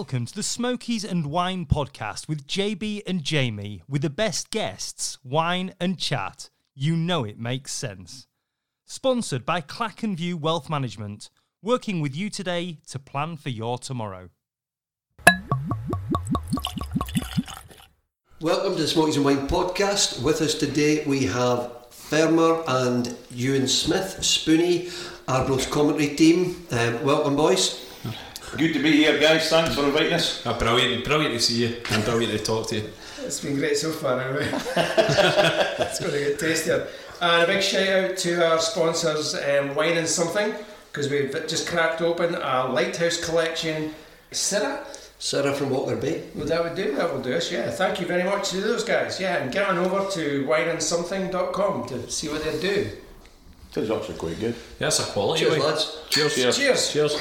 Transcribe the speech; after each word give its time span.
Welcome 0.00 0.24
to 0.24 0.34
the 0.34 0.42
Smokies 0.42 1.04
and 1.04 1.26
Wine 1.26 1.66
podcast 1.66 2.26
with 2.26 2.46
JB 2.46 3.02
and 3.06 3.22
Jamie, 3.22 3.82
with 3.86 4.00
the 4.00 4.08
best 4.08 4.48
guests, 4.48 5.18
wine 5.22 5.74
and 5.78 5.98
chat. 5.98 6.48
You 6.74 6.96
know 6.96 7.24
it 7.24 7.38
makes 7.38 7.74
sense. 7.74 8.26
Sponsored 8.86 9.44
by 9.44 9.60
Clackenview 9.60 10.36
Wealth 10.36 10.70
Management, 10.70 11.28
working 11.60 12.00
with 12.00 12.16
you 12.16 12.30
today 12.30 12.78
to 12.88 12.98
plan 12.98 13.36
for 13.36 13.50
your 13.50 13.76
tomorrow. 13.76 14.30
Welcome 18.40 18.76
to 18.76 18.80
the 18.80 18.88
Smokies 18.88 19.16
and 19.16 19.24
Wine 19.26 19.48
podcast. 19.48 20.22
With 20.22 20.40
us 20.40 20.54
today 20.54 21.04
we 21.04 21.26
have 21.26 21.90
Fermer 21.90 22.64
and 22.66 23.14
Ewan 23.30 23.68
Smith, 23.68 24.16
Spoonie, 24.20 24.90
Arbroath's 25.28 25.66
commentary 25.66 26.16
team. 26.16 26.66
Um, 26.70 27.04
welcome, 27.04 27.36
boys. 27.36 27.89
Good 28.56 28.72
to 28.74 28.82
be 28.82 28.96
here, 28.96 29.18
guys. 29.18 29.48
Thanks 29.48 29.74
for 29.76 29.84
inviting 29.84 30.12
us. 30.12 30.44
Oh, 30.44 30.58
brilliant, 30.58 31.04
brilliant 31.04 31.34
to 31.34 31.40
see 31.40 31.66
you 31.66 31.76
and 31.90 32.04
brilliant 32.04 32.36
to 32.36 32.44
talk 32.44 32.66
to 32.68 32.76
you. 32.76 32.90
It's 33.22 33.40
been 33.40 33.54
great 33.54 33.76
so 33.76 33.92
far, 33.92 34.20
anyway. 34.20 34.48
it's 34.52 36.00
going 36.00 36.12
to 36.12 36.18
get 36.18 36.38
tastier. 36.38 36.88
And 37.20 37.42
a 37.42 37.46
big 37.46 37.62
shout 37.62 37.88
out 37.88 38.16
to 38.16 38.50
our 38.50 38.58
sponsors, 38.58 39.34
um, 39.36 39.74
Wine 39.76 39.98
and 39.98 40.08
Something, 40.08 40.52
because 40.90 41.08
we've 41.08 41.30
just 41.46 41.68
cracked 41.68 42.02
open 42.02 42.34
a 42.34 42.68
Lighthouse 42.72 43.24
collection. 43.24 43.94
Syrah? 44.32 44.84
Sarah 45.20 45.52
from 45.52 45.70
Walker 45.70 45.96
Bay. 45.96 46.24
Well, 46.34 46.46
that 46.46 46.64
would 46.64 46.74
do, 46.74 46.96
that 46.96 47.12
will 47.12 47.20
do 47.20 47.34
us, 47.34 47.52
yeah. 47.52 47.70
Thank 47.70 48.00
you 48.00 48.06
very 48.06 48.24
much 48.24 48.50
to 48.50 48.60
those 48.62 48.82
guys, 48.82 49.20
yeah. 49.20 49.36
And 49.36 49.52
get 49.52 49.68
on 49.68 49.78
over 49.78 50.10
to 50.12 50.44
wineandsomething.com 50.46 51.88
to 51.88 52.10
see 52.10 52.28
what 52.28 52.42
they 52.42 52.58
do. 52.58 52.90
This 53.72 53.84
is 53.84 53.90
actually 53.90 54.16
quite 54.16 54.40
good. 54.40 54.54
Yeah, 54.54 54.88
that's 54.88 54.98
a 54.98 55.12
quality. 55.12 55.44
Cheers, 55.44 55.58
wine. 55.58 55.68
lads. 55.68 55.98
Cheers. 56.08 56.34
Cheers. 56.34 56.56
Cheers! 56.56 56.92
Cheers. 56.92 57.16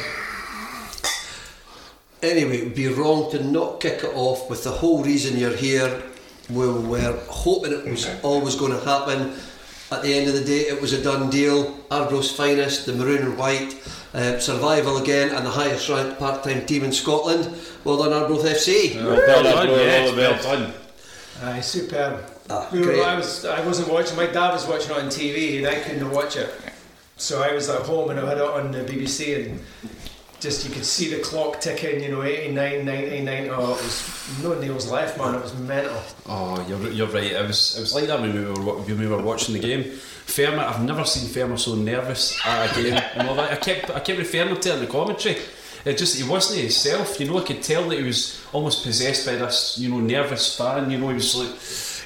Anyway, 2.22 2.58
it 2.58 2.64
would 2.66 2.76
be 2.76 2.88
wrong 2.88 3.32
to 3.32 3.42
not 3.44 3.80
kick 3.80 4.04
it 4.04 4.12
off 4.14 4.50
with 4.50 4.64
the 4.64 4.72
whole 4.72 5.04
reason 5.04 5.38
you're 5.38 5.56
here. 5.56 6.04
We 6.50 6.68
were 6.68 7.18
hoping 7.30 7.72
it 7.72 7.86
was 7.86 8.08
always 8.24 8.56
going 8.56 8.74
to 8.74 8.84
happen. 8.84 9.34
At 9.92 10.04
the 10.04 10.14
end 10.14 10.28
of 10.28 10.34
the 10.36 10.44
day, 10.44 10.62
it 10.68 10.82
was 10.82 10.94
a 10.94 11.02
done 11.02 11.30
deal. 11.30 11.80
Arbroath's 11.90 12.32
finest, 12.32 12.86
the 12.86 12.94
maroon 12.94 13.24
and 13.24 13.38
white, 13.38 13.76
uh, 14.14 14.38
survival 14.40 14.98
again, 14.98 15.34
and 15.34 15.46
the 15.46 15.50
highest 15.50 15.88
ranked 15.90 16.20
part 16.20 16.44
time 16.44 16.66
team 16.66 16.84
in 16.84 16.92
Scotland. 16.92 17.50
Well 17.84 17.98
done, 17.98 18.14
Arbroath 18.14 18.44
FC. 18.46 18.96
Well 18.96 19.16
done, 19.16 19.44
done, 19.46 19.68
well 19.70 19.78
yes, 19.80 20.10
done, 20.10 20.18
well 20.18 20.32
well 20.32 20.44
done. 20.44 20.74
Aye, 21.42 21.62
superb. 21.62 22.24
Ah, 22.50 22.68
We 22.72 22.82
were. 22.86 23.02
I 23.04 23.16
was 23.16 23.46
I 23.46 23.66
wasn't 23.66 23.90
watching. 23.90 24.18
My 24.18 24.28
dad 24.28 24.52
was 24.52 24.68
watching 24.68 24.92
it 24.92 24.98
on 24.98 25.06
TV, 25.08 25.60
and 25.60 25.68
I 25.68 25.76
couldn't 25.76 26.12
watch 26.12 26.36
it. 26.36 26.54
So 27.18 27.42
I 27.42 27.54
was 27.54 27.70
at 27.70 27.82
home, 27.84 28.10
and 28.12 28.20
I 28.20 28.28
had 28.28 28.38
it 28.38 28.44
on 28.44 28.72
the 28.72 28.80
BBC, 28.84 29.46
and 29.50 29.60
just 30.40 30.68
you 30.68 30.74
could 30.74 30.86
see 30.86 31.14
the 31.14 31.22
clock 31.22 31.60
ticking. 31.62 32.02
You 32.02 32.10
know, 32.12 32.24
89, 32.24 32.86
99. 32.86 33.50
Oh, 33.52 33.64
it 33.74 33.84
was 33.84 34.40
no 34.44 34.60
nails 34.60 34.90
left, 34.92 35.18
man. 35.18 35.36
It 35.36 35.42
was 35.42 35.56
mental. 35.58 36.02
Oh, 36.28 36.66
you're, 36.68 36.92
you're 36.92 37.08
right. 37.08 37.32
It 37.32 37.48
was 37.48 37.78
it 37.78 37.82
was 37.82 37.94
like 37.96 38.08
that 38.08 38.20
when 38.20 38.34
we 38.34 38.46
were 38.46 38.74
when 38.82 39.00
we 39.00 39.08
were 39.08 39.22
watching 39.22 39.54
the 39.54 39.60
game. 39.60 39.84
Fermer, 39.84 40.60
I've 40.60 40.84
never 40.84 41.06
seen 41.06 41.28
Fermer 41.30 41.58
so 41.58 41.76
nervous 41.76 42.40
at 42.46 42.72
a 42.78 42.82
game. 42.82 42.94
and 43.16 43.28
all 43.28 43.36
that. 43.36 43.52
I 43.52 43.56
kept 43.56 43.90
I 43.90 44.00
kept 44.00 44.20
referring 44.20 44.56
to 44.60 44.70
it 44.70 44.74
in 44.76 44.80
the 44.82 44.88
commentary. 44.88 45.38
It 45.86 45.98
just 45.98 46.18
he 46.18 46.28
wasn't 46.30 46.60
himself. 46.60 47.20
You 47.20 47.28
know, 47.28 47.40
I 47.40 47.44
could 47.44 47.62
tell 47.64 47.88
that 47.90 47.98
he 47.98 48.04
was 48.04 48.46
almost 48.54 48.84
possessed 48.84 49.26
by 49.26 49.36
this. 49.36 49.78
You 49.80 49.90
know, 49.90 50.00
nervous 50.00 50.56
fan. 50.58 50.92
You 50.92 50.98
know, 51.00 51.08
he 51.10 51.16
was 51.16 51.36
like 51.36 51.50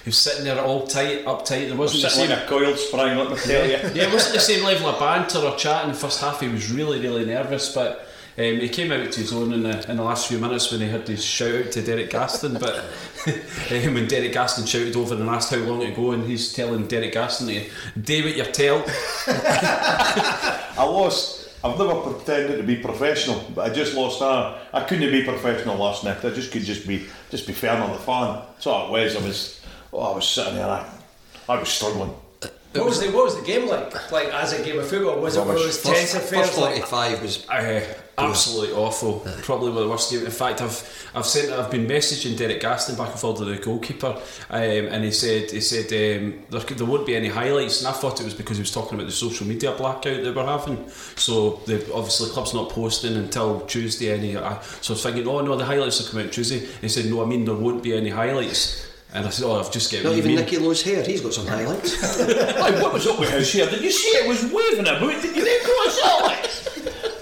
he 0.03 0.09
was 0.09 0.17
sitting 0.17 0.43
there 0.43 0.61
all 0.61 0.85
tight, 0.85 1.25
uptight. 1.25 1.69
There 1.69 1.77
wasn't 1.77 2.03
the 2.03 2.09
Sitting 2.09 2.29
same. 2.29 2.37
like 2.37 2.45
a 2.45 2.49
coiled 2.49 2.77
spring, 2.77 3.17
let 3.17 3.29
me 3.29 3.35
tell 3.37 3.65
you. 3.65 3.71
yeah, 3.95 4.07
it 4.07 4.13
wasn't 4.13 4.35
the 4.35 4.41
same 4.41 4.63
level 4.63 4.87
of 4.87 4.99
banter 4.99 5.39
or 5.39 5.55
chat 5.55 5.85
in 5.85 5.91
the 5.91 5.97
first 5.97 6.19
half. 6.19 6.41
He 6.41 6.49
was 6.49 6.69
really, 6.71 6.99
really 6.99 7.25
nervous, 7.25 7.73
but 7.73 8.09
um, 8.37 8.43
he 8.59 8.69
came 8.69 8.91
out 8.91 9.11
to 9.11 9.19
his 9.19 9.31
own 9.33 9.53
in 9.53 9.63
the, 9.63 9.89
in 9.89 9.97
the 9.97 10.03
last 10.03 10.27
few 10.27 10.39
minutes 10.39 10.71
when 10.71 10.81
he 10.81 10.87
had 10.87 11.07
his 11.07 11.23
shout 11.23 11.53
out 11.65 11.71
to 11.73 11.81
Derek 11.81 12.09
Gaston. 12.09 12.57
But 12.59 12.77
um, 13.27 13.93
when 13.93 14.07
Derek 14.07 14.33
Gaston 14.33 14.65
shouted 14.65 14.95
over 14.95 15.15
and 15.15 15.29
asked 15.29 15.51
how 15.51 15.57
long 15.57 15.81
to 15.81 15.91
go, 15.91 16.11
and 16.11 16.25
he's 16.25 16.51
telling 16.53 16.87
Derek 16.87 17.13
Gaston 17.13 17.47
to 17.47 17.69
do 17.99 18.23
what 18.23 18.35
you're 18.35 18.45
told. 18.47 18.83
I 19.27 20.83
lost. 20.85 21.41
I've 21.63 21.77
never 21.77 21.95
pretended 22.01 22.57
to 22.57 22.63
be 22.63 22.75
professional, 22.75 23.41
but 23.55 23.71
I 23.71 23.73
just 23.73 23.93
lost 23.95 24.19
that. 24.19 24.57
I 24.73 24.83
couldn't 24.83 25.11
be 25.11 25.23
professional 25.23 25.77
last 25.77 26.03
night. 26.03 26.23
I 26.25 26.29
just 26.31 26.51
could 26.51 26.63
just 26.63 26.85
be 26.87 27.05
just 27.29 27.47
be 27.47 27.53
fair 27.53 27.77
on 27.81 27.91
the 27.91 27.97
fan. 27.99 28.41
That's 28.53 28.67
all 28.67 28.87
it 28.87 28.91
was. 28.91 29.15
I 29.15 29.25
was. 29.25 29.61
Oh, 29.93 29.99
I 29.99 30.15
was 30.15 30.27
sitting 30.27 30.55
there. 30.55 30.67
I, 30.67 30.89
I 31.47 31.57
was 31.59 31.69
struggling. 31.69 32.13
What 32.73 32.85
was 32.85 32.99
the 32.99 33.11
what 33.11 33.25
was 33.25 33.35
the 33.39 33.45
game 33.45 33.67
like? 33.69 34.11
Like 34.11 34.27
as 34.29 34.51
a 34.53 34.63
game 34.63 34.79
of 34.79 34.87
football, 34.89 35.21
was 35.21 35.37
it 35.37 35.39
one 35.41 35.51
of 35.51 35.55
those 35.55 35.81
tense 35.81 36.13
First, 36.13 36.15
affairs? 36.15 36.47
first 36.47 36.57
Like, 36.57 36.85
45 36.85 37.21
was 37.21 37.47
Uh, 37.47 37.81
absolutely 38.17 38.75
awful. 38.75 39.19
Probably 39.41 39.69
one 39.69 39.77
of 39.79 39.83
the 39.85 39.89
worst 39.89 40.11
games. 40.11 40.23
In 40.23 40.31
fact, 40.31 40.61
I've 40.61 41.09
I've 41.15 41.25
sent 41.25 41.51
I've 41.51 41.71
been 41.71 41.87
messaging 41.87 42.37
Derek 42.37 42.59
Gaston 42.61 42.95
back 42.95 43.11
and 43.11 43.19
forth 43.19 43.37
to 43.39 43.45
the 43.45 43.57
goalkeeper, 43.57 44.15
um, 44.49 44.61
and 44.61 45.03
he 45.03 45.11
said 45.11 45.51
he 45.51 45.61
said 45.61 45.85
um, 45.85 46.43
there, 46.49 46.61
could- 46.61 46.77
there 46.77 46.87
won't 46.87 47.05
be 47.05 47.15
any 47.15 47.27
highlights, 47.29 47.79
and 47.79 47.87
I 47.87 47.91
thought 47.91 48.19
it 48.21 48.25
was 48.25 48.33
because 48.33 48.57
he 48.57 48.61
was 48.61 48.71
talking 48.71 48.95
about 48.95 49.05
the 49.07 49.11
social 49.13 49.45
media 49.47 49.71
blackout 49.73 50.23
that 50.23 50.35
we're 50.35 50.45
having. 50.45 50.87
So 51.15 51.61
the 51.65 51.75
obviously 51.93 52.27
the 52.27 52.33
club's 52.33 52.53
not 52.53 52.69
posting 52.69 53.15
until 53.15 53.61
Tuesday. 53.61 54.11
Any 54.13 54.37
I, 54.37 54.59
so 54.81 54.93
I 54.93 54.95
was 54.95 55.03
thinking, 55.03 55.27
oh 55.27 55.41
no, 55.41 55.55
the 55.55 55.65
highlights 55.65 55.99
will 56.01 56.09
come 56.11 56.25
out 56.27 56.31
Tuesday. 56.33 56.59
And 56.59 56.81
he 56.81 56.89
said, 56.89 57.05
no, 57.05 57.21
I 57.23 57.25
mean 57.25 57.45
there 57.45 57.55
won't 57.55 57.83
be 57.83 57.95
any 57.95 58.09
highlights. 58.09 58.89
And 59.15 59.27
I 59.27 59.29
said, 59.29 59.45
oh, 59.45 59.59
I've 59.59 59.71
just 59.71 59.91
get 59.91 60.03
not 60.03 60.13
even 60.13 60.29
mean. 60.31 60.37
Nicky 60.37 60.57
Low's 60.57 60.81
hair. 60.81 61.03
He's 61.03 61.21
got 61.21 61.35
some 61.35 61.45
highlights. 61.45 62.19
Aye, 62.19 62.81
what 62.81 62.93
was 62.93 63.05
up 63.05 63.19
with 63.19 63.29
his 63.29 63.53
hair? 63.53 63.69
Did 63.69 63.83
you 63.83 63.91
see 63.91 64.07
it 64.17 64.27
was 64.27 64.41
waving 64.51 64.87
about? 64.87 65.01
Did 65.21 65.35
you 65.37 65.45
then 65.45 65.59
go 65.63 65.89
saw 65.89 66.29
it? 66.31 66.49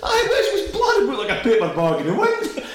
Aye, 0.01 0.25
this 0.29 0.53
was 0.53 0.71
blood 0.71 0.80
about 0.80 0.80
like 1.31 1.45
a 1.45 1.49
paper 1.49 1.75
bag 1.75 2.01
in 2.01 2.07
the 2.07 2.15
wind. 2.15 2.67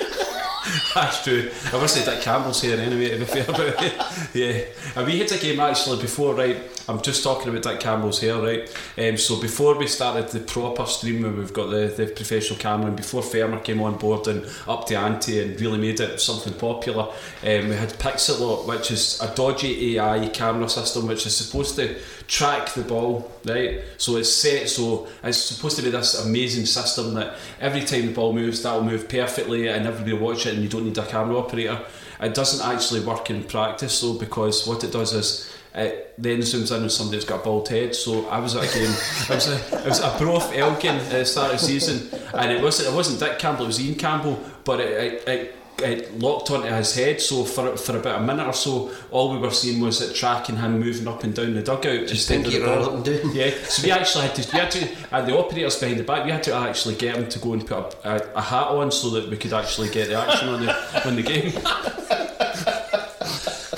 That's 0.94 1.22
true. 1.22 1.50
I 1.72 1.80
wish 1.80 1.92
Dick 1.92 2.20
Campbell's 2.22 2.60
here 2.60 2.78
anyway, 2.78 3.10
to 3.10 3.18
be 3.18 3.24
fair 3.24 3.44
it. 3.48 3.94
Yeah. 4.34 4.64
And 4.96 5.06
we 5.06 5.18
had 5.18 5.30
a 5.30 5.38
game 5.38 5.60
actually 5.60 6.00
before, 6.00 6.34
right? 6.34 6.56
I'm 6.88 7.00
just 7.02 7.22
talking 7.22 7.48
about 7.48 7.62
Dick 7.62 7.80
Campbell's 7.80 8.20
hair, 8.20 8.36
right? 8.40 8.68
Um, 8.98 9.16
so 9.16 9.40
before 9.40 9.76
we 9.76 9.86
started 9.86 10.28
the 10.28 10.40
proper 10.40 10.86
stream 10.86 11.22
where 11.22 11.32
we've 11.32 11.52
got 11.52 11.70
the, 11.70 11.88
the 11.88 12.06
professional 12.06 12.58
camera 12.58 12.88
and 12.88 12.96
before 12.96 13.22
Fermer 13.22 13.62
came 13.62 13.80
on 13.82 13.98
board 13.98 14.26
and 14.26 14.46
up 14.66 14.86
to 14.86 14.94
ante 14.94 15.40
and 15.40 15.60
really 15.60 15.78
made 15.78 16.00
it 16.00 16.20
something 16.20 16.54
popular, 16.54 17.04
um, 17.04 17.68
we 17.68 17.76
had 17.76 17.90
Pixellot, 17.98 18.66
which 18.66 18.90
is 18.90 19.20
a 19.20 19.34
dodgy 19.34 19.98
AI 19.98 20.28
camera 20.28 20.68
system 20.68 21.06
which 21.06 21.26
is 21.26 21.36
supposed 21.36 21.76
to 21.76 21.96
track 22.26 22.70
the 22.70 22.82
ball, 22.82 23.30
right? 23.44 23.80
So 23.98 24.16
it's 24.16 24.32
set 24.32 24.68
so 24.68 25.06
it's 25.22 25.38
supposed 25.38 25.76
to 25.76 25.82
be 25.82 25.90
this 25.90 26.24
amazing 26.24 26.66
system 26.66 27.14
that 27.14 27.36
every 27.60 27.82
time 27.82 28.06
the 28.06 28.12
ball 28.12 28.32
moves, 28.32 28.62
that'll 28.62 28.82
move 28.82 29.08
perfectly 29.08 29.68
and 29.68 29.86
everybody 29.86 30.12
will 30.12 30.28
watch 30.28 30.46
it 30.46 30.54
and 30.54 30.62
you 30.62 30.68
don't 30.68 30.84
need 30.84 30.98
a 30.98 31.06
camera 31.06 31.38
operator. 31.38 31.80
It 32.20 32.34
doesn't 32.34 32.66
actually 32.66 33.00
work 33.00 33.30
in 33.30 33.44
practice 33.44 34.00
though 34.00 34.18
because 34.18 34.66
what 34.66 34.82
it 34.82 34.92
does 34.92 35.12
is 35.12 35.56
it 35.74 36.14
then 36.16 36.38
zooms 36.38 36.74
in 36.74 36.82
on 36.82 36.90
somebody 36.90 37.18
that's 37.18 37.28
got 37.28 37.40
a 37.40 37.44
bald 37.44 37.68
head. 37.68 37.94
So 37.94 38.26
I 38.28 38.38
was 38.38 38.56
at 38.56 38.64
a 38.64 38.74
game. 38.74 38.90
it 38.90 39.28
was 39.28 39.48
a, 39.48 39.78
it 39.80 39.86
was 39.86 40.00
a 40.00 40.16
Broth 40.18 40.54
Elgin 40.54 40.96
at 40.96 41.10
the 41.10 41.24
start 41.26 41.54
of 41.54 41.60
the 41.60 41.66
season, 41.66 42.08
and 42.32 42.50
it 42.50 42.62
wasn't 42.62 42.88
it 42.88 42.96
wasn't 42.96 43.20
Dick 43.20 43.38
Campbell. 43.38 43.64
It 43.64 43.68
was 43.68 43.80
Ian 43.80 43.96
Campbell, 43.96 44.42
but 44.64 44.80
it. 44.80 44.90
it, 44.90 45.28
it 45.28 45.56
it 45.78 46.18
locked 46.18 46.50
onto 46.50 46.68
his 46.68 46.94
head, 46.94 47.20
so 47.20 47.44
for 47.44 47.76
for 47.76 47.96
about 47.98 48.22
a 48.22 48.24
minute 48.24 48.46
or 48.46 48.52
so, 48.52 48.90
all 49.10 49.32
we 49.32 49.38
were 49.38 49.50
seeing 49.50 49.80
was 49.80 50.00
it 50.00 50.14
tracking 50.14 50.56
him 50.56 50.80
moving 50.80 51.06
up 51.06 51.22
and 51.24 51.34
down 51.34 51.54
the 51.54 51.62
dugout. 51.62 52.06
Just 52.06 52.28
pinky 52.28 52.60
roll 52.60 52.84
up 52.84 52.94
and 52.94 53.04
down. 53.04 53.34
Yeah, 53.34 53.50
so 53.64 53.82
we 53.82 53.90
actually 53.90 54.26
had 54.26 54.34
to, 54.36 54.52
we 54.52 54.58
had 54.58 54.70
to, 54.72 54.88
and 55.12 55.26
the 55.28 55.36
operators 55.36 55.78
behind 55.78 56.00
the 56.00 56.04
back, 56.04 56.24
we 56.24 56.30
had 56.30 56.42
to 56.44 56.54
actually 56.54 56.94
get 56.94 57.16
him 57.16 57.28
to 57.28 57.38
go 57.38 57.52
and 57.52 57.66
put 57.66 57.94
a, 58.04 58.32
a, 58.32 58.34
a 58.36 58.40
hat 58.42 58.68
on 58.68 58.90
so 58.90 59.10
that 59.10 59.28
we 59.28 59.36
could 59.36 59.52
actually 59.52 59.90
get 59.90 60.08
the 60.08 60.14
action 60.14 60.48
on 60.48 60.64
the 60.64 61.08
on 61.08 61.16
the 61.16 61.22
game. 61.22 61.52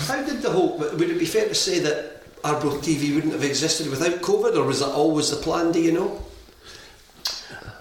How 0.07 0.23
did 0.23 0.43
the 0.43 0.51
whole? 0.51 0.79
Would 0.79 1.11
it 1.11 1.19
be 1.19 1.27
fair 1.27 1.49
to 1.49 1.55
say 1.55 1.81
that 1.81 2.23
Arbroath 2.45 2.83
TV 2.85 3.15
wouldn't 3.15 3.33
have 3.33 3.45
existed 3.45 3.91
without 3.91 4.21
COVID, 4.23 4.57
or 4.57 4.65
was 4.65 4.81
that 4.81 4.89
always 4.91 5.31
the 5.31 5.37
plan? 5.37 5.73
Do 5.73 5.81
you 5.81 5.93
know? 5.93 6.23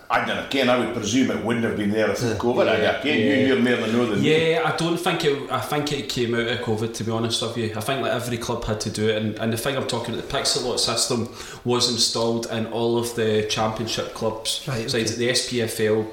I 0.10 0.20
don't 0.26 0.38
know, 0.38 0.46
again, 0.46 0.70
I 0.70 0.78
would 0.78 0.96
presume 0.96 1.32
it 1.32 1.44
wouldn't 1.44 1.66
have 1.66 1.76
been 1.76 1.92
there 1.92 2.10
if 2.10 2.20
COVID. 2.20 2.70
I 2.70 2.76
Again, 2.76 3.20
you, 3.20 3.48
you're 3.48 3.60
more 3.60 3.76
than 3.76 3.92
know 3.92 4.06
than 4.06 4.22
me. 4.22 4.52
Yeah, 4.52 4.62
I 4.64 4.76
don't 4.78 4.98
think 4.98 5.26
it. 5.26 5.52
I 5.52 5.60
think 5.60 5.92
it 5.92 6.08
came 6.08 6.34
out 6.34 6.48
of 6.48 6.60
COVID. 6.60 6.94
To 6.94 7.04
be 7.04 7.12
honest 7.12 7.42
with 7.42 7.58
you, 7.58 7.74
I 7.76 7.82
think 7.82 8.02
like 8.02 8.14
every 8.14 8.38
club 8.38 8.64
had 8.64 8.80
to 8.82 8.90
do 8.90 9.10
it, 9.10 9.22
and, 9.22 9.38
and 9.38 9.52
the 9.52 9.58
thing 9.58 9.76
I'm 9.76 9.88
talking 9.88 10.14
about, 10.16 10.30
the 10.30 10.38
Pixellot 10.38 10.80
system 10.80 11.30
was 11.66 11.92
installed 11.92 12.46
in 12.48 12.68
all 12.68 12.98
of 12.98 13.16
the 13.16 13.48
Championship 13.50 14.14
clubs. 14.14 14.66
Right, 14.68 14.90
So 14.90 14.98
okay. 14.98 15.10
the 15.10 15.30
SPFL 15.30 16.10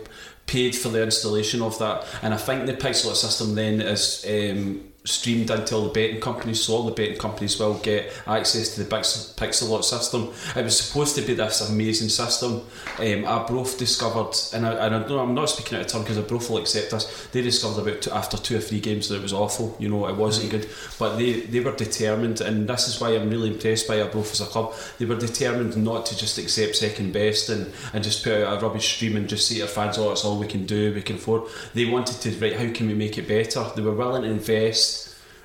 paid 0.47 0.75
for 0.75 0.89
the 0.89 1.03
installation 1.03 1.63
of 1.63 1.79
that, 1.79 2.05
and 2.23 2.35
I 2.35 2.37
think 2.37 2.67
the 2.67 2.75
Pixellot 2.75 3.15
system 3.15 3.55
then 3.55 3.81
is. 3.81 4.25
Um, 4.29 4.91
streamed 5.07 5.51
into 5.51 5.75
all 5.75 5.83
the 5.83 5.91
betting 5.91 6.19
companies, 6.21 6.63
so 6.63 6.75
all 6.75 6.83
the 6.85 6.91
betting 6.91 7.19
companies 7.19 7.59
will 7.61 7.75
get 7.75 8.11
access 8.27 8.75
to 8.75 8.83
the 8.83 8.97
Pix- 8.97 9.35
Pixellot 9.37 9.85
system. 9.85 10.33
It 10.57 10.65
was 10.65 10.81
supposed 10.81 11.15
to 11.17 11.23
be 11.23 11.35
this 11.35 11.69
amazing 11.69 12.09
system. 12.09 12.63
Um, 12.99 13.27
Arbroath 13.27 13.77
discovered, 13.77 14.35
and 14.55 14.67
I, 14.67 14.87
and 14.87 14.95
I 14.95 15.07
know 15.07 15.19
I'm 15.19 15.35
not 15.35 15.51
speaking 15.51 15.77
out 15.77 15.85
of 15.85 15.89
turn 15.89 16.03
because 16.03 16.17
Arbroath 16.17 16.49
will 16.49 16.57
accept 16.57 16.95
us. 16.95 17.27
They 17.33 17.43
discovered 17.43 17.87
about 17.87 18.01
two, 18.01 18.13
after 18.13 18.39
two 18.39 18.57
or 18.57 18.61
three 18.61 18.81
games 18.81 19.11
that 19.11 19.17
it 19.17 19.23
was 19.23 19.35
awful. 19.35 19.77
You 19.79 19.91
know, 19.91 20.07
it 20.09 20.17
wasn't 20.17 20.51
good, 20.51 20.69
but 20.99 21.17
they 21.17 21.41
they 21.41 21.61
were 21.61 21.77
determined, 21.77 22.41
and 22.41 22.67
this 22.67 22.89
is 22.89 22.99
why 22.99 23.11
I'm 23.11 23.29
really 23.29 23.51
impressed 23.51 23.87
by 23.87 24.01
Arbroath 24.01 24.33
as 24.33 24.41
a 24.41 24.47
club. 24.47 24.73
They 24.99 25.05
were 25.05 25.17
determined 25.17 25.77
not 25.77 26.07
to 26.07 26.17
just 26.17 26.39
accept 26.39 26.77
second 26.77 27.13
best 27.13 27.51
and, 27.51 27.71
and 27.93 28.03
just 28.03 28.25
put 28.25 28.43
out 28.43 28.57
a 28.57 28.67
rubbish 28.67 28.95
stream 28.97 29.17
and 29.17 29.29
just 29.29 29.49
say 29.49 29.57
to 29.57 29.61
their 29.61 29.69
fans, 29.69 29.99
"Oh, 29.99 30.09
that's 30.09 30.25
all 30.25 30.39
we 30.39 30.47
can 30.47 30.65
do. 30.65 30.95
We 30.95 31.03
can 31.03 31.17
afford." 31.17 31.43
They 31.75 31.85
wanted 31.85 32.23
to 32.23 32.31
right. 32.41 32.57
How 32.57 32.73
can 32.73 32.87
we 32.87 32.95
make 32.95 33.19
it 33.19 33.29
better? 33.29 33.67
They 33.77 33.83
were 33.83 33.93
willing 33.93 34.23
to 34.23 34.29
invest 34.29 34.94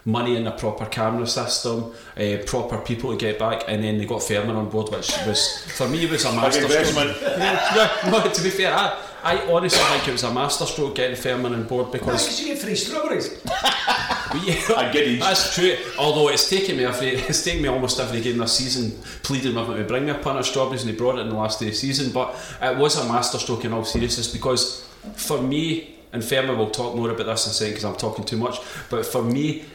money 0.09 0.35
in 0.35 0.47
a 0.47 0.51
proper 0.51 0.85
camera 0.85 1.27
system, 1.27 1.93
uh, 2.17 2.37
proper 2.45 2.77
people 2.79 3.11
to 3.11 3.17
get 3.17 3.37
back, 3.39 3.63
and 3.67 3.83
then 3.83 3.97
they 3.97 4.05
got 4.05 4.19
Fairman 4.21 4.55
on 4.55 4.69
board, 4.69 4.89
which 4.89 5.11
was 5.27 5.63
for 5.77 5.87
me 5.87 6.05
was 6.05 6.25
a 6.25 6.29
Big 6.29 6.35
masterstroke. 6.37 6.71
investment. 6.71 7.21
no, 7.21 8.11
no, 8.11 8.29
to 8.31 8.41
be 8.43 8.49
fair, 8.49 8.73
I, 8.73 8.97
I 9.23 9.51
honestly 9.51 9.83
think 9.91 10.07
it 10.07 10.11
was 10.11 10.23
a 10.23 10.33
masterstroke 10.33 10.95
getting 10.95 11.15
Fairman 11.15 11.53
on 11.53 11.63
board 11.67 11.91
because 11.91 12.23
Because 12.23 12.41
you 12.41 12.47
get 12.53 12.59
free 12.59 12.75
strawberries. 12.75 13.41
yeah, 14.45 14.75
I 14.77 14.89
get 14.93 15.07
it. 15.07 15.19
That's 15.19 15.55
true. 15.55 15.75
Although 15.97 16.29
it's 16.29 16.49
taken 16.49 16.77
me 16.77 16.85
every, 16.85 17.07
it's 17.29 17.43
taken 17.43 17.61
me 17.61 17.67
almost 17.69 17.99
every 17.99 18.21
game 18.21 18.37
this 18.37 18.53
season 18.53 18.91
pleading 19.23 19.55
with 19.55 19.67
him 19.69 19.77
to 19.77 19.83
bring 19.83 20.05
me 20.05 20.11
a 20.11 20.15
punt 20.15 20.39
of 20.39 20.45
strawberries, 20.45 20.83
and 20.83 20.91
he 20.91 20.97
brought 20.97 21.17
it 21.17 21.21
in 21.21 21.29
the 21.29 21.35
last 21.35 21.59
day 21.59 21.67
of 21.67 21.71
the 21.73 21.77
season. 21.77 22.11
But 22.11 22.35
it 22.61 22.77
was 22.77 22.95
a 22.97 23.05
masterstroke 23.11 23.65
in 23.65 23.73
all 23.73 23.83
seriousness 23.85 24.31
because 24.31 24.87
for 25.15 25.41
me, 25.41 25.95
and 26.11 26.23
Fairman 26.23 26.57
will 26.57 26.71
talk 26.71 26.95
more 26.95 27.09
about 27.11 27.25
this 27.27 27.45
in 27.45 27.51
a 27.51 27.53
second 27.53 27.73
because 27.73 27.85
I'm 27.85 27.95
talking 27.95 28.25
too 28.25 28.37
much. 28.37 28.59
But 28.89 29.05
for 29.05 29.21
me, 29.23 29.65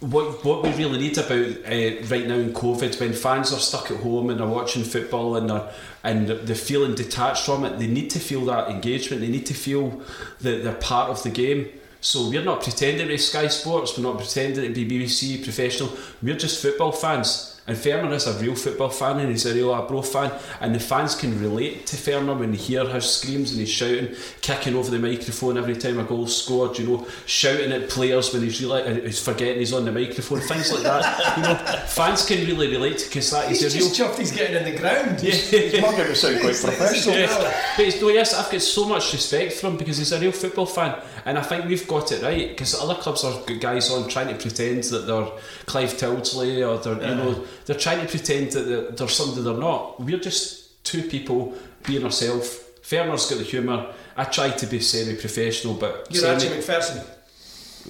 what 0.00 0.44
what 0.44 0.62
we 0.62 0.72
really 0.72 0.98
need 0.98 1.18
about 1.18 1.30
uh, 1.30 2.06
right 2.08 2.26
now 2.26 2.36
in 2.36 2.52
COVID, 2.52 2.98
when 2.98 3.12
fans 3.12 3.52
are 3.52 3.58
stuck 3.58 3.90
at 3.90 3.98
home 3.98 4.30
and 4.30 4.40
they're 4.40 4.46
watching 4.46 4.82
football 4.82 5.36
and 5.36 5.50
they're 5.50 5.70
and 6.02 6.28
they're 6.28 6.56
feeling 6.56 6.94
detached 6.94 7.44
from 7.44 7.64
it, 7.64 7.78
they 7.78 7.86
need 7.86 8.08
to 8.10 8.18
feel 8.18 8.44
that 8.46 8.70
engagement. 8.70 9.20
They 9.20 9.28
need 9.28 9.46
to 9.46 9.54
feel 9.54 10.00
that 10.40 10.64
they're 10.64 10.74
part 10.74 11.10
of 11.10 11.22
the 11.22 11.30
game. 11.30 11.68
So 12.00 12.30
we're 12.30 12.42
not 12.42 12.62
pretending 12.62 13.06
to 13.06 13.12
be 13.12 13.18
Sky 13.18 13.48
Sports. 13.48 13.98
We're 13.98 14.04
not 14.04 14.16
pretending 14.16 14.72
to 14.72 14.86
be 14.86 15.06
BBC 15.06 15.44
professional. 15.44 15.90
We're 16.22 16.36
just 16.36 16.62
football 16.62 16.92
fans. 16.92 17.59
And 17.70 17.78
Ferner 17.78 18.12
is 18.12 18.26
a 18.26 18.32
real 18.40 18.56
football 18.56 18.88
fan 18.88 19.20
and 19.20 19.30
he's 19.30 19.46
a 19.46 19.54
real 19.54 19.72
Arbroath 19.72 20.12
fan. 20.12 20.32
And 20.58 20.74
the 20.74 20.80
fans 20.80 21.14
can 21.14 21.40
relate 21.40 21.86
to 21.86 21.96
Ferner 21.96 22.36
when 22.36 22.50
they 22.50 22.56
hear 22.56 22.84
his 22.84 23.08
screams 23.08 23.52
and 23.52 23.60
he's 23.60 23.70
shouting, 23.70 24.16
kicking 24.40 24.74
over 24.74 24.90
the 24.90 24.98
microphone 24.98 25.56
every 25.56 25.76
time 25.76 26.00
a 26.00 26.02
goal's 26.02 26.36
scored, 26.36 26.76
you 26.80 26.88
know, 26.88 27.06
shouting 27.26 27.70
at 27.70 27.88
players 27.88 28.32
when 28.32 28.42
he's 28.42 28.60
really 28.60 28.82
uh, 28.82 28.94
he's 29.02 29.24
forgetting 29.24 29.60
he's 29.60 29.72
on 29.72 29.84
the 29.84 29.92
microphone, 29.92 30.40
things 30.40 30.72
like 30.72 30.82
that. 30.82 31.36
You 31.36 31.44
know, 31.44 31.54
fans 31.86 32.26
can 32.26 32.44
really 32.44 32.72
relate 32.72 33.04
because 33.04 33.30
that 33.30 33.48
He's 33.48 33.62
is 33.62 33.72
a 33.72 33.78
real 33.78 33.88
just 33.88 34.00
chuffed 34.00 34.18
he's 34.18 34.32
getting 34.32 34.56
in 34.56 34.64
the 34.64 34.76
ground. 34.76 35.22
Yeah. 35.22 35.30
He's 35.30 35.80
not 35.80 35.96
going 35.96 36.12
to 36.12 36.40
quite 36.40 36.56
professional. 36.60 37.18
Yeah. 37.18 37.62
But 37.76 37.86
it's, 37.86 38.00
no, 38.00 38.08
yes, 38.08 38.34
I've 38.34 38.50
got 38.50 38.60
so 38.60 38.88
much 38.88 39.12
respect 39.12 39.52
for 39.52 39.68
him 39.68 39.76
because 39.76 39.98
he's 39.98 40.10
a 40.10 40.18
real 40.18 40.32
football 40.32 40.66
fan, 40.66 41.00
and 41.24 41.38
I 41.38 41.42
think 41.42 41.66
we've 41.66 41.86
got 41.86 42.10
it 42.10 42.20
right. 42.20 42.48
Because 42.48 42.74
other 42.74 42.96
clubs 42.96 43.22
are 43.22 43.40
guys 43.60 43.92
on 43.92 44.08
trying 44.08 44.26
to 44.28 44.34
pretend 44.34 44.82
that 44.84 45.06
they're 45.06 45.28
Clive 45.66 45.94
Tildesley 45.94 46.66
or 46.66 46.82
they're 46.82 47.10
you 47.10 47.14
know 47.14 47.44
they're 47.70 47.78
trying 47.78 48.04
to 48.04 48.08
pretend 48.10 48.50
that 48.50 48.62
they're, 48.62 48.90
they're 48.90 49.08
somebody 49.08 49.42
they're 49.42 49.54
not. 49.54 50.00
We're 50.00 50.18
just 50.18 50.82
two 50.82 51.02
people 51.04 51.54
being 51.86 52.02
ourselves. 52.02 52.58
Ferner's 52.82 53.30
got 53.30 53.38
the 53.38 53.44
humour. 53.44 53.94
I 54.16 54.24
try 54.24 54.50
to 54.50 54.66
be 54.66 54.80
semi-professional, 54.80 55.74
but 55.74 56.08
You're 56.10 56.22
semi- 56.22 56.34
Archie 56.34 56.48
Macpherson. 56.48 57.06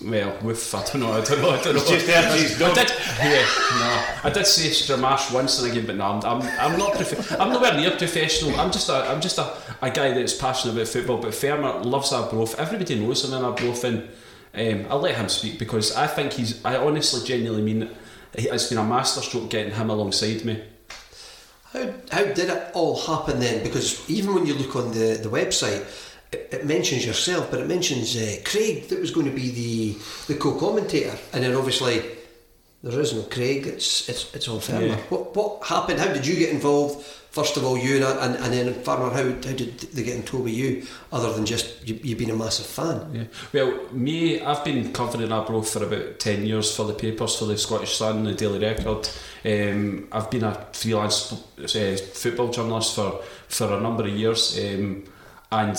well, 0.04 0.36
with 0.42 0.74
I 0.74 0.84
don't 0.84 1.00
know, 1.00 1.12
I 1.12 1.24
don't 1.24 1.40
know, 1.40 1.50
I 1.50 1.62
don't 1.62 1.74
know. 1.76 1.80
It's 1.80 1.88
just 1.88 2.10
Archie's 2.10 2.60
I 2.60 2.74
did, 2.74 2.90
yeah, 3.20 3.46
no, 3.80 4.28
I 4.28 4.30
did 4.34 4.46
say 4.46 4.68
Stramash 4.68 5.32
once 5.32 5.58
and 5.62 5.72
again, 5.72 5.86
but 5.86 5.96
no, 5.96 6.04
I'm, 6.04 6.20
I'm, 6.24 6.42
I'm 6.72 6.78
not. 6.78 6.92
Prof- 6.96 7.40
I'm 7.40 7.48
nowhere 7.50 7.74
near 7.74 7.92
professional. 7.92 8.60
I'm 8.60 8.70
just 8.70 8.90
a, 8.90 8.96
I'm 9.10 9.22
just 9.22 9.38
a, 9.38 9.50
a 9.80 9.90
guy 9.90 10.12
that's 10.12 10.34
passionate 10.34 10.74
about 10.74 10.88
football. 10.88 11.16
But 11.18 11.30
Fermer 11.32 11.82
loves 11.84 12.12
our 12.12 12.24
Arbroath. 12.24 12.58
Everybody 12.58 12.96
knows 13.00 13.24
him 13.24 13.32
in 13.32 13.42
Arbroath, 13.42 13.82
and 13.84 14.08
um, 14.54 14.86
I'll 14.90 15.00
let 15.00 15.16
him 15.16 15.28
speak 15.30 15.58
because 15.58 15.96
I 15.96 16.06
think 16.06 16.34
he's. 16.34 16.62
I 16.66 16.76
honestly, 16.76 17.26
genuinely 17.26 17.62
mean 17.62 17.84
it. 17.84 17.96
It's 18.34 18.68
been 18.68 18.78
a 18.78 18.84
masterstroke 18.84 19.50
getting 19.50 19.74
him 19.74 19.90
alongside 19.90 20.44
me. 20.44 20.62
How, 21.72 21.92
how 22.10 22.24
did 22.24 22.50
it 22.50 22.70
all 22.74 22.98
happen 22.98 23.40
then? 23.40 23.62
Because 23.62 24.08
even 24.10 24.34
when 24.34 24.46
you 24.46 24.54
look 24.54 24.74
on 24.76 24.90
the, 24.92 25.18
the 25.22 25.28
website, 25.28 25.84
it, 26.32 26.48
it 26.52 26.66
mentions 26.66 27.06
yourself, 27.06 27.50
but 27.50 27.60
it 27.60 27.66
mentions 27.66 28.16
uh, 28.16 28.36
Craig 28.44 28.88
that 28.88 29.00
was 29.00 29.10
going 29.10 29.26
to 29.26 29.32
be 29.32 29.50
the, 29.50 30.32
the 30.32 30.38
co-commentator, 30.38 31.16
and 31.32 31.42
then 31.42 31.54
obviously 31.54 32.02
there 32.82 33.00
is 33.00 33.14
no 33.14 33.22
Craig. 33.22 33.66
It's 33.66 34.08
it's 34.08 34.34
it's 34.34 34.48
all 34.48 34.60
Farmer. 34.60 34.86
Yeah. 34.86 34.96
What 35.08 35.36
what 35.36 35.66
happened? 35.66 36.00
How 36.00 36.12
did 36.12 36.26
you 36.26 36.36
get 36.36 36.50
involved? 36.50 37.04
First 37.30 37.56
of 37.56 37.64
all, 37.64 37.78
you 37.78 37.96
and 37.96 38.04
and, 38.04 38.36
and 38.36 38.52
then 38.52 38.74
Farmer. 38.82 39.10
How, 39.10 39.22
how 39.22 39.56
did 39.56 39.78
they 39.78 40.02
get 40.02 40.16
in 40.16 40.22
tow 40.22 40.38
with 40.38 40.52
you? 40.52 40.84
Other 41.12 41.32
than 41.32 41.46
just 41.46 41.86
you, 41.88 41.98
you 42.02 42.16
being 42.16 42.30
a 42.30 42.36
massive 42.36 42.66
fan. 42.66 43.10
Yeah. 43.12 43.24
Well, 43.52 43.92
me, 43.92 44.40
I've 44.40 44.64
been 44.64 44.92
covering 44.92 45.30
Arbroath 45.30 45.72
for 45.72 45.84
about 45.84 46.18
10 46.18 46.44
years 46.44 46.74
for 46.74 46.84
the 46.84 46.94
papers, 46.94 47.38
for 47.38 47.44
the 47.44 47.56
Scottish 47.56 47.96
Sun, 47.96 48.24
the 48.24 48.34
Daily 48.34 48.58
Record. 48.58 49.08
Um, 49.44 50.08
I've 50.10 50.30
been 50.30 50.44
a 50.44 50.66
freelance 50.72 51.32
uh, 51.32 51.96
football 52.14 52.50
journalist 52.50 52.96
for, 52.96 53.22
for 53.48 53.72
a 53.76 53.80
number 53.80 54.02
of 54.04 54.10
years. 54.10 54.58
Um, 54.58 55.04
and 55.52 55.76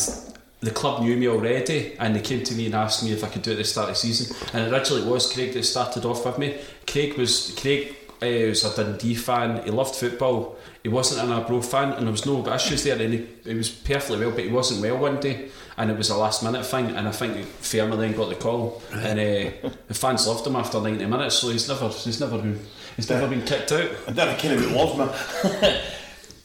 the 0.61 0.71
club 0.71 1.01
knew 1.01 1.17
me 1.17 1.27
already 1.27 1.95
and 1.97 2.15
they 2.15 2.21
came 2.21 2.43
to 2.43 2.53
me 2.53 2.67
and 2.67 2.75
asked 2.75 3.03
me 3.03 3.11
if 3.11 3.23
I 3.23 3.27
could 3.27 3.41
do 3.41 3.51
it 3.51 3.53
at 3.53 3.57
the 3.57 3.63
start 3.63 3.89
of 3.89 3.95
the 3.95 3.99
season. 3.99 4.35
And 4.53 4.71
originally 4.71 5.01
it 5.01 5.07
was 5.07 5.31
Craig 5.31 5.53
that 5.53 5.63
started 5.63 6.05
off 6.05 6.23
with 6.25 6.37
me. 6.37 6.59
Craig 6.87 7.17
was 7.17 7.57
Craig 7.59 7.95
uh, 8.21 8.47
was 8.47 8.63
a 8.63 8.75
Dundee 8.75 9.15
fan. 9.15 9.63
He 9.63 9.71
loved 9.71 9.95
football. 9.95 10.57
He 10.83 10.89
wasn't 10.89 11.25
an 11.25 11.31
Arbroath 11.31 11.69
fan, 11.69 11.93
and 11.93 12.05
there 12.05 12.11
was 12.11 12.25
no 12.25 12.45
issues 12.53 12.83
there. 12.83 12.99
And 13.01 13.13
he, 13.13 13.27
he 13.43 13.53
was 13.55 13.69
perfectly 13.69 14.19
well, 14.19 14.31
but 14.31 14.43
he 14.43 14.51
wasn't 14.51 14.81
well 14.81 14.97
one 14.97 15.19
day, 15.19 15.49
and 15.77 15.89
it 15.89 15.97
was 15.97 16.09
a 16.09 16.17
last 16.17 16.43
minute 16.43 16.65
thing. 16.65 16.87
And 16.87 17.07
I 17.07 17.11
think 17.11 17.37
Fermer 17.61 17.97
then 17.97 18.13
got 18.13 18.29
the 18.29 18.35
call, 18.35 18.81
and 18.93 19.19
uh, 19.19 19.69
the 19.87 19.93
fans 19.93 20.27
loved 20.27 20.45
him 20.45 20.55
after 20.55 20.79
ninety 20.79 21.05
minutes. 21.05 21.35
So 21.35 21.49
he's 21.49 21.67
never 21.67 21.89
he's 21.89 22.19
never 22.19 22.37
been 22.37 22.59
he's 22.95 23.09
never 23.09 23.27
been 23.27 23.43
kicked 23.43 23.71
out. 23.71 23.89
I 24.07 24.11
didn't 24.11 24.39
kind 24.39 24.53
of 24.53 24.71
love 24.71 24.97
me. 24.99 25.05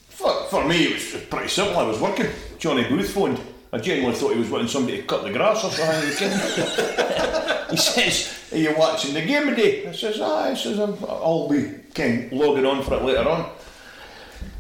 for, 0.08 0.44
for 0.44 0.64
me, 0.67 0.84
it 0.84 0.94
was 0.94 1.25
pretty 1.25 1.49
simple. 1.49 1.78
I 1.78 1.87
was 1.87 2.00
working. 2.00 2.31
Johnny 2.58 2.88
Booth 2.88 3.11
phoned. 3.11 3.40
I 3.76 3.78
genuinely 3.78 4.17
thought 4.19 4.32
he 4.32 4.38
was 4.38 4.49
wanting 4.49 4.69
somebody 4.69 4.96
to 4.96 5.02
cut 5.02 5.23
the 5.23 5.31
grass 5.31 5.62
or 5.62 5.70
something. 5.70 5.87
Are 5.87 7.70
he 7.70 7.76
says, 7.76 8.49
Are 8.50 8.56
you 8.56 8.75
watching 8.75 9.12
the 9.12 9.20
game 9.20 9.49
today? 9.49 9.87
I 9.87 9.93
says, 9.93 10.19
Aye. 10.19 10.55
He 10.55 10.56
says, 10.56 10.78
I'm, 10.78 10.96
I'll 11.06 11.46
be 11.46 11.75
kind 11.94 12.25
of 12.25 12.32
logging 12.32 12.64
on 12.64 12.82
for 12.82 12.94
it 12.94 13.02
later 13.02 13.28
on. 13.28 13.50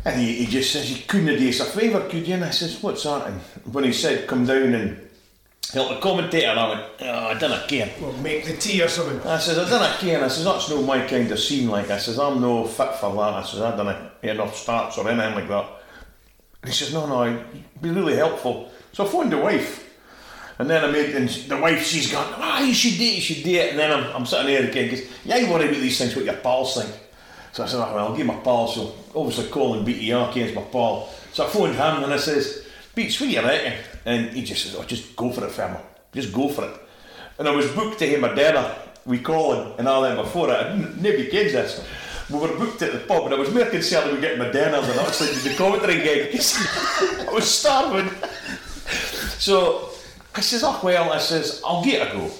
And 0.04 0.20
he, 0.20 0.34
he 0.34 0.46
just 0.46 0.70
says, 0.70 0.90
You 0.90 1.02
couldn't 1.06 1.38
do 1.38 1.48
us 1.48 1.60
a 1.60 1.64
favour, 1.64 2.06
could 2.10 2.28
you? 2.28 2.34
And 2.34 2.44
I 2.44 2.50
says, 2.50 2.82
What's 2.82 3.04
that? 3.04 3.26
And 3.28 3.40
when 3.74 3.84
he 3.84 3.92
said, 3.94 4.28
Come 4.28 4.44
down 4.44 4.74
and 4.74 5.08
help 5.72 5.94
the 5.94 6.00
commentator, 6.00 6.50
I 6.50 6.68
went, 6.68 6.86
Oh, 7.00 7.26
I 7.28 7.38
don't 7.38 7.68
care. 7.68 7.90
Well, 7.98 8.12
make 8.18 8.44
the 8.44 8.54
tea 8.58 8.82
or 8.82 8.88
something. 8.88 9.18
I 9.26 9.38
says, 9.38 9.56
I 9.56 9.78
don't 9.78 9.98
care. 9.98 10.22
I 10.22 10.28
says, 10.28 10.44
that's 10.44 10.68
no 10.68 10.82
my 10.82 11.06
kind 11.06 11.32
of 11.32 11.40
scene. 11.40 11.70
Like, 11.70 11.88
I 11.88 11.96
says, 11.96 12.18
I'm 12.18 12.42
no 12.42 12.66
fit 12.66 12.92
for 12.96 13.14
that. 13.14 13.32
I 13.32 13.42
says, 13.44 13.62
I 13.62 13.74
don't 13.74 13.86
have 13.86 14.10
enough 14.22 14.54
starts 14.54 14.98
or 14.98 15.08
anything 15.08 15.34
like 15.34 15.48
that. 15.48 15.66
And 16.60 16.70
he 16.70 16.76
says, 16.76 16.92
no, 16.92 17.06
no, 17.06 17.24
it'd 17.24 17.80
be 17.80 17.88
really 17.88 18.16
helpful. 18.16 18.70
So 18.96 19.04
I 19.04 19.08
phoned 19.08 19.30
the 19.30 19.36
wife. 19.36 19.82
And 20.58 20.70
then 20.70 20.82
I 20.82 20.90
made, 20.90 21.14
and 21.14 21.28
the 21.28 21.58
wife, 21.58 21.84
she's 21.84 22.10
gone, 22.10 22.32
ah, 22.38 22.62
you 22.62 22.72
should 22.72 22.96
do 22.96 23.04
it, 23.04 23.16
you 23.16 23.20
should 23.20 23.44
do 23.44 23.50
it. 23.50 23.72
And 23.72 23.78
then 23.78 23.92
I'm, 23.92 24.16
I'm 24.16 24.24
sitting 24.24 24.46
there 24.46 24.66
again, 24.66 24.88
because, 24.88 25.06
yeah, 25.22 25.36
you 25.36 25.52
worry 25.52 25.68
about 25.68 25.82
these 25.82 25.98
things, 25.98 26.16
what 26.16 26.24
your 26.24 26.32
pals 26.36 26.80
think. 26.80 26.98
So 27.52 27.62
I 27.62 27.66
said, 27.66 27.76
oh, 27.76 27.94
well, 27.94 28.08
I'll 28.08 28.16
give 28.16 28.26
my 28.26 28.36
pal. 28.36 28.66
So 28.68 28.94
obviously 29.14 29.50
Colin 29.50 29.84
BTR 29.84 30.30
against 30.30 30.54
my 30.54 30.62
pal. 30.62 31.10
So 31.34 31.44
I 31.44 31.48
phoned 31.50 31.74
him 31.74 32.04
and 32.04 32.14
I 32.14 32.16
says, 32.16 32.66
Beats, 32.94 33.20
what 33.20 33.26
do 33.26 33.32
you 33.32 33.42
reckon? 33.42 33.74
And 34.06 34.30
he 34.30 34.42
just 34.42 34.62
says, 34.62 34.74
oh, 34.74 34.82
just 34.84 35.14
go 35.14 35.30
for 35.30 35.44
it, 35.44 35.50
Fermer. 35.50 35.82
Just 36.14 36.32
go 36.32 36.48
for 36.48 36.64
it. 36.64 36.80
And 37.38 37.46
I 37.46 37.54
was 37.54 37.70
booked 37.72 37.98
to 37.98 38.06
him 38.06 38.24
a 38.24 38.34
dinner 38.34 38.74
with 39.04 39.22
Colin 39.24 39.74
and 39.76 39.86
all 39.86 40.00
that 40.00 40.16
before 40.16 40.50
it. 40.50 40.74
Nobody 40.96 41.30
gets 41.30 41.52
this. 41.52 41.86
We 42.30 42.38
were 42.38 42.56
booked 42.56 42.80
at 42.80 42.92
the 42.92 43.00
pub 43.00 43.26
and 43.26 43.34
I 43.34 43.36
was 43.36 43.52
more 43.52 43.66
concerned 43.66 44.08
about 44.08 44.22
getting 44.22 44.38
my 44.38 44.50
dinner 44.50 44.80
than 44.80 44.98
actually 44.98 45.34
the 45.34 45.54
commentary 45.54 45.98
because 46.24 46.56
I 47.28 47.30
was 47.30 47.48
starving. 47.48 48.10
So 49.38 49.90
I 50.34 50.40
says, 50.40 50.62
oh 50.64 50.80
well, 50.82 51.12
I 51.12 51.18
says, 51.18 51.62
I'll 51.64 51.84
get 51.84 52.08
a 52.08 52.12
go. 52.12 52.30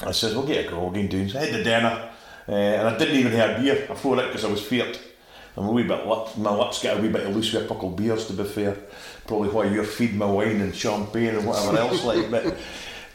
I 0.00 0.12
says, 0.12 0.34
we'll 0.34 0.46
get 0.46 0.66
a 0.66 0.68
go, 0.68 0.80
we'll 0.80 0.90
get 0.90 1.10
doing. 1.10 1.28
So 1.28 1.38
I 1.38 1.46
had 1.46 1.54
the 1.54 1.64
dinner 1.64 2.10
uh, 2.48 2.52
and 2.52 2.88
I 2.88 2.98
didn't 2.98 3.16
even 3.16 3.32
have 3.32 3.60
beer 3.62 3.86
before 3.86 4.18
it 4.20 4.26
because 4.26 4.44
I 4.44 4.48
was 4.48 4.62
feared. 4.62 4.98
I'm 5.56 5.66
a 5.66 5.70
wee 5.70 5.84
bit 5.84 6.06
lip, 6.06 6.36
my 6.36 6.52
lips 6.52 6.82
get 6.82 6.98
a 6.98 7.00
wee 7.00 7.08
bit 7.08 7.30
loose 7.30 7.52
with 7.52 7.64
a 7.64 7.68
couple 7.68 7.90
of 7.90 7.96
beers 7.96 8.26
to 8.26 8.32
be 8.32 8.44
fair. 8.44 8.76
Probably 9.26 9.48
why 9.48 9.66
you're 9.66 9.84
feeding 9.84 10.18
my 10.18 10.26
wine 10.26 10.60
and 10.60 10.74
champagne 10.74 11.36
and 11.36 11.46
whatever 11.46 11.78
else 11.78 12.04
like 12.04 12.30
but 12.30 12.46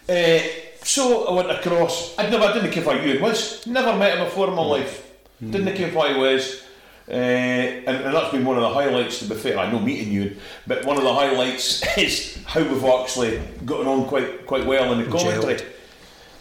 uh, 0.10 0.40
so 0.84 1.28
I 1.28 1.34
went 1.34 1.52
across. 1.52 2.18
I'd 2.18 2.32
never, 2.32 2.46
I 2.46 2.54
didn't 2.54 2.72
care 2.72 2.84
who 2.84 3.08
Ewan 3.08 3.22
was. 3.22 3.68
Never 3.68 3.98
met 3.98 4.18
him 4.18 4.26
before 4.26 4.48
in 4.48 4.56
my 4.56 4.64
life. 4.64 5.06
Didn't 5.42 5.76
care 5.76 5.90
who 5.90 6.14
he 6.14 6.20
was. 6.20 6.64
Uh, 7.10 7.14
and, 7.14 7.88
and 8.06 8.14
that's 8.16 8.32
been 8.32 8.46
one 8.46 8.56
of 8.58 8.62
the 8.62 8.70
highlights. 8.70 9.20
To 9.20 9.26
be 9.26 9.36
fair, 9.36 9.58
I 9.58 9.72
know 9.72 9.80
meeting 9.80 10.12
you, 10.12 10.36
but 10.68 10.86
one 10.86 10.96
of 10.98 11.04
the 11.04 11.14
highlights 11.14 11.82
is 11.98 12.38
how 12.46 12.62
we've 12.62 12.84
actually 12.84 13.42
gotten 13.66 13.88
on 13.88 14.06
quite 14.08 14.46
quite 14.46 14.66
well 14.66 14.92
in 14.94 15.00
the 15.00 15.18
commentary. 15.18 15.56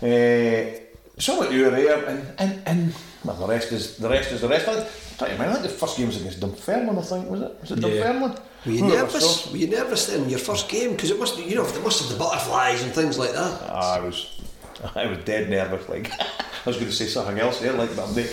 Uh, 0.03 0.79
So 1.19 1.35
I 1.35 1.39
went 1.41 1.51
to 1.51 1.57
URA 1.59 2.07
and, 2.07 2.27
and, 2.39 2.63
and 2.67 2.95
well, 3.25 3.35
the 3.37 3.47
rest 3.49 3.73
is 3.73 3.97
the 3.97 4.09
rest 4.09 4.31
is 4.31 4.41
the 4.43 4.49
rest. 4.49 4.69
I 4.69 4.87
tell 5.19 5.33
you, 5.33 5.39
man, 5.39 5.49
I 5.49 5.53
think 5.55 5.65
the 5.65 5.69
first 5.83 5.97
game 5.97 6.07
was 6.07 6.21
against 6.21 6.39
Dunfermline. 6.41 6.97
I 6.99 7.03
think 7.03 7.29
was 7.31 7.41
it? 7.41 7.61
Was 7.61 7.71
it 7.73 7.79
Yeah. 7.79 7.89
Dunfermline? 7.89 8.39
Were 8.67 8.73
you 8.73 8.85
nervous? 8.87 9.51
Were 9.51 9.57
you 9.57 9.67
nervous 9.69 10.07
then 10.07 10.29
your 10.29 10.39
first 10.39 10.69
game? 10.69 10.91
Because 10.93 11.11
it 11.11 11.19
must, 11.19 11.39
you 11.39 11.57
know, 11.57 11.67
it 11.67 11.83
must 11.83 12.01
have 12.03 12.11
the 12.13 12.19
butterflies 12.25 12.83
and 12.85 12.93
things 12.93 13.19
like 13.19 13.33
that. 13.33 13.61
Ah, 13.69 13.97
I 13.97 14.01
was, 14.01 14.41
I 14.95 15.07
was 15.07 15.19
dead 15.25 15.49
nervous. 15.51 15.89
Like 15.89 16.13
was 16.69 16.77
going 16.77 16.89
to 16.89 16.97
say 16.97 17.07
something 17.07 17.39
else 17.39 17.61
there, 17.61 17.73
like 17.73 17.95
but 17.97 18.09
I'm 18.09 18.15
dead. 18.15 18.33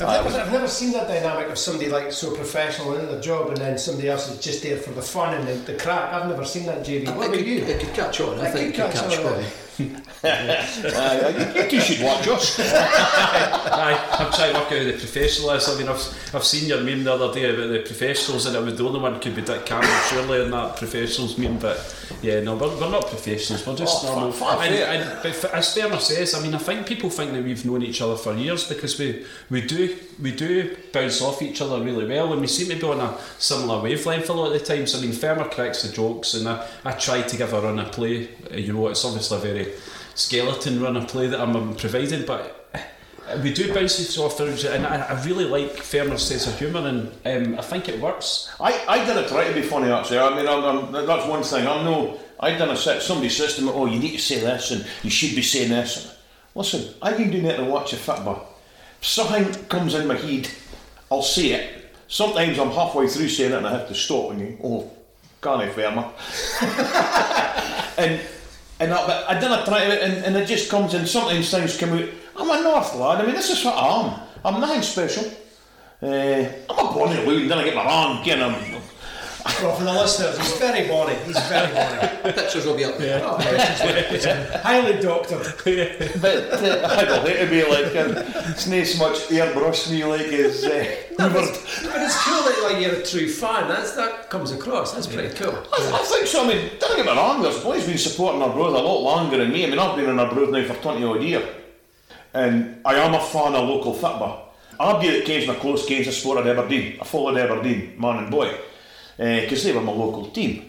I've 0.00 0.24
never, 0.24 0.38
I've 0.38 0.52
never 0.52 0.68
seen 0.68 0.92
that 0.92 1.08
dynamic 1.08 1.48
of 1.48 1.58
somebody 1.58 1.90
like 1.90 2.12
so 2.12 2.34
professional 2.34 2.96
in 2.96 3.06
their 3.06 3.20
job 3.20 3.48
and 3.48 3.56
then 3.56 3.76
somebody 3.78 4.08
else 4.08 4.30
is 4.30 4.38
just 4.40 4.62
there 4.62 4.76
for 4.76 4.92
the 4.92 5.02
fun 5.02 5.34
and 5.34 5.46
the, 5.46 5.72
the 5.72 5.78
crack. 5.78 6.12
I've 6.12 6.28
never 6.28 6.44
seen 6.44 6.66
that, 6.66 6.86
JB. 6.86 7.14
What 7.16 7.24
it, 7.24 7.28
about 7.28 7.32
could, 7.32 7.46
you? 7.46 7.64
it 7.64 7.80
could 7.80 7.94
catch 7.94 8.20
on. 8.20 8.38
I, 8.38 8.46
It 8.48 8.52
think 8.52 8.74
it 8.74 8.76
could 8.76 8.92
could 8.92 9.00
catch 9.00 9.10
catch 9.10 9.24
on, 9.24 9.34
on. 9.34 9.44
Uh, 9.80 11.52
you 11.56 11.70
two 11.70 11.80
should 11.80 12.04
watch 12.04 12.26
us. 12.28 12.58
Aye, 12.60 14.08
I'm 14.18 14.32
trying 14.32 14.52
to 14.52 14.58
work 14.58 14.72
out 14.72 14.78
who 14.78 14.84
the 14.92 14.98
professional 14.98 15.50
is. 15.50 15.68
I 15.68 15.78
mean, 15.78 15.88
I've, 15.88 16.34
I've 16.34 16.44
seen 16.44 16.68
your 16.68 16.80
meme 16.80 17.04
the 17.04 17.12
other 17.14 17.32
day 17.32 17.54
about 17.54 17.68
the 17.70 17.80
professionals, 17.80 18.46
and 18.46 18.56
it 18.56 18.62
was 18.62 18.76
the 18.76 18.84
only 18.86 19.00
one 19.00 19.20
could 19.20 19.36
be 19.36 19.42
Dick 19.42 19.66
Campbell, 19.66 19.88
surely, 20.08 20.44
in 20.44 20.50
that 20.50 20.76
professionals 20.76 21.38
meme. 21.38 21.58
But 21.58 21.78
yeah, 22.22 22.40
no, 22.40 22.56
we're, 22.56 22.68
we're 22.80 22.90
not 22.90 23.06
professionals, 23.06 23.66
we're 23.66 23.76
just 23.76 24.04
Oh, 24.04 24.08
normal. 24.14 24.32
fa- 24.32 24.56
fa- 24.56 24.62
and, 24.62 24.74
and, 25.02 25.22
but 25.22 25.26
f- 25.32 25.54
as 25.54 25.74
Fairmer 25.74 25.98
says, 26.00 26.34
I 26.34 26.40
mean, 26.42 26.54
I 26.54 26.58
think 26.58 26.86
people 26.86 27.10
think 27.10 27.32
that 27.32 27.44
we've 27.44 27.64
known 27.64 27.82
each 27.82 28.00
other 28.02 28.16
for 28.16 28.34
years 28.34 28.68
because 28.68 28.98
we, 28.98 29.24
we 29.50 29.60
do 29.60 29.96
we 30.20 30.32
do 30.32 30.76
bounce 30.92 31.22
off 31.22 31.40
each 31.42 31.60
other 31.60 31.80
really 31.80 32.04
well, 32.04 32.32
and 32.32 32.40
we 32.40 32.48
seem 32.48 32.68
to 32.70 32.74
be 32.76 32.82
on 32.86 32.98
a 33.00 33.16
similar 33.38 33.80
wavelength 33.80 34.28
a 34.28 34.32
lot 34.32 34.46
of 34.52 34.52
the 34.54 34.58
times. 34.58 34.94
I 34.96 35.00
mean, 35.00 35.12
Fairmer 35.12 35.44
cracks 35.48 35.82
the 35.82 35.92
jokes, 35.94 36.34
and 36.34 36.48
I, 36.48 36.66
I 36.84 36.90
try 36.92 37.22
to 37.22 37.36
give 37.36 37.52
a 37.52 37.60
run 37.60 37.78
of 37.78 37.92
play. 37.92 38.28
You 38.52 38.72
know, 38.72 38.88
it's 38.88 39.04
obviously 39.04 39.36
a 39.36 39.40
very 39.40 39.67
skeleton 40.14 40.82
run 40.82 40.96
of 40.96 41.08
play 41.08 41.26
that 41.26 41.40
I'm 41.40 41.74
providing, 41.74 42.24
but 42.26 42.70
uh, 42.74 43.40
we 43.42 43.52
do 43.52 43.72
bounce 43.72 44.18
off, 44.18 44.40
and 44.40 44.86
I, 44.86 45.02
I 45.02 45.24
really 45.24 45.44
like 45.44 45.76
Fairmer's 45.76 46.26
sense 46.26 46.46
of 46.46 46.58
humour, 46.58 46.86
and 46.86 47.08
um, 47.24 47.58
I 47.58 47.62
think 47.62 47.88
it 47.88 48.00
works. 48.00 48.50
I, 48.60 48.84
I 48.88 49.04
didn't 49.04 49.28
try 49.28 49.46
to 49.48 49.54
be 49.54 49.62
funny 49.62 49.90
actually. 49.90 50.18
I 50.18 50.34
mean, 50.36 50.48
I'm, 50.48 50.64
I'm, 50.64 51.06
that's 51.06 51.26
one 51.26 51.42
thing. 51.42 51.66
I'm 51.66 51.84
no. 51.84 52.18
I 52.40 52.56
done 52.56 52.70
a 52.70 52.76
set. 52.76 53.02
Somebody 53.02 53.30
says 53.30 53.56
to 53.56 53.62
me, 53.62 53.70
"Oh, 53.72 53.86
you 53.86 53.98
need 53.98 54.12
to 54.12 54.18
say 54.18 54.38
this, 54.40 54.70
and 54.70 54.86
you 55.02 55.10
should 55.10 55.34
be 55.34 55.42
saying 55.42 55.70
this." 55.70 56.16
Listen, 56.54 56.94
I've 57.02 57.16
been 57.16 57.30
doing 57.30 57.44
it 57.44 57.56
to 57.56 57.64
watch 57.64 57.92
a 57.92 57.96
football. 57.96 58.48
Something 59.00 59.52
comes 59.66 59.94
in 59.94 60.06
my 60.06 60.16
head, 60.16 60.48
I'll 61.10 61.22
say 61.22 61.52
it. 61.52 61.94
Sometimes 62.08 62.58
I'm 62.58 62.70
halfway 62.70 63.06
through 63.06 63.28
saying 63.28 63.52
it 63.52 63.58
and 63.58 63.66
I 63.66 63.70
have 63.70 63.88
to 63.88 63.94
stop 63.94 64.32
and 64.32 64.40
you, 64.40 64.58
oh, 64.64 64.90
can't 65.40 65.60
I, 65.60 65.68
Ferma? 65.68 66.12
and 67.98 68.20
and 68.80 68.92
I, 68.92 69.06
but 69.06 69.28
I 69.28 69.38
didn't 69.38 69.64
try 69.64 69.84
to, 69.86 70.04
and, 70.04 70.24
and 70.24 70.36
it 70.36 70.46
just 70.46 70.70
comes 70.70 70.94
in. 70.94 71.06
Sometimes 71.06 71.50
things 71.50 71.76
come 71.76 71.92
out. 71.92 72.08
I'm 72.36 72.50
a 72.50 72.62
North 72.62 72.94
lad. 72.94 73.20
I 73.20 73.26
mean, 73.26 73.34
this 73.34 73.50
is 73.50 73.64
what 73.64 73.74
I 73.74 73.86
am. 73.86 74.20
I'm 74.44 74.60
nothing 74.60 74.82
special. 74.82 75.24
Uh, 76.00 76.06
I'm 76.70 76.86
a 76.86 76.92
Bonnie 76.92 77.26
Loon, 77.26 77.48
then 77.48 77.58
I 77.58 77.64
get 77.64 77.74
my 77.74 77.82
arm, 77.82 78.24
you 78.24 78.36
know. 78.36 78.80
Well, 79.44 79.76
for 79.76 79.84
the 79.84 79.92
listeners, 79.92 80.36
he's 80.38 80.56
very 80.58 80.88
bonny. 80.88 81.14
He's 81.24 81.38
very 81.48 81.72
bonny. 81.72 82.08
Pictures 82.32 82.66
will 82.66 82.76
be 82.76 82.84
up 82.84 82.96
there. 82.98 83.20
Oh, 83.22 83.38
yeah. 83.40 84.60
Highly 84.62 85.00
doctored. 85.00 85.46
But 86.20 86.52
uh, 86.52 86.88
I 86.90 87.04
don't 87.04 87.26
hate 87.26 87.38
to 87.38 87.50
be 87.50 87.62
like, 87.62 87.94
uh, 87.94 88.22
it's 88.50 88.66
not 88.66 88.86
so 88.86 88.98
much 89.08 89.18
airbrush 89.28 89.90
me 89.90 90.04
like 90.04 90.26
as 90.26 90.64
uh, 90.64 90.96
No, 91.18 91.30
but, 91.30 91.44
it's, 91.44 91.86
but 91.86 92.02
it's 92.02 92.24
cool 92.24 92.42
that 92.42 92.60
like 92.64 92.82
you're 92.82 92.96
a 92.96 93.02
true 93.04 93.28
fan. 93.28 93.68
That's 93.68 93.92
that 93.94 94.28
comes 94.30 94.50
across. 94.50 94.92
That's 94.92 95.06
pretty 95.06 95.34
cool. 95.36 95.54
I, 95.72 96.00
I 96.00 96.04
think 96.04 96.26
so. 96.26 96.44
I 96.44 96.48
mean, 96.48 96.70
don't 96.80 96.96
get 96.96 97.06
me 97.06 97.12
wrong, 97.12 97.42
this 97.42 97.62
boy's 97.62 97.86
been 97.86 97.98
supporting 97.98 98.42
Arbroath 98.42 98.74
a 98.74 98.78
lot 98.78 99.00
longer 99.02 99.38
than 99.38 99.52
me. 99.52 99.64
I 99.64 99.70
mean, 99.70 99.78
I've 99.78 99.96
been 99.96 100.08
in 100.08 100.18
Arbroath 100.18 100.50
now 100.50 100.64
for 100.64 100.74
20 100.82 101.04
odd 101.04 101.22
years. 101.22 101.48
And 102.34 102.80
I 102.84 102.94
am 102.96 103.14
a 103.14 103.20
fan 103.20 103.54
of 103.54 103.68
local 103.68 103.94
football. 103.94 104.54
I'll 104.80 105.00
be 105.00 105.08
at 105.08 105.22
occasional 105.22 105.56
close 105.56 105.86
games 105.86 106.06
I 106.06 106.10
support 106.10 106.38
at 106.38 106.46
Aberdeen. 106.46 106.98
I 107.00 107.04
followed 107.04 107.36
Aberdeen, 107.36 107.94
man 107.98 108.18
and 108.18 108.30
boy, 108.30 108.56
because 109.18 109.64
they 109.64 109.72
were 109.72 109.82
my 109.82 109.92
local 109.92 110.30
team. 110.30 110.64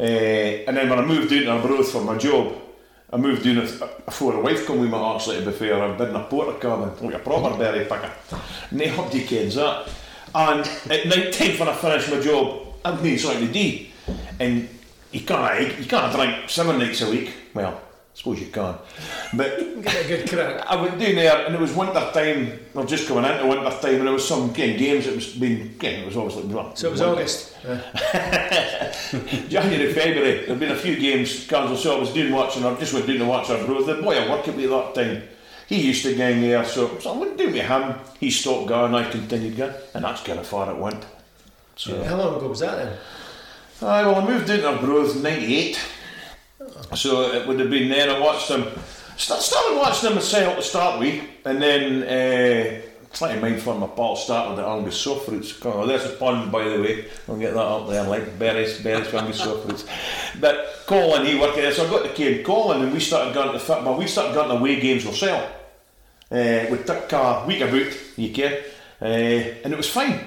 Uh, 0.00 0.02
and 0.02 0.76
then 0.76 0.88
when 0.88 0.98
I 0.98 1.04
moved 1.04 1.30
down 1.30 1.42
to 1.42 1.50
Arbroath 1.50 1.92
for 1.92 2.02
my 2.02 2.16
job, 2.16 2.54
I 3.12 3.18
moved 3.18 3.44
down 3.44 3.56
before 4.06 4.34
a 4.34 4.40
wife 4.40 4.66
come 4.66 4.80
with 4.80 4.90
me 4.90 4.96
actually 4.96 5.40
to 5.40 5.46
be 5.46 5.52
fair. 5.52 5.80
I'm 5.80 5.98
bidding 5.98 6.16
a 6.16 6.24
porter 6.24 6.58
cabin, 6.58 6.90
like 7.04 7.14
a 7.14 7.18
proper 7.18 7.56
berry 7.58 7.84
picker. 7.84 8.10
Nobody 8.72 9.24
kens 9.24 9.56
that. 9.56 9.88
And 10.34 10.66
at 10.90 11.06
night 11.06 11.32
time 11.32 11.58
when 11.58 11.68
I 11.68 11.74
finished 11.74 12.10
my 12.10 12.20
job, 12.20 12.74
I'd 12.84 13.02
need 13.02 13.18
something 13.18 13.46
to 13.46 13.52
do. 13.52 13.86
And 14.40 14.68
you 15.12 15.20
can't, 15.20 15.78
you 15.78 15.84
can't 15.84 16.14
drink 16.14 16.48
seven 16.48 16.78
nights 16.78 17.02
a 17.02 17.10
week. 17.10 17.30
Well, 17.52 17.78
I 18.14 18.18
suppose 18.18 18.40
you 18.40 18.48
can. 18.48 18.74
But 19.34 19.58
Get 19.82 20.04
a 20.04 20.08
good 20.08 20.28
crack. 20.28 20.66
I 20.66 20.76
went 20.76 20.98
down 21.00 21.14
there 21.14 21.46
and 21.46 21.54
it 21.54 21.60
was 21.60 21.72
winter 21.74 22.10
time. 22.12 22.60
Were 22.74 22.84
just 22.84 23.08
coming 23.08 23.24
into 23.24 23.46
winter 23.46 23.70
time 23.70 23.94
and 23.96 24.06
there 24.06 24.12
was 24.12 24.28
some 24.28 24.50
again, 24.50 24.78
games 24.78 25.06
that 25.06 25.14
was 25.14 25.28
being 25.34 25.62
again, 25.62 26.02
it 26.02 26.06
was 26.06 26.16
obviously 26.16 26.52
well, 26.54 26.76
So 26.76 26.88
it 26.88 26.90
was 26.92 27.00
winter. 27.00 27.14
August. 27.14 27.56
Yeah. 27.64 28.92
January, 29.48 29.92
February, 29.92 30.44
there'd 30.46 30.60
been 30.60 30.72
a 30.72 30.76
few 30.76 30.96
games, 30.96 31.46
Council, 31.46 31.76
so 31.76 31.96
I 31.96 32.00
was 32.00 32.12
doing 32.12 32.32
watching, 32.32 32.64
I 32.64 32.74
just 32.78 32.92
went 32.92 33.06
down 33.06 33.18
to 33.18 33.24
watch 33.24 33.48
Arbroath. 33.50 33.86
The 33.86 33.94
boy 34.02 34.18
I 34.18 34.28
worked 34.28 34.46
with 34.48 34.58
at 34.60 34.94
that 34.94 34.94
time, 34.94 35.22
he 35.68 35.80
used 35.86 36.02
to 36.04 36.14
gang 36.14 36.40
there, 36.42 36.64
so, 36.64 36.98
so 36.98 37.14
I 37.14 37.18
went 37.18 37.38
down 37.38 37.52
with 37.52 37.62
him. 37.62 37.94
He 38.20 38.30
stopped 38.30 38.68
going, 38.68 38.94
I 38.94 39.08
continued 39.10 39.56
going, 39.56 39.74
and 39.94 40.04
that's 40.04 40.22
kind 40.22 40.38
of 40.38 40.46
far 40.46 40.70
it 40.70 40.76
went. 40.76 41.04
So, 41.76 42.02
How 42.04 42.16
long 42.16 42.36
ago 42.36 42.48
was 42.48 42.60
that 42.60 42.76
then? 42.76 42.98
Aye, 43.80 44.02
well, 44.06 44.16
I 44.16 44.26
moved 44.26 44.46
down 44.48 44.58
to 44.58 44.68
Arbroath 44.68 45.16
in 45.16 45.22
98. 45.22 45.78
So 46.94 47.32
it 47.32 47.46
would 47.46 47.60
have 47.60 47.70
been 47.70 47.88
then 47.88 48.10
I 48.10 48.18
watched 48.18 48.48
them. 48.48 48.66
St- 49.16 49.40
started 49.40 49.78
watching 49.78 50.08
them 50.08 50.14
myself 50.14 50.56
to 50.56 50.62
start 50.62 50.98
with, 50.98 51.22
and 51.44 51.62
then 51.62 52.02
uh, 52.02 52.80
trying 53.12 53.36
to 53.36 53.40
mind 53.40 53.60
for 53.60 53.74
my 53.74 53.86
pal 53.86 54.16
started 54.16 54.60
at 54.60 54.68
Angus 54.68 54.98
soft 54.98 55.26
fruits. 55.26 55.58
Oh, 55.64 55.86
there's 55.86 56.06
a 56.06 56.10
pun, 56.10 56.50
by 56.50 56.68
the 56.68 56.80
way. 56.80 57.06
I'll 57.28 57.36
get 57.38 57.54
that 57.54 57.60
up 57.60 57.88
there, 57.88 58.04
like 58.04 58.38
berries, 58.38 58.80
berries 58.80 59.08
for 59.08 59.18
Angus 59.18 59.38
soft 59.38 59.64
fruits. 59.64 59.84
But 60.40 60.84
Colin, 60.86 61.26
he 61.26 61.38
worked 61.38 61.56
there, 61.56 61.72
so 61.72 61.86
I 61.86 61.90
got 61.90 62.04
to 62.04 62.12
Kane 62.14 62.42
Colin, 62.44 62.82
and 62.82 62.92
we 62.92 63.00
started 63.00 63.34
going 63.34 63.48
to 63.48 63.52
the 63.54 63.58
football. 63.58 63.98
We 63.98 64.06
started 64.06 64.34
going 64.34 64.48
to 64.48 64.56
away 64.56 64.80
games 64.80 65.06
ourselves. 65.06 65.52
Uh, 66.30 66.66
we 66.70 66.78
took 66.78 67.08
car 67.08 67.46
week 67.46 67.60
about, 67.60 67.92
you 68.16 68.32
care, 68.32 68.64
uh, 69.00 69.04
and 69.04 69.72
it 69.72 69.76
was 69.76 69.90
fine. 69.90 70.18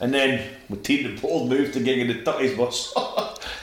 And 0.00 0.12
then 0.12 0.44
we 0.68 0.76
take 0.78 1.02
the 1.04 1.20
bold 1.20 1.48
move 1.48 1.72
to 1.72 1.80
get 1.80 1.98
in 1.98 2.08
the 2.08 2.22
30s 2.22 2.56
bus, 2.56 2.92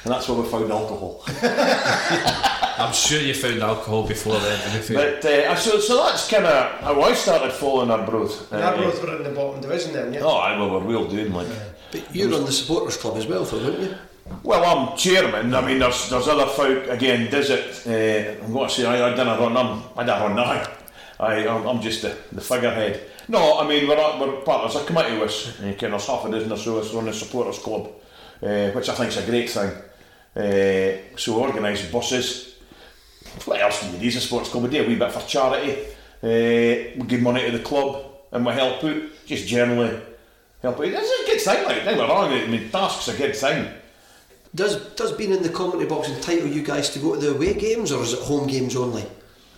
and 0.06 0.14
that's 0.14 0.30
where 0.30 0.40
we 0.40 0.48
found 0.48 0.72
alcohol. 0.72 1.24
I'm 2.78 2.94
sure 2.94 3.20
you 3.22 3.34
found 3.34 3.62
alcohol 3.62 4.08
before 4.08 4.38
then. 4.40 4.82
to. 4.84 4.94
But 4.94 5.26
uh, 5.26 5.56
so, 5.56 5.80
so 5.80 6.04
that's 6.04 6.30
kind 6.30 6.46
of 6.46 6.80
how 6.82 7.02
I 7.02 7.14
started 7.14 7.52
following 7.54 7.90
Arbroath. 7.90 8.52
Uh, 8.52 8.58
And 8.58 8.64
Arbroath 8.66 9.02
were 9.04 9.16
in 9.18 9.24
the 9.24 9.30
bottom 9.32 9.62
division 9.62 9.94
then, 9.94 10.14
yeah? 10.14 10.22
Oh, 10.24 10.36
I 10.38 10.58
well, 10.60 10.70
we're 10.80 10.88
real 10.88 11.08
doing 11.08 11.34
like. 11.34 11.48
But 11.92 12.16
you 12.16 12.32
run 12.32 12.46
the 12.46 12.52
supporters 12.52 12.98
club 12.98 13.18
as 13.18 13.26
well, 13.28 13.44
though, 13.46 13.60
don't 13.72 13.82
you? 13.82 13.96
Well, 14.44 14.64
I'm 14.64 14.98
chairman. 14.98 15.54
I 15.54 15.62
mean, 15.66 15.80
there's 15.80 16.10
there's 16.10 16.28
other 16.28 16.48
folk 16.48 16.88
again. 16.88 17.30
Does 17.32 17.50
it? 17.50 17.88
Uh, 17.88 18.44
I'm 18.46 18.54
going 18.54 18.68
to 18.70 18.74
say 18.74 18.86
I, 18.86 19.08
I 19.08 19.10
didn't 19.12 19.40
run. 19.40 19.56
I'm, 19.58 19.84
I 19.98 20.04
don't 20.04 20.22
run 20.22 20.36
now. 20.36 20.68
I 21.20 21.48
I'm, 21.48 21.66
I'm 21.68 21.82
just 21.82 22.02
the, 22.02 22.16
the 22.32 22.42
figurehead. 22.42 23.02
No, 23.28 23.60
I 23.60 23.68
mean 23.68 23.88
we're 23.88 23.96
a- 23.98 24.18
we're 24.20 24.42
part. 24.42 24.64
There's 24.70 24.84
a 24.84 24.86
committee 24.86 25.18
with 25.18 25.30
us. 25.30 25.60
Uh, 25.62 25.74
kind 25.80 25.94
of 25.94 26.06
half 26.06 26.26
a 26.26 26.32
dozen 26.32 26.52
or 26.52 26.58
so 26.58 26.78
us 26.80 26.94
run 26.94 27.06
the 27.06 27.14
supporters 27.14 27.60
club, 27.60 27.88
uh, 28.44 28.70
which 28.72 28.90
I 28.90 28.94
think 28.96 29.10
is 29.10 29.18
a 29.18 29.26
great 29.26 29.50
thing. 29.50 29.72
Uh, 30.36 30.98
so 31.18 31.36
we 31.38 31.42
organise 31.42 31.89
buses. 31.89 32.56
What 33.46 33.62
else 33.62 33.82
do 33.82 33.88
you 33.88 33.98
need 34.00 34.08
as 34.08 34.18
a 34.18 34.22
sports 34.22 34.50
club? 34.50 34.63
We 34.65 34.70
do 34.70 34.84
a 34.84 34.88
wee 34.88 34.96
bit 34.96 35.12
for 35.12 35.22
charity. 35.27 35.84
Uh, 36.24 36.98
we 36.98 37.06
give 37.08 37.22
money 37.22 37.46
to 37.50 37.58
the 37.58 37.63
club 37.63 38.06
and 38.32 38.46
we 38.46 38.51
help 38.54 38.84
out. 38.84 39.01
Just 39.25 39.48
generally 39.48 40.00
help 40.62 40.77
out. 40.77 40.86
It's 40.86 41.22
a 41.22 41.32
good 41.32 41.42
thing. 41.42 41.65
Like, 41.65 41.86
don't 41.86 41.86
get 41.86 41.96
me 41.96 42.01
wrong. 42.01 42.34
I 42.34 42.48
mean, 42.48 42.70
tasks 42.70 43.08
a 43.08 43.18
good 43.18 43.36
thing. 43.36 43.68
Does 44.54 44.77
does 44.96 45.12
being 45.12 45.32
in 45.34 45.44
the 45.44 45.50
commentary 45.50 45.86
box 45.86 46.10
entitle 46.10 46.48
you 46.48 46.63
guys 46.63 46.89
to 46.92 47.00
go 47.00 47.15
to 47.15 47.20
the 47.20 47.32
away 47.36 47.54
games, 47.56 47.92
or 47.92 48.01
is 48.04 48.13
it 48.13 48.20
home 48.20 48.48
games 48.48 48.75
only? 48.75 49.06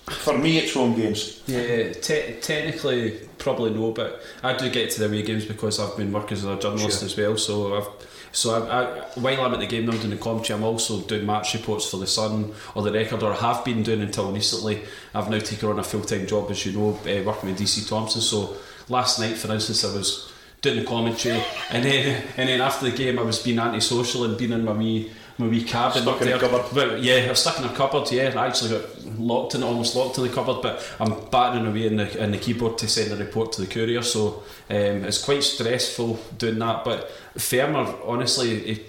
For 0.08 0.36
me, 0.38 0.58
it's 0.58 0.74
home 0.74 0.96
games. 0.96 1.44
Yeah, 1.46 1.92
te- 1.94 2.38
technically 2.42 3.12
probably 3.38 3.72
no, 3.72 3.92
but 3.92 4.22
I 4.42 4.56
do 4.58 4.70
get 4.72 4.90
to 4.92 5.00
the 5.00 5.06
away 5.06 5.22
games 5.22 5.46
because 5.46 5.80
I've 5.80 5.96
been 5.98 6.12
working 6.12 6.38
as 6.38 6.46
a 6.46 6.58
journalist 6.58 7.04
as 7.04 7.16
well. 7.16 7.38
So 7.38 7.78
I've 7.78 8.07
so 8.32 8.68
I, 8.68 8.82
I, 8.82 8.86
while 9.20 9.42
I'm 9.42 9.54
at 9.54 9.60
the 9.60 9.68
game 9.68 9.86
now 9.86 9.94
doing 9.94 10.10
the 10.10 10.18
commentary, 10.18 10.58
I'm 10.58 10.64
also 10.64 11.02
doing 11.02 11.26
match 11.26 11.54
reports 11.54 11.90
for 11.90 11.98
the 11.98 12.08
Sun 12.08 12.54
or 12.76 12.84
the 12.84 12.92
Record, 12.92 13.24
or 13.24 13.34
have 13.34 13.64
been 13.66 13.84
doing 13.84 14.02
until 14.02 14.32
recently. 14.32 14.84
I've 15.14 15.30
now 15.30 15.40
taken 15.40 15.70
on 15.70 15.80
a 15.80 15.84
full 15.84 16.02
time 16.02 16.28
job, 16.28 16.52
as 16.52 16.66
you 16.66 16.78
know, 16.78 16.90
uh, 16.90 17.24
working 17.24 17.50
with 17.50 17.60
DC 17.60 17.88
Thomson. 17.88 18.22
So 18.22 18.58
last 18.90 19.20
night, 19.20 19.38
for 19.38 19.52
instance, 19.52 19.84
I 19.84 19.96
was 19.96 20.32
doing 20.62 20.80
the 20.80 20.86
commentary, 20.86 21.44
and 21.72 21.84
then 21.84 22.24
and 22.38 22.50
then 22.50 22.62
after 22.62 22.90
the 22.90 22.96
game, 22.96 23.20
I 23.20 23.24
was 23.24 23.40
being 23.40 23.60
antisocial 23.60 24.24
and 24.24 24.38
being 24.38 24.52
in 24.52 24.66
my 24.66 24.74
wee 24.74 25.12
my 25.38 25.48
wee 25.48 25.64
cabin 25.64 26.02
Stuck 26.02 26.22
in 26.22 26.30
a 26.30 26.40
cupboard. 26.40 27.04
Yeah, 27.04 27.34
stuck 27.34 27.60
in 27.60 27.66
a 27.66 27.74
cupboard. 27.74 28.12
Yeah, 28.12 28.34
I 28.36 28.48
actually 28.48 28.72
got 28.72 29.20
locked 29.20 29.56
in, 29.56 29.64
almost 29.64 29.96
locked 29.96 30.18
in 30.18 30.24
the 30.24 30.30
cupboard. 30.30 30.62
But 30.62 30.84
I'm 31.00 31.30
battering 31.30 31.68
away 31.68 31.88
in 31.88 31.98
the 31.98 32.24
in 32.24 32.32
the 32.32 32.38
keyboard 32.38 32.78
to 32.80 32.88
send 32.88 33.12
a 33.12 33.16
report 33.24 33.52
to 33.54 33.62
the 33.62 33.68
courier. 33.68 34.02
So 34.02 34.44
um, 34.70 35.06
it's 35.06 35.24
quite 35.24 35.44
stressful 35.44 36.20
doing 36.38 36.60
that. 36.60 36.84
But 36.84 37.10
Fermer, 37.36 37.96
honestly, 38.04 38.60
he, 38.60 38.84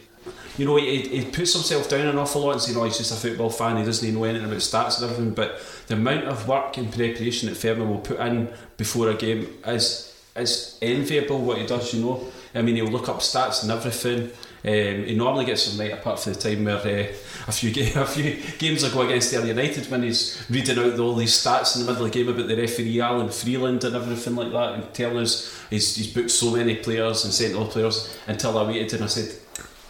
you 0.57 0.65
know, 0.65 0.77
he, 0.77 1.03
he 1.03 1.25
puts 1.31 1.53
himself 1.53 1.89
down 1.89 2.07
an 2.07 2.19
awful 2.19 2.43
lot 2.43 2.53
and 2.53 2.63
says, 2.63 2.75
"No, 2.75 2.85
he's 2.85 2.99
just 2.99 3.13
a 3.13 3.17
football 3.17 3.51
fan. 3.51 3.77
He 3.77 3.85
doesn't 3.85 4.07
even 4.07 4.19
know 4.19 4.25
anything 4.25 4.49
about 4.49 4.61
stats 4.61 5.03
and 5.03 5.11
everything." 5.11 5.35
But 5.35 5.61
the 5.87 5.95
amount 5.95 6.25
of 6.25 6.49
work 6.49 6.79
and 6.79 6.91
preparation 6.93 7.49
that 7.49 7.59
Fairman 7.59 7.89
will 7.89 7.99
put 7.99 8.21
in 8.21 8.49
before 8.79 9.11
a 9.11 9.15
game 9.15 9.49
is 9.67 10.17
is 10.35 10.79
enviable. 10.81 11.41
What 11.41 11.59
he 11.59 11.67
does, 11.67 11.93
you 11.93 12.03
know. 12.03 12.25
I 12.55 12.63
mean, 12.63 12.77
he'll 12.77 12.87
look 12.87 13.09
up 13.09 13.19
stats 13.19 13.63
and 13.63 13.71
everything. 13.71 14.31
Um, 14.69 15.07
he 15.07 15.15
normally 15.15 15.47
gets 15.47 15.65
them 15.71 15.81
right 15.81 15.99
apart 15.99 16.21
from 16.21 16.35
the 16.35 16.39
time 16.39 16.65
where 16.65 16.77
uh, 16.77 17.07
a 17.47 17.53
few 17.53 17.73
ga- 17.73 17.95
a 18.03 18.05
few 18.05 18.37
games 18.59 18.83
ago 18.83 19.01
against 19.01 19.31
Dale 19.31 19.47
United 19.47 19.91
when 19.91 20.03
he's 20.03 20.45
reading 20.51 20.79
out 20.79 20.99
all 20.99 21.15
these 21.15 21.33
stats 21.33 21.75
in 21.75 21.87
the 21.87 21.91
middle 21.91 22.05
of 22.05 22.13
the 22.13 22.19
game 22.19 22.29
about 22.29 22.49
the 22.49 22.57
referee 22.57 23.01
Alan 23.01 23.31
Freeland 23.31 23.83
and 23.85 23.97
everything 23.97 24.37
like 24.37 24.53
that 24.53 24.75
and 24.75 24.93
telling 24.93 25.17
us 25.19 25.59
he's, 25.71 25.97
he's 25.97 26.13
booked 26.13 26.31
so 26.31 26.51
many 26.55 26.75
players 26.77 27.25
and 27.25 27.33
sent 27.33 27.55
all 27.55 27.67
players 27.67 28.15
until 28.27 28.59
I 28.59 28.67
waited 28.67 28.93
and 28.93 29.05
I 29.05 29.07
said 29.07 29.35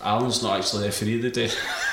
Alan's 0.01 0.45
not 0.45 0.59
actually 0.59 0.83
the 0.83 0.89
referee 0.89 1.17
of 1.17 1.23
the 1.23 1.31
day. 1.31 1.51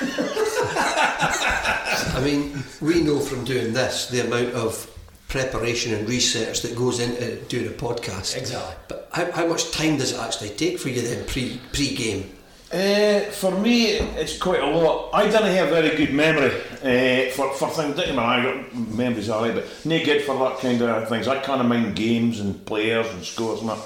I 2.14 2.20
mean, 2.22 2.62
we 2.80 3.02
know 3.02 3.18
from 3.18 3.44
doing 3.44 3.72
this 3.72 4.08
the 4.10 4.20
amount 4.24 4.54
of 4.54 4.88
preparation 5.28 5.92
and 5.92 6.08
research 6.08 6.62
that 6.62 6.76
goes 6.76 7.00
into 7.00 7.36
doing 7.46 7.66
a 7.66 7.70
podcast. 7.70 8.36
Exactly. 8.36 8.76
But 8.86 9.08
how, 9.12 9.32
how 9.32 9.46
much 9.48 9.72
time 9.72 9.96
does 9.96 10.12
it 10.12 10.20
actually 10.20 10.50
take 10.50 10.78
for 10.78 10.88
you 10.88 11.02
then 11.02 11.26
pre 11.26 11.60
pre 11.72 11.96
game? 11.96 12.32
Uh, 12.72 13.20
for 13.30 13.52
me, 13.52 13.92
it's 13.92 14.38
quite 14.38 14.60
a 14.60 14.66
lot. 14.66 15.10
I 15.12 15.28
don't 15.28 15.44
have 15.44 15.68
very 15.68 15.96
good 15.96 16.12
memory 16.12 16.50
uh, 16.82 17.30
for, 17.30 17.52
for 17.54 17.70
things. 17.70 17.94
Don't 17.94 18.06
get 18.06 18.10
me 18.10 18.18
I 18.18 18.42
got 18.42 18.74
memories 18.74 19.30
alright, 19.30 19.54
but 19.54 19.66
no 19.84 20.04
good 20.04 20.22
for 20.22 20.36
that 20.40 20.58
kind 20.58 20.82
of 20.82 21.08
things. 21.08 21.28
I 21.28 21.38
kind 21.38 21.60
of 21.60 21.68
mind 21.68 21.94
games 21.94 22.40
and 22.40 22.66
players 22.66 23.08
and 23.10 23.24
scores 23.24 23.60
and 23.60 23.68
that. 23.68 23.78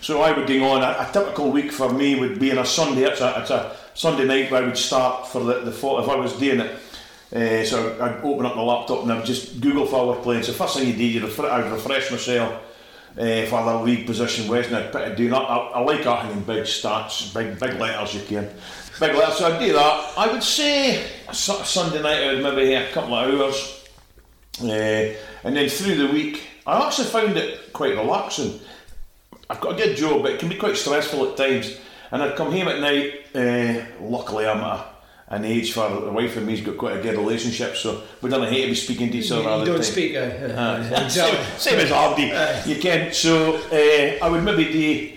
So 0.00 0.22
I 0.22 0.30
would 0.30 0.46
go 0.46 0.64
on. 0.70 0.82
A, 0.82 1.08
a 1.08 1.10
typical 1.12 1.50
week 1.50 1.72
for 1.72 1.92
me 1.92 2.20
would 2.20 2.38
be 2.38 2.52
on 2.52 2.58
a 2.58 2.64
Sunday. 2.64 3.02
It's 3.02 3.20
a, 3.20 3.40
it's 3.40 3.50
a 3.50 3.76
Sunday 3.94 4.26
night 4.26 4.48
where 4.52 4.62
I 4.62 4.66
would 4.66 4.78
start 4.78 5.26
for 5.26 5.42
the, 5.42 5.60
the 5.62 5.70
if 5.70 6.08
I 6.08 6.14
was 6.14 6.32
doing 6.34 6.60
it. 6.60 6.78
Uh, 7.34 7.64
so 7.64 7.96
I'd 8.00 8.24
open 8.24 8.46
up 8.46 8.54
my 8.54 8.62
laptop 8.62 9.02
and 9.02 9.12
I'd 9.12 9.24
just 9.24 9.60
Google 9.60 9.86
for 9.86 10.06
we're 10.06 10.22
playing. 10.22 10.44
So 10.44 10.52
first 10.52 10.76
thing 10.76 10.86
you 10.86 10.94
do, 10.94 11.04
you 11.04 11.20
refre- 11.20 11.50
I'd 11.50 11.70
refresh 11.70 12.12
myself 12.12 12.62
uh, 13.18 13.46
for 13.46 13.64
the 13.64 13.78
league 13.82 14.06
position 14.06 14.48
wise, 14.48 14.66
put 14.66 15.02
it 15.02 15.16
doing. 15.16 15.32
I, 15.32 15.38
I, 15.38 15.80
like 15.80 16.04
that 16.04 16.30
in 16.30 16.42
big 16.44 16.64
stats, 16.64 17.34
big 17.34 17.58
big 17.58 17.78
letters 17.78 18.14
you 18.14 18.22
can, 18.22 18.48
big 18.98 19.14
letters. 19.14 19.38
So 19.38 19.52
I'd 19.52 19.58
do 19.58 19.72
that. 19.72 20.12
I 20.16 20.32
would 20.32 20.42
say 20.42 21.04
a 21.28 21.34
Sunday 21.34 22.02
night 22.02 22.22
I 22.22 22.34
would 22.34 22.42
maybe 22.42 22.72
have 22.72 22.90
a 22.90 22.92
couple 22.92 23.14
of 23.14 23.40
hours, 23.40 23.84
uh, 24.62 25.14
and 25.44 25.56
then 25.56 25.68
through 25.68 25.96
the 25.96 26.12
week 26.12 26.42
I 26.66 26.86
actually 26.86 27.08
found 27.08 27.36
it 27.36 27.72
quite 27.72 27.96
relaxing. 27.96 28.60
I've 29.48 29.60
got 29.60 29.72
a 29.72 29.76
good 29.76 29.96
job, 29.96 30.22
but 30.22 30.32
it 30.32 30.38
can 30.38 30.48
be 30.48 30.56
quite 30.56 30.76
stressful 30.76 31.30
at 31.30 31.36
times. 31.36 31.78
And 32.12 32.22
I'd 32.22 32.36
come 32.36 32.52
home 32.52 32.68
at 32.68 32.80
night. 32.80 33.26
Uh, 33.34 33.84
luckily, 34.00 34.46
I'm 34.46 34.58
at 34.58 34.86
an 35.30 35.44
age 35.44 35.72
for 35.72 35.88
the 35.88 36.10
wife 36.10 36.36
and 36.36 36.44
me's 36.46 36.60
got 36.60 36.76
quite 36.76 36.96
a 36.98 37.02
good 37.02 37.16
relationship, 37.16 37.76
so 37.76 38.02
we 38.20 38.28
don't 38.28 38.48
hate 38.48 38.62
to 38.62 38.68
be 38.68 38.74
speaking 38.74 39.10
to 39.12 39.18
each 39.18 39.30
You, 39.30 39.36
other. 39.36 39.48
all 39.48 39.58
you 39.60 39.66
don't 39.66 39.76
time. 39.76 39.84
speak. 39.84 40.14
Uh, 40.16 40.18
uh, 40.18 41.02
exactly. 41.04 41.44
Same, 41.56 41.78
same 41.78 41.78
as 41.80 41.90
Hardy. 41.90 42.68
You 42.70 42.80
can. 42.80 43.12
So 43.12 43.54
uh, 43.56 44.24
I 44.24 44.28
would 44.28 44.42
maybe 44.42 44.64
do. 44.72 45.16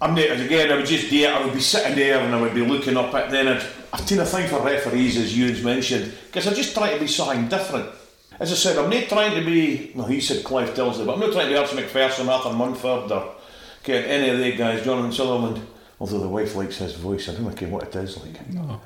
I'm 0.00 0.14
not, 0.14 0.30
again. 0.30 0.70
I 0.70 0.76
would 0.76 0.86
just 0.86 1.10
do 1.10 1.16
it. 1.24 1.28
I 1.28 1.44
would 1.44 1.54
be 1.54 1.60
sitting 1.60 1.96
there 1.96 2.20
and 2.20 2.32
I 2.34 2.40
would 2.40 2.54
be 2.54 2.64
looking 2.64 2.96
up 2.96 3.12
at. 3.14 3.30
Then 3.30 3.48
I'd, 3.48 3.62
I've 3.92 4.06
taken 4.06 4.20
a 4.20 4.26
thing 4.26 4.48
for 4.48 4.60
referees, 4.60 5.16
as 5.16 5.36
Ewan's 5.36 5.62
mentioned, 5.64 6.12
because 6.26 6.46
I 6.46 6.54
just 6.54 6.72
try 6.74 6.94
to 6.94 7.00
be 7.00 7.08
something 7.08 7.48
different. 7.48 7.90
As 8.38 8.52
I 8.52 8.54
said, 8.54 8.78
I'm 8.78 8.88
not 8.88 9.08
trying 9.08 9.34
to 9.34 9.44
be. 9.44 9.90
Well, 9.96 10.06
he 10.06 10.20
said 10.20 10.44
Clive 10.44 10.70
Tildesley, 10.70 11.04
but 11.04 11.14
I'm 11.14 11.20
not 11.20 11.32
trying 11.32 11.46
to 11.46 11.52
be 11.52 11.56
Archie 11.56 11.74
Macpherson, 11.74 12.28
Arthur 12.28 12.52
Montford, 12.52 13.10
or 13.10 13.34
okay, 13.82 14.04
any 14.04 14.28
of 14.28 14.38
the 14.38 14.52
guys, 14.52 14.84
Jonathan 14.84 15.10
Sutherland. 15.10 15.60
Although 16.00 16.20
the 16.20 16.28
wife 16.28 16.54
likes 16.54 16.76
his 16.78 16.94
voice, 16.94 17.28
I 17.28 17.32
don't 17.32 17.42
know 17.60 17.68
what 17.68 17.82
it 17.88 17.96
is 17.96 18.16
like. 18.18 18.48
No. 18.52 18.80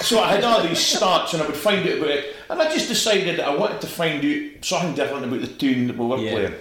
So 0.00 0.20
I 0.22 0.32
had 0.36 0.44
all 0.44 0.62
these 0.62 0.78
starts 0.78 1.34
and 1.34 1.42
I 1.42 1.46
would 1.46 1.56
find 1.56 1.86
out 1.86 1.98
about 1.98 2.08
it. 2.10 2.34
And 2.48 2.62
I 2.62 2.72
just 2.72 2.88
decided 2.88 3.38
that 3.38 3.46
I 3.46 3.54
wanted 3.54 3.82
to 3.82 3.86
find 3.86 4.24
out 4.24 4.64
something 4.64 4.94
different 4.94 5.26
about 5.26 5.40
the 5.42 5.46
tune 5.48 5.88
that 5.88 5.98
we 5.98 6.06
were 6.06 6.16
Yeah. 6.18 6.30
playing. 6.32 6.54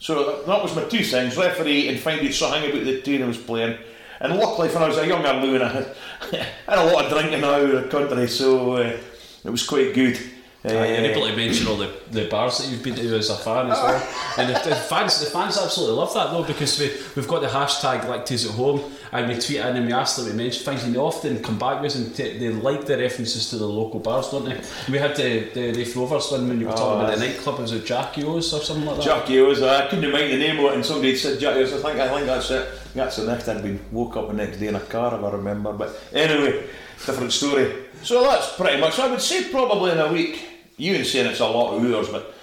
So 0.00 0.24
that- 0.24 0.46
that 0.46 0.62
was 0.62 0.74
my 0.74 0.82
two 0.84 1.04
things, 1.04 1.36
referee 1.36 1.88
and 1.88 2.00
find 2.00 2.26
out 2.26 2.34
something 2.34 2.68
about 2.70 2.84
the 2.84 3.00
tune 3.02 3.22
I 3.22 3.26
was 3.28 3.38
playing. 3.38 3.78
And 4.20 4.36
luckily 4.36 4.68
when 4.68 4.82
I 4.82 4.88
was 4.88 4.98
a 4.98 5.06
younger 5.06 5.32
loon, 5.34 5.62
I 5.62 5.68
had, 5.68 5.86
I 6.66 6.70
had 6.74 6.78
a 6.78 6.92
lot 6.92 7.04
of 7.04 7.12
drinking 7.12 7.44
out 7.44 7.60
of 7.60 7.70
the 7.70 7.82
country, 7.88 8.26
so 8.26 8.74
uh, 8.78 8.96
it 9.44 9.50
was 9.50 9.62
quite 9.64 9.94
good. 9.94 10.18
Uh, 10.66 10.70
able 10.70 11.26
to 11.26 11.36
mention 11.36 11.66
all 11.66 11.76
the, 11.76 11.92
the 12.10 12.26
bars 12.28 12.56
that 12.56 12.68
you've 12.70 12.82
been 12.82 12.94
to 12.94 13.16
as 13.18 13.28
a 13.28 13.36
fan 13.36 13.70
as 13.70 13.78
well. 13.78 14.00
And 14.38 14.48
the, 14.48 14.68
the 14.70 14.74
fans 14.74 15.20
the 15.20 15.26
fans 15.26 15.58
absolutely 15.58 15.94
love 15.96 16.12
that 16.14 16.30
though 16.30 16.42
because 16.42 16.80
we, 16.80 16.90
we've 17.14 17.28
got 17.28 17.42
the 17.42 17.48
hashtag 17.48 18.00
Lichties 18.06 18.48
at 18.48 18.54
home 18.56 18.80
and 19.12 19.28
we 19.28 19.34
tweet 19.38 19.58
in 19.58 19.76
and 19.76 19.86
we 19.86 19.92
ask 19.92 20.16
them 20.16 20.26
to 20.26 20.32
mention 20.32 20.64
things 20.64 20.82
and 20.84 20.94
they 20.94 20.98
often 20.98 21.42
come 21.42 21.58
back 21.58 21.82
with 21.82 21.92
us 21.92 21.96
and 21.96 22.16
t- 22.16 22.38
they 22.38 22.48
like 22.48 22.86
the 22.86 22.96
references 22.96 23.50
to 23.50 23.56
the 23.58 23.66
local 23.66 24.00
bars, 24.00 24.30
don't 24.30 24.46
they? 24.46 24.58
We 24.90 24.98
had 24.98 25.14
the, 25.14 25.50
the 25.52 25.72
Raith 25.72 25.94
Rovers 25.94 26.30
one 26.32 26.48
when 26.48 26.58
you 26.60 26.66
were 26.66 26.72
talking 26.72 27.04
about 27.04 27.18
the 27.18 27.26
nightclub, 27.26 27.58
was 27.60 27.72
it 27.72 27.84
Jackie 27.84 28.24
O's 28.24 28.52
or 28.54 28.60
something 28.60 28.86
like 28.86 28.96
that? 28.96 29.04
Jackie 29.04 29.38
O's, 29.40 29.62
I 29.62 29.86
couldn't 29.88 30.10
mind 30.10 30.32
the 30.32 30.38
name 30.38 30.58
of 30.60 30.64
it, 30.64 30.74
and 30.76 30.84
somebody 30.86 31.14
said 31.14 31.38
Jackie 31.38 31.60
O's. 31.60 31.74
I 31.74 31.76
think 31.76 32.00
I 32.00 32.08
think 32.08 32.26
that's 32.26 32.50
it. 32.50 32.68
That's 32.94 33.16
the 33.16 33.26
next 33.26 33.48
I'd 33.48 33.92
woke 33.92 34.16
up 34.16 34.28
the 34.28 34.34
next 34.34 34.56
day 34.56 34.68
in 34.68 34.76
a 34.76 34.80
car, 34.80 35.14
if 35.14 35.22
I 35.22 35.30
remember. 35.30 35.72
But 35.74 36.00
anyway, 36.12 36.66
different 37.04 37.32
story. 37.32 37.72
So 38.02 38.22
that's 38.22 38.56
pretty 38.56 38.80
much. 38.80 38.98
I 38.98 39.08
would 39.10 39.20
say 39.20 39.50
probably 39.50 39.92
in 39.92 39.98
a 39.98 40.12
week. 40.12 40.53
You 40.76 40.96
and 40.96 41.06
saying 41.06 41.26
it's 41.26 41.40
a 41.40 41.46
lot 41.46 41.74
of 41.76 41.84
hours, 41.84 42.08
but 42.08 42.34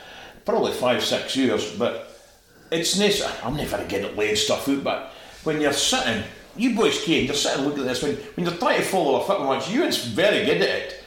probably 0.46 0.72
five, 0.74 1.04
six 1.04 1.36
years. 1.36 1.76
But 1.78 2.08
it's 2.72 2.98
nice. 2.98 3.22
I'm 3.44 3.58
not 3.58 3.68
very 3.68 3.88
good 3.88 4.06
at 4.06 4.18
laying 4.18 4.36
stuff 4.36 4.68
out, 4.70 4.84
but 4.84 5.14
when 5.44 5.60
you're 5.60 5.74
sitting, 5.74 6.24
you 6.56 6.76
boys 6.76 7.04
can, 7.04 7.26
you're 7.26 7.34
sitting 7.34 7.66
looking 7.66 7.82
at 7.82 7.88
this. 7.88 8.04
When, 8.04 8.16
when 8.16 8.46
you're 8.46 8.56
trying 8.58 8.80
to 8.80 8.86
follow 8.86 9.22
a 9.22 9.26
football 9.26 9.54
match, 9.54 9.70
Ewan's 9.70 10.04
very 10.06 10.46
good 10.46 10.62
at 10.62 10.70
it. 10.70 11.04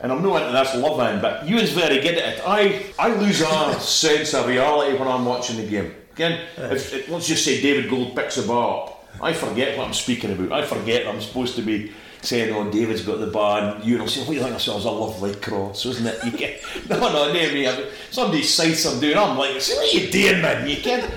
And 0.00 0.12
I'm 0.12 0.22
not 0.22 0.42
into 0.42 0.52
this 0.52 0.74
love 0.76 1.00
in, 1.12 1.20
but 1.20 1.48
Ewan's 1.48 1.70
very 1.70 2.00
good 2.00 2.14
at 2.18 2.38
it. 2.38 2.42
I, 2.46 2.84
I 2.98 3.12
lose 3.14 3.40
a 3.40 3.74
sense 3.80 4.32
of 4.34 4.46
reality 4.46 4.96
when 4.96 5.08
I'm 5.08 5.24
watching 5.24 5.56
the 5.56 5.66
game. 5.66 5.92
Again, 6.12 6.46
if, 6.56 6.92
if- 6.94 7.08
let's 7.08 7.26
just 7.26 7.44
say 7.44 7.60
David 7.60 7.90
Gold 7.90 8.14
picks 8.14 8.36
the 8.36 8.46
ball 8.46 8.84
up, 8.88 8.94
I 9.20 9.32
forget 9.32 9.76
what 9.76 9.88
I'm 9.88 9.94
speaking 9.94 10.30
about. 10.32 10.52
I 10.52 10.64
forget 10.64 11.06
I'm 11.08 11.20
supposed 11.20 11.56
to 11.56 11.62
be 11.62 11.92
saying, 12.22 12.54
oh, 12.54 12.70
David's 12.70 13.04
got 13.04 13.20
the 13.20 13.26
ball, 13.26 13.58
and 13.58 13.84
Ewan 13.84 14.02
will 14.02 14.08
say, 14.08 14.20
what 14.20 14.28
do 14.28 14.34
you 14.34 14.40
think? 14.40 14.54
Was 14.54 14.66
a 14.84 14.90
lovely 14.90 15.34
cross, 15.36 15.84
wasn't 15.84 16.08
it? 16.08 16.24
You 16.24 16.30
get, 16.32 16.62
no, 16.88 16.98
no, 16.98 17.32
no, 17.32 17.32
me. 17.32 17.66
I- 17.66 17.86
Somebody 18.10 18.42
says 18.42 18.84
I'm 18.86 19.00
doing, 19.00 19.16
I'm 19.16 19.36
like, 19.38 19.54
what 19.54 19.78
are 19.78 19.98
you 19.98 20.10
doing, 20.10 20.42
man? 20.42 20.68
You 20.68 20.76
can 20.76 21.08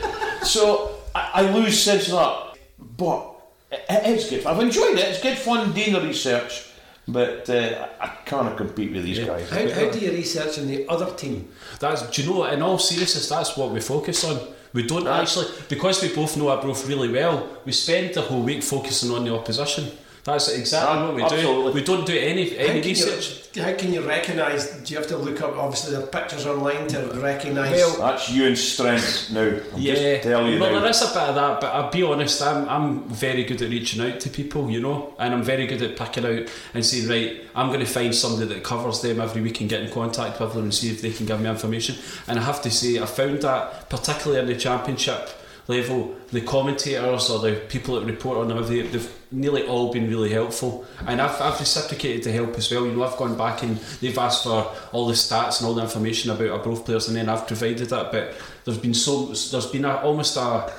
So 0.44 1.00
I, 1.16 1.32
I 1.36 1.52
lose 1.52 1.82
sense 1.82 2.08
of 2.08 2.14
that. 2.14 2.58
But 2.98 3.36
it, 3.72 3.86
it 3.90 4.18
is 4.18 4.30
good. 4.30 4.46
I've 4.46 4.60
enjoyed 4.60 4.98
it. 4.98 5.06
It's 5.06 5.22
good 5.22 5.38
fun 5.38 5.72
doing 5.72 5.94
the 5.94 6.02
research. 6.02 6.68
But 7.08 7.50
uh, 7.50 7.88
I, 8.00 8.08
can't 8.26 8.56
compete 8.56 8.94
with 8.94 9.04
these 9.04 9.20
guys. 9.20 9.50
How, 9.50 9.70
how 9.70 9.90
do 9.90 10.00
you 10.00 10.12
research 10.12 10.60
on 10.60 10.68
the 10.68 10.88
other 10.88 11.12
team? 11.16 11.50
That's 11.80 12.10
do 12.10 12.22
you 12.22 12.30
know 12.30 12.46
in 12.46 12.62
all 12.62 12.78
seriousness 12.78 13.28
that's 13.28 13.58
what 13.58 13.72
we 13.72 13.82
focus 13.82 14.24
on. 14.24 14.40
We 14.74 14.84
don't 14.84 15.08
actually 15.08 15.48
because 15.68 16.02
we 16.02 16.14
both 16.14 16.38
know 16.38 16.50
Arbroath 16.50 16.88
really 16.88 17.12
well, 17.12 17.50
we 17.66 17.72
spend 17.72 18.14
the 18.14 18.22
whole 18.22 18.44
week 18.44 18.64
focusing 18.64 19.12
on 19.12 19.26
the 19.26 19.34
opposition. 19.34 19.92
That's 20.24 20.50
exactly 20.50 20.98
Ah, 21.00 21.06
what 21.08 21.16
we 21.16 21.24
absolutely. 21.24 21.72
do. 21.72 21.80
We 21.80 21.84
don't 21.84 22.06
do 22.06 22.16
any 22.16 22.50
How 22.52 22.66
any 22.66 22.82
can, 22.82 22.90
research. 22.90 23.48
you, 23.56 23.64
how 23.64 23.74
can 23.74 23.92
you 23.92 24.02
recognise? 24.08 24.68
Do 24.68 24.94
you 24.94 25.00
have 25.00 25.08
to 25.10 25.18
look 25.18 25.42
up? 25.42 25.58
Obviously, 25.58 25.96
the 25.96 26.06
pictures 26.06 26.46
online 26.46 26.88
to 26.90 27.00
recognise. 27.20 27.72
Well, 27.72 27.98
That's 27.98 28.30
Ewan's 28.30 28.62
strength 28.62 29.32
now. 29.32 29.42
I'm 29.48 29.62
Yeah, 29.82 29.94
just 29.96 30.24
telling 30.24 30.54
you 30.54 30.60
well, 30.60 30.74
now. 30.74 30.80
there 30.82 30.90
is 30.92 31.02
a 31.02 31.08
bit 31.08 31.18
of 31.18 31.36
that, 31.36 31.60
but 31.62 31.74
I'll 31.74 31.90
be 31.90 32.04
honest, 32.04 32.40
I'm, 32.44 32.70
I'm 32.70 33.04
very 33.10 33.44
good 33.46 33.64
at 33.64 33.70
reaching 33.72 34.00
out 34.02 34.20
to 34.20 34.30
people, 34.30 34.70
you 34.70 34.80
know, 34.80 35.16
and 35.18 35.34
I'm 35.34 35.42
very 35.44 35.66
good 35.66 35.82
at 35.82 35.98
picking 35.98 36.26
out 36.26 36.48
and 36.76 36.86
saying, 36.86 37.10
right, 37.10 37.42
I'm 37.56 37.70
going 37.70 37.80
to 37.80 37.86
find 37.92 38.14
somebody 38.14 38.46
that 38.54 38.64
covers 38.64 39.02
them 39.02 39.20
every 39.20 39.42
week 39.42 39.60
and 39.62 39.70
get 39.70 39.82
in 39.82 39.90
contact 39.92 40.40
with 40.40 40.54
them 40.54 40.64
and 40.66 40.74
see 40.74 40.92
if 40.92 41.02
they 41.02 41.12
can 41.12 41.26
give 41.26 41.42
me 41.42 41.50
information. 41.50 41.96
And 42.28 42.38
I 42.38 42.44
have 42.44 42.62
to 42.62 42.70
say, 42.70 43.00
I 43.02 43.08
found 43.08 43.42
that 43.42 43.90
particularly 43.90 44.40
in 44.40 44.46
the 44.46 44.56
championship 44.56 45.30
level, 45.68 46.16
the 46.32 46.42
commentators 46.42 47.30
or 47.30 47.40
the 47.40 47.56
people 47.70 48.00
that 48.00 48.06
report 48.06 48.38
on 48.38 48.48
them, 48.48 48.66
they, 48.68 48.82
they've 48.82 49.18
nearly 49.32 49.66
all 49.66 49.92
been 49.92 50.10
really 50.10 50.30
helpful. 50.30 50.86
And 51.08 51.22
I've, 51.22 51.40
I've 51.42 51.60
reciprocated 51.60 52.24
the 52.24 52.32
help 52.32 52.56
as 52.58 52.72
well. 52.72 52.86
You 52.86 52.94
know, 52.94 53.04
I've 53.04 53.18
gone 53.18 53.38
back 53.38 53.64
and 53.64 53.78
they've 54.00 54.18
asked 54.18 54.44
for 54.44 54.74
all 54.92 55.08
the 55.08 55.14
stats 55.14 55.60
and 55.60 55.68
all 55.68 55.74
the 55.74 55.84
information 55.84 56.32
about 56.32 56.50
our 56.50 56.60
both 56.60 56.86
players, 56.86 57.08
and 57.08 57.16
then 57.16 57.30
I've 57.30 57.48
provided 57.48 57.90
that. 57.90 58.12
But 58.12 58.36
there's 58.66 58.78
been 58.78 58.94
so 58.94 59.28
there's 59.28 59.68
been 59.68 59.86
a, 59.86 59.98
almost 59.98 60.38
a 60.38 60.72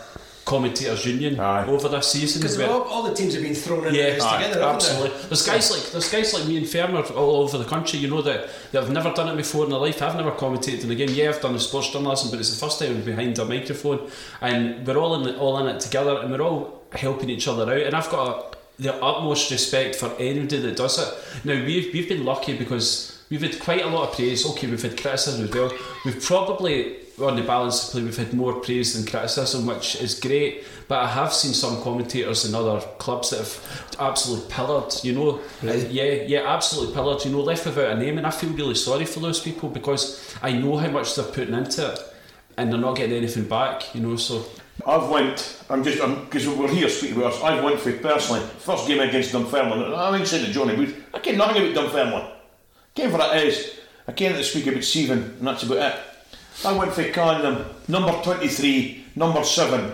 commentators 0.45 1.07
union 1.07 1.39
Aye. 1.39 1.67
over 1.67 1.89
this 1.89 2.13
season. 2.13 2.43
Because 2.43 2.61
all, 2.61 2.83
all 2.83 3.03
the 3.03 3.15
teams 3.15 3.35
have 3.35 3.43
been 3.43 3.55
thrown 3.55 3.87
in 3.87 3.95
yeah, 3.95 4.11
this 4.11 4.25
together, 4.25 4.61
haven't 4.61 4.75
absolutely. 4.75 5.19
There's 5.29 5.47
guys 5.47 5.71
like 5.71 5.93
there's 5.93 6.11
guys 6.11 6.35
like 6.35 6.47
me 6.47 6.57
and 6.57 6.67
Ferner 6.67 7.17
all 7.17 7.37
over 7.37 7.59
the 7.59 7.65
country. 7.65 7.99
You 7.99 8.09
know 8.09 8.23
that 8.23 8.49
that 8.73 8.83
have 8.83 8.91
never 8.91 9.13
done 9.13 9.29
it 9.29 9.37
before 9.37 9.65
in 9.65 9.71
their 9.71 9.79
life. 9.79 10.03
I've 10.03 10.17
never 10.17 10.33
commentated 10.33 10.85
in 10.85 10.91
a 10.91 10.95
game. 10.95 11.11
Yeah, 11.11 11.31
I've 11.31 11.41
done 11.41 11.53
the 11.53 11.61
sports 11.61 11.91
journalism, 11.91 12.31
but 12.31 12.41
it's 12.41 12.51
the 12.51 12.65
first 12.65 12.79
time 12.79 12.97
I'm 12.97 13.03
behind 13.03 13.39
a 13.39 13.45
microphone, 13.45 14.11
and 14.41 14.87
we're 14.87 14.97
all 14.97 15.15
in 15.17 15.23
the, 15.23 15.39
all 15.39 15.59
in 15.59 15.75
it 15.75 15.81
together, 15.81 16.19
and 16.19 16.31
we're 16.31 16.43
all 16.43 16.83
helping 16.93 17.31
each 17.31 17.49
other 17.49 17.71
out. 17.71 17.81
And 17.81 17.95
I've 17.95 18.11
got 18.11 18.57
the 18.79 18.95
utmost 19.03 19.51
respect 19.51 19.95
for 19.97 20.13
anybody 20.19 20.59
that 20.59 20.77
does 20.77 20.99
it. 20.99 21.45
Now 21.45 21.65
we've 21.65 21.93
we've 21.93 22.09
been 22.09 22.25
lucky 22.25 22.57
because 22.57 23.23
we've 23.31 23.43
had 23.43 23.61
quite 23.61 23.83
a 23.83 23.89
lot 23.89 24.09
of 24.09 24.17
praise. 24.17 24.45
Okay, 24.45 24.67
we've 24.67 24.83
had 24.83 25.01
criticism 25.01 25.45
as 25.45 25.55
well. 25.55 25.73
We've 26.05 26.23
probably 26.23 26.97
on 27.21 27.37
the 27.37 27.43
balance 27.43 27.85
of 27.85 27.93
play, 27.93 28.03
we've 28.03 28.17
had 28.17 28.33
more 28.33 28.55
praise 28.55 28.95
than 28.95 29.07
criticism, 29.07 29.67
which 29.67 29.97
is 29.97 30.19
great. 30.19 30.65
But 30.89 31.05
I 31.05 31.09
have 31.09 31.33
seen 31.33 31.53
some 31.53 31.83
commentators 31.83 32.45
in 32.45 32.55
other 32.55 32.81
clubs 32.99 33.31
that 33.31 33.39
have 33.39 33.97
absolutely 33.99 34.51
pillared, 34.51 34.93
you 35.03 35.13
know. 35.13 35.41
Really? 35.63 35.87
Uh, 35.87 35.91
yeah, 35.91 36.13
yeah, 36.27 36.43
absolutely 36.47 36.95
pillared, 36.95 37.25
you 37.25 37.33
know, 37.33 37.41
left 37.41 37.67
without 37.67 37.97
a 37.97 37.99
name. 37.99 38.19
And 38.19 38.27
I 38.27 38.31
feel 38.31 38.51
really 38.51 38.75
sorry 38.75 39.05
for 39.05 39.21
those 39.21 39.41
people 39.41 39.69
because 39.69 40.37
I 40.43 40.53
know 40.53 40.77
how 40.77 40.91
much 40.91 41.15
they're 41.15 41.25
putting 41.25 41.55
into 41.55 41.93
it 41.93 41.99
and 42.57 42.73
they're 42.73 42.81
not 42.81 42.97
getting 42.97 43.17
anything 43.17 43.49
back, 43.49 43.95
you 43.95 44.01
know. 44.01 44.17
So, 44.17 44.45
I've 44.87 45.09
went, 45.09 45.63
I'm 45.71 45.85
just, 45.85 45.99
because 45.99 46.49
we're 46.49 46.69
here 46.69 46.89
speaking 46.89 47.19
about 47.19 47.35
us, 47.35 47.43
I've 47.43 47.63
went 47.63 47.79
for 47.79 47.93
personally, 47.93 48.41
first 48.59 48.89
game 48.89 49.01
against 49.01 49.33
Dunfermline, 49.33 49.83
and 49.83 49.95
I 49.95 50.13
think 50.13 50.27
said 50.27 50.45
to 50.45 50.53
Johnny 50.53 50.75
Booth, 50.75 51.05
I 51.15 51.19
care 51.19 51.37
nothing 51.37 51.63
about 51.63 51.75
Dunfermline. 51.75 52.33
Came 52.95 53.11
for 53.11 53.21
it 53.21 53.47
is, 53.47 53.79
I 54.09 54.13
came 54.13 54.33
to 54.33 54.43
speak 54.43 54.67
about 54.67 54.83
Stephen, 54.83 55.23
and 55.23 55.47
that's 55.47 55.63
about 55.63 55.79
it. 55.79 56.01
I 56.65 56.73
went 56.73 56.93
for 56.93 57.09
calling 57.11 57.43
them 57.43 57.65
number 57.89 58.13
23, 58.23 59.05
number 59.17 59.43
7, 59.43 59.93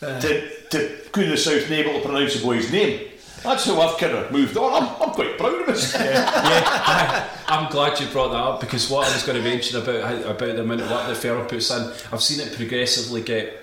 to, 0.00 0.50
to 0.70 0.96
Queen 1.12 1.26
of 1.26 1.32
the 1.32 1.36
South, 1.36 1.70
able 1.70 1.94
to 1.94 2.00
pronounce 2.00 2.34
the 2.34 2.44
boy's 2.44 2.70
name. 2.72 3.08
That's 3.42 3.64
how 3.66 3.80
I've 3.80 3.98
kind 3.98 4.14
of 4.14 4.32
moved 4.32 4.56
on. 4.56 4.82
I'm, 4.82 5.02
I'm 5.02 5.14
quite 5.14 5.38
proud 5.38 5.60
of 5.60 5.68
myself. 5.68 6.04
yeah, 6.04 7.28
I'm 7.46 7.70
glad 7.70 7.98
you 8.00 8.06
brought 8.08 8.32
that 8.32 8.38
up 8.38 8.60
because 8.60 8.90
what 8.90 9.08
I 9.08 9.12
was 9.14 9.22
going 9.22 9.38
to 9.42 9.48
mention 9.48 9.80
about 9.80 10.02
how, 10.02 10.30
about 10.30 10.56
the 10.56 10.62
amount 10.62 10.80
of 10.80 10.90
work 10.90 11.06
that 11.06 11.16
Ferro 11.16 11.44
puts 11.44 11.70
in, 11.70 11.82
I've 12.12 12.22
seen 12.22 12.40
it 12.46 12.56
progressively 12.56 13.22
get 13.22 13.62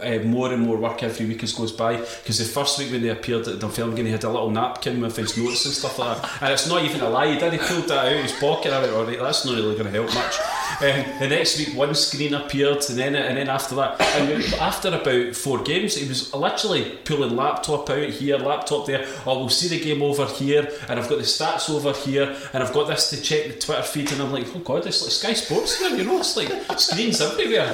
uh, 0.00 0.18
more 0.24 0.52
and 0.52 0.62
more 0.62 0.76
work 0.76 1.02
every 1.02 1.26
week 1.26 1.42
as 1.42 1.52
goes 1.52 1.72
by. 1.72 1.96
Because 1.96 2.38
the 2.38 2.44
first 2.44 2.78
week 2.78 2.90
when 2.90 3.02
they 3.02 3.10
appeared 3.10 3.46
at 3.46 3.60
Dunfermline, 3.60 4.06
he 4.06 4.10
had 4.12 4.24
a 4.24 4.28
little 4.28 4.50
napkin 4.50 5.00
with 5.00 5.16
his 5.16 5.36
notes 5.36 5.64
and 5.66 5.74
stuff 5.74 5.98
like 5.98 6.20
that, 6.20 6.42
and 6.42 6.52
it's 6.52 6.68
not 6.68 6.84
even 6.84 7.00
a 7.00 7.08
lie. 7.08 7.32
He 7.32 7.38
did. 7.38 7.52
He 7.52 7.58
pulled 7.58 7.88
that 7.88 8.06
out 8.06 8.12
of 8.12 8.22
his 8.22 8.32
pocket. 8.32 8.72
I 8.72 8.80
went, 8.80 8.92
all 8.92 9.04
right, 9.04 9.18
that's 9.18 9.44
not 9.44 9.54
really 9.54 9.76
going 9.76 9.92
to 9.92 10.02
help 10.02 10.12
much. 10.14 10.36
Um, 10.80 11.04
the 11.20 11.28
next 11.28 11.58
week, 11.58 11.76
one 11.76 11.94
screen 11.94 12.34
appeared, 12.34 12.82
and 12.88 12.98
then 12.98 13.14
and 13.14 13.36
then 13.36 13.48
after 13.48 13.74
that, 13.76 14.00
and 14.00 14.42
after 14.54 14.88
about 14.88 15.36
four 15.36 15.62
games, 15.62 15.96
he 15.96 16.08
was 16.08 16.32
literally 16.34 16.98
pulling 17.04 17.36
laptop 17.36 17.88
out 17.90 18.08
here, 18.08 18.36
laptop 18.38 18.86
there. 18.86 19.06
Oh, 19.26 19.38
we'll 19.38 19.48
see 19.48 19.68
the 19.68 19.82
game 19.84 20.02
over 20.02 20.26
here, 20.26 20.68
and 20.88 20.98
I've 20.98 21.08
got 21.08 21.18
the 21.18 21.24
stats 21.24 21.70
over 21.70 21.92
here, 21.92 22.34
and 22.52 22.62
I've 22.62 22.72
got 22.72 22.88
this 22.88 23.10
to 23.10 23.20
check 23.22 23.46
the 23.46 23.58
Twitter 23.58 23.82
feed, 23.82 24.10
and 24.12 24.22
I'm 24.22 24.32
like, 24.32 24.46
oh 24.56 24.60
god, 24.60 24.86
it's 24.86 25.02
like 25.02 25.12
Sky 25.12 25.32
Sports 25.34 25.78
here, 25.78 25.90
you 25.96 26.04
know, 26.04 26.18
it's 26.18 26.36
like 26.36 26.50
screens 26.80 27.20
everywhere. 27.20 27.72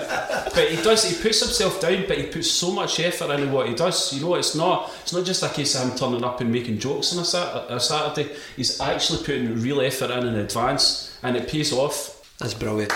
But 0.54 0.68
he 0.70 0.76
does, 0.82 1.04
he 1.04 1.22
puts 1.22 1.40
himself 1.40 1.80
down, 1.80 2.04
but 2.08 2.18
he 2.18 2.24
puts 2.26 2.50
so 2.50 2.72
much 2.72 3.00
effort 3.00 3.30
into 3.30 3.52
what 3.52 3.68
he 3.68 3.74
does. 3.74 4.12
You 4.12 4.22
know, 4.22 4.34
it's 4.34 4.54
not, 4.54 4.92
it's 5.02 5.12
not 5.12 5.24
just 5.24 5.42
a 5.42 5.48
case 5.48 5.74
of 5.76 5.88
him 5.88 5.96
turning 5.96 6.24
up 6.24 6.40
and 6.40 6.50
making 6.52 6.78
jokes 6.78 7.14
on 7.14 7.22
a, 7.22 7.24
Sat- 7.24 7.70
a 7.70 7.80
Saturday. 7.80 8.34
He's 8.56 8.80
actually 8.80 9.20
putting 9.24 9.60
real 9.62 9.80
effort 9.80 10.10
in 10.10 10.26
in 10.26 10.34
advance, 10.34 11.16
and 11.22 11.36
it 11.36 11.48
pays 11.48 11.72
off. 11.72 12.17
That's 12.38 12.54
brilliant. 12.54 12.92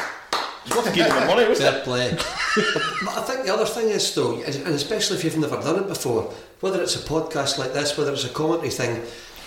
It's 0.65 0.77
worth 0.77 0.95
giving 0.95 1.13
the 1.15 1.27
money, 1.27 1.49
wasn't 1.49 1.75
it? 1.77 1.85
Play. 1.85 2.11
but 3.05 3.19
I 3.19 3.23
think 3.23 3.45
the 3.45 3.53
other 3.53 3.65
thing 3.67 3.89
is 3.89 4.15
though, 4.15 4.41
and 4.43 4.69
especially 4.69 5.17
if 5.17 5.25
you've 5.25 5.37
never 5.39 5.57
done 5.61 5.81
it 5.83 5.89
before, 5.89 6.33
whether 6.61 6.81
it's 6.81 6.95
a 6.95 7.01
podcast 7.09 7.59
like 7.59 7.73
this, 7.73 7.99
whether 7.99 8.13
it's 8.13 8.25
a 8.25 8.29
commentary 8.29 8.71
thing, 8.71 9.03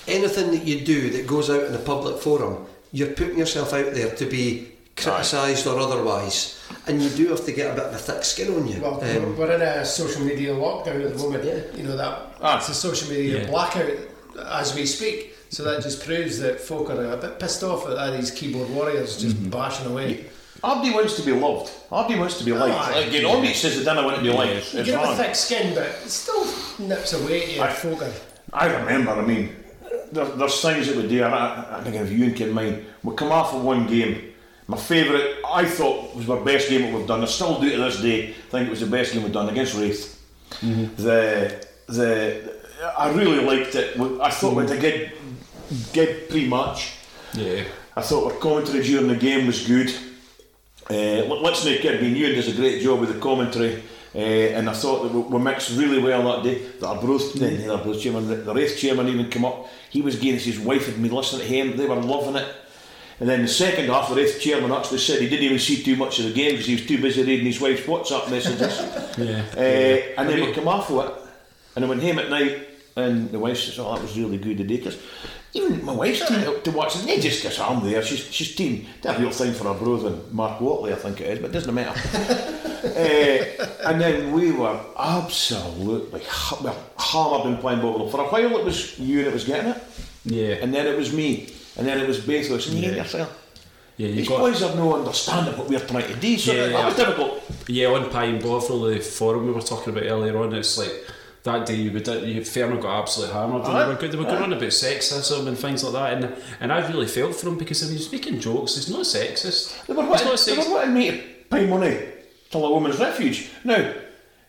anything 0.08 0.52
that 0.52 0.66
you 0.66 0.82
do 0.84 1.10
that 1.12 1.26
goes 1.28 1.50
out 1.50 1.64
in 1.64 1.74
a 1.74 1.80
public 1.80 2.18
forum, 2.22 2.66
you're 2.92 3.08
putting 3.14 3.38
yourself 3.40 3.74
out 3.74 3.94
there 3.94 4.14
to 4.16 4.26
be 4.26 4.72
criticised 4.98 5.66
or 5.68 5.80
otherwise, 5.80 6.62
and 6.88 7.02
you 7.02 7.10
do 7.12 7.28
have 7.30 7.46
to 7.46 7.52
get 7.54 7.72
a 7.72 7.76
bit 7.76 7.86
of 7.86 7.94
a 7.94 7.98
thick 7.98 8.24
skin 8.24 8.54
on 8.54 8.68
you. 8.68 8.82
Well, 8.82 9.02
Um, 9.02 9.38
we're 9.38 9.52
in 9.54 9.62
a 9.62 9.86
social 9.86 10.22
media 10.24 10.54
lockdown 10.54 11.06
at 11.06 11.14
the 11.18 11.24
moment. 11.24 11.44
Yeah. 11.46 11.60
You 11.76 11.84
know 11.84 11.96
that 11.98 12.36
Ah. 12.42 12.58
it's 12.58 12.70
a 12.70 12.74
social 12.74 13.10
media 13.10 13.40
Yeah. 13.42 13.48
blackout 13.50 13.98
as 14.50 14.74
we 14.76 14.86
speak. 14.86 15.35
So 15.50 15.64
that 15.64 15.82
just 15.84 16.04
proves 16.06 16.40
that 16.40 16.60
folk 16.60 16.90
are 16.90 17.12
a 17.14 17.18
bit 17.18 17.40
pissed 17.40 17.64
off 17.64 17.88
at 17.88 18.12
these 18.18 18.32
keyboard 18.32 18.70
warriors 18.70 19.22
just 19.22 19.36
Mm-hmm. 19.38 19.50
bashing 19.50 19.88
away. 19.88 20.26
Abdi 20.64 20.92
wants 20.92 21.16
to 21.18 21.22
be 21.22 21.32
loved. 21.32 21.72
Abdi 21.92 22.16
wants 22.18 22.38
to 22.40 22.44
be 22.44 22.52
liked. 22.54 22.74
Aye. 22.76 23.02
like, 23.04 23.12
you 23.12 23.22
know, 23.22 23.40
he 23.42 23.54
says 23.54 23.84
that 23.86 23.98
I 23.98 24.04
want 24.06 24.18
to 24.18 24.24
be 24.24 24.32
liked. 24.32 24.74
You 24.74 24.80
It's 24.80 24.90
get 24.90 25.04
a 25.04 25.16
thick 25.16 25.36
skin, 25.36 25.76
but 25.76 25.84
it 25.84 26.10
still 26.10 26.44
nips 26.80 27.14
away 27.14 27.44
at 27.44 27.56
you. 27.56 27.62
Aye. 27.62 27.72
folk 27.74 28.02
are 28.02 28.12
I 28.54 28.68
remember, 28.68 29.12
I 29.12 29.22
mean, 29.26 29.56
there, 30.12 30.26
there's 30.26 30.62
things 30.62 30.88
that 30.88 30.96
we 30.96 31.08
do, 31.08 31.24
and 31.24 31.34
I, 31.36 31.78
I 31.80 31.84
think 31.84 31.96
if 31.98 32.12
you 32.12 32.32
can 32.32 32.52
mind, 32.54 32.86
we 33.04 33.14
come 33.16 33.32
off 33.32 33.54
of 33.54 33.64
one 33.64 33.86
game. 33.86 34.32
My 34.68 34.78
favourite, 34.78 35.36
I 35.48 35.66
thought, 35.66 36.16
was 36.16 36.28
our 36.30 36.44
best 36.44 36.70
game 36.70 36.82
that 36.84 36.94
we've 36.98 37.06
done. 37.08 37.22
I 37.22 37.26
still 37.26 37.60
do 37.62 37.70
to 37.70 37.78
this 37.78 38.02
day 38.02 38.30
I 38.30 38.34
think 38.50 38.68
it 38.68 38.72
was 38.72 38.80
the 38.80 38.88
best 38.88 39.14
game 39.14 39.22
we've 39.24 39.32
done 39.34 39.50
against 39.50 39.76
Raith. 39.76 40.20
The, 40.62 41.68
the, 41.88 42.54
I 42.98 43.12
really 43.12 43.44
liked 43.44 43.76
it. 43.76 44.00
I 44.22 44.32
thought 44.32 44.56
we 44.56 44.64
had 44.64 44.72
a 44.78 44.80
good, 44.80 45.12
good 45.94 46.30
pre-match. 46.30 46.94
Yeah. 47.34 47.64
I 47.96 48.02
thought 48.02 48.32
our 48.34 48.40
commentary 48.40 48.84
during 48.84 49.08
the 49.08 49.16
game 49.16 49.48
was 49.48 49.66
good. 49.68 49.90
Uh, 50.90 51.26
let- 51.28 51.42
let's 51.42 51.66
not 51.66 51.78
kid 51.80 52.02
me, 52.02 52.10
Ewan 52.10 52.36
does 52.36 52.48
a 52.48 52.54
great 52.54 52.82
job 52.82 53.00
with 53.00 53.14
the 53.14 53.20
commentary. 53.20 53.82
Uh, 54.14 54.18
and 54.58 54.70
I 54.70 54.74
thought 54.74 55.04
that 55.04 55.12
we, 55.12 55.20
we 55.22 55.40
mixed 55.44 55.72
really 55.78 56.00
well 56.00 56.24
that 56.32 56.44
day. 56.44 56.62
The 56.80 56.88
Arbroath, 56.88 57.34
the, 57.34 57.48
the 57.50 57.74
Arbroath 57.74 58.00
chairman, 58.02 58.28
the, 58.28 58.36
the 58.38 58.54
Raith 58.54 58.78
chairman 58.78 59.10
even 59.10 59.30
came 59.30 59.44
up. 59.44 59.68
He 59.90 60.02
was 60.02 60.16
getting 60.16 60.40
his 60.40 60.58
wife 60.60 60.88
and 60.88 61.00
me 61.00 61.10
listening 61.10 61.42
to 61.42 61.48
him. 61.48 61.76
They 61.76 61.86
were 61.86 61.96
loving 61.96 62.36
it. 62.38 62.48
And 63.20 63.28
then 63.28 63.42
the 63.42 63.48
second 63.48 63.88
half, 63.88 64.08
the 64.10 64.16
Raith 64.16 64.40
chairman 64.40 64.72
actually 64.72 65.00
said 65.00 65.20
he 65.22 65.28
didn't 65.30 65.46
even 65.46 65.60
see 65.60 65.84
too 65.84 65.96
much 65.98 66.20
of 66.20 66.26
the 66.26 66.34
game 66.34 66.52
because 66.52 66.66
he 66.66 66.76
was 66.76 66.86
too 66.86 67.02
busy 67.02 67.24
reading 67.24 67.46
his 67.46 67.60
wife's 67.60 67.82
WhatsApp 67.82 68.30
messages. 68.30 68.80
Yeah. 69.18 69.46
Uh, 69.56 70.20
and 70.22 70.30
then 70.30 70.42
we 70.46 70.52
come 70.54 70.68
off 70.68 70.90
of 70.92 71.06
it, 71.06 71.14
and 71.76 71.86
I 71.86 71.88
went 71.88 72.04
home 72.04 72.20
at 72.20 72.30
night, 72.30 72.68
and 72.98 73.32
the 73.32 73.40
wife 73.40 73.58
says, 73.58 73.80
"Oh, 73.80 73.94
that 73.96 74.02
was 74.02 74.18
really 74.18 74.38
good 74.38 74.58
today." 74.58 74.76
Because 74.76 74.98
even 75.56 75.86
my 75.86 75.94
wife's 75.94 76.28
team 76.28 76.48
up 76.48 76.64
to 76.66 76.72
watch 76.72 76.96
it, 76.98 77.08
and 77.08 77.22
just 77.22 77.42
because 77.42 77.60
I'm 77.60 77.84
there, 77.84 78.04
she's 78.04 78.24
she's 78.32 78.54
team. 78.56 78.86
Did 79.02 79.16
a 79.16 79.20
real 79.20 79.32
thing 79.32 79.54
for 79.54 79.64
her 79.74 79.74
brother, 79.74 80.14
Mark 80.32 80.60
Watley, 80.60 80.92
I 80.92 80.96
think 80.98 81.22
it 81.22 81.28
is, 81.34 81.40
but 81.40 81.50
it 81.50 81.54
doesn't 81.54 81.74
matter. 81.74 81.96
uh, 82.86 83.90
and 83.90 84.02
then 84.02 84.34
we 84.34 84.52
were 84.52 84.78
absolutely 85.00 86.22
well 86.62 86.76
hammered 86.98 87.46
and 87.48 87.60
playing 87.60 87.82
ball. 87.82 88.10
For 88.10 88.22
a 88.22 88.26
while, 88.26 88.58
it 88.58 88.66
was 88.66 89.00
you 89.00 89.24
that 89.24 89.34
was 89.34 89.46
getting 89.46 89.72
it, 89.72 89.84
Yeah. 90.26 90.56
and 90.62 90.74
then 90.74 90.86
it 90.88 90.98
was 90.98 91.14
me, 91.14 91.50
and 91.78 91.88
then 91.88 92.00
it 92.00 92.08
was 92.08 92.20
and 92.68 92.78
you 92.78 92.92
Yeah. 92.92 92.98
yourself. 92.98 93.42
Yeah, 93.98 94.10
you 94.10 94.16
These 94.16 94.28
got 94.28 94.40
boys 94.40 94.60
have 94.60 94.76
no 94.76 94.94
understanding 94.94 95.58
what 95.58 95.70
we're 95.70 95.80
trying 95.80 96.08
to 96.14 96.16
do, 96.20 96.38
so 96.38 96.52
Yeah, 96.52 96.68
that 96.68 96.86
was 96.86 96.96
difficult. 96.98 97.42
Yeah, 97.68 97.88
on 97.96 98.10
Pie 98.10 98.26
and 98.26 98.42
Bovril, 98.42 98.82
the 98.82 99.00
forum 99.00 99.46
we 99.48 99.54
were 99.54 99.62
talking 99.62 99.94
about 99.94 100.04
earlier 100.06 100.38
on, 100.38 100.54
it's 100.54 100.78
like 100.78 100.92
that 101.46 101.66
day 101.68 101.76
you 101.76 101.92
would 101.92 102.08
you 102.08 102.42
Ferner 102.42 102.82
got 102.82 103.02
absolutely 103.04 103.36
hammered 103.36 103.66
and 103.66 103.76
they 103.76 103.88
were 103.88 103.96
good. 103.96 104.12
They 104.12 104.18
were 104.18 104.26
going 104.26 104.44
on 104.44 104.54
about 104.54 104.70
sexism 104.70 105.48
and 105.48 105.58
things 105.58 105.84
like 105.84 105.94
that, 105.94 106.14
and 106.24 106.36
and 106.60 106.74
I 106.74 106.86
really 106.88 107.06
felt 107.08 107.36
for 107.36 107.48
him 107.48 107.58
because 107.58 107.84
if 107.84 107.92
he's 107.92 108.12
making 108.12 108.40
jokes, 108.40 108.78
it's 108.78 108.90
not 108.90 109.02
sexist. 109.02 109.86
They 109.86 109.94
were 109.94 110.04
It's 110.04 110.24
wanting, 110.24 110.28
not 110.28 110.40
they 110.46 110.58
were 110.58 110.76
wanting 110.76 110.94
me 110.94 111.12
to 111.12 111.24
pay 111.50 111.68
money 111.68 112.00
to 112.52 112.58
a 112.58 112.72
woman's 112.72 113.00
refuge. 113.00 113.50
Now, 113.64 113.94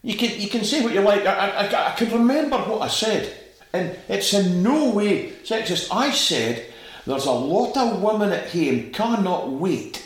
you 0.02 0.16
can 0.16 0.40
you 0.40 0.48
can 0.48 0.64
say 0.64 0.82
what 0.82 0.94
you 0.94 1.02
like. 1.02 1.26
I, 1.26 1.35
I, 1.35 1.66
I, 1.66 1.92
I 1.92 1.94
can 1.96 2.11
remember 2.12 2.56
what 2.59 2.80
I 2.80 2.88
said, 2.88 3.30
and 3.74 3.96
it's 4.09 4.32
in 4.32 4.62
no 4.62 4.90
way 4.90 5.32
sexist. 5.44 5.88
I 5.92 6.11
said 6.11 6.64
there's 7.06 7.26
a 7.26 7.32
lot 7.32 7.76
of 7.76 8.02
women 8.02 8.32
at 8.32 8.48
home 8.50 8.90
cannot 8.92 9.50
wait 9.50 10.02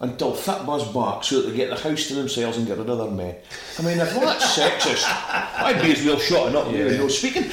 until 0.00 0.32
Fat 0.32 0.64
Buzz 0.64 0.86
back 0.92 1.24
so 1.24 1.42
that 1.42 1.50
they 1.50 1.56
get 1.56 1.70
the 1.70 1.76
house 1.76 2.06
to 2.06 2.14
themselves 2.14 2.56
and 2.56 2.66
get 2.66 2.78
rid 2.78 2.88
of 2.88 2.98
their 2.98 3.10
men. 3.10 3.34
I 3.78 3.82
mean, 3.82 3.98
if 3.98 4.14
all 4.14 4.20
that's 4.20 4.44
sexist, 4.58 5.04
I'd 5.04 5.82
be 5.82 5.92
as 5.92 6.04
well 6.04 6.18
shutting 6.18 6.54
up 6.54 6.70
there 6.70 6.86
and 6.86 6.98
no 6.98 7.08
speaking. 7.08 7.44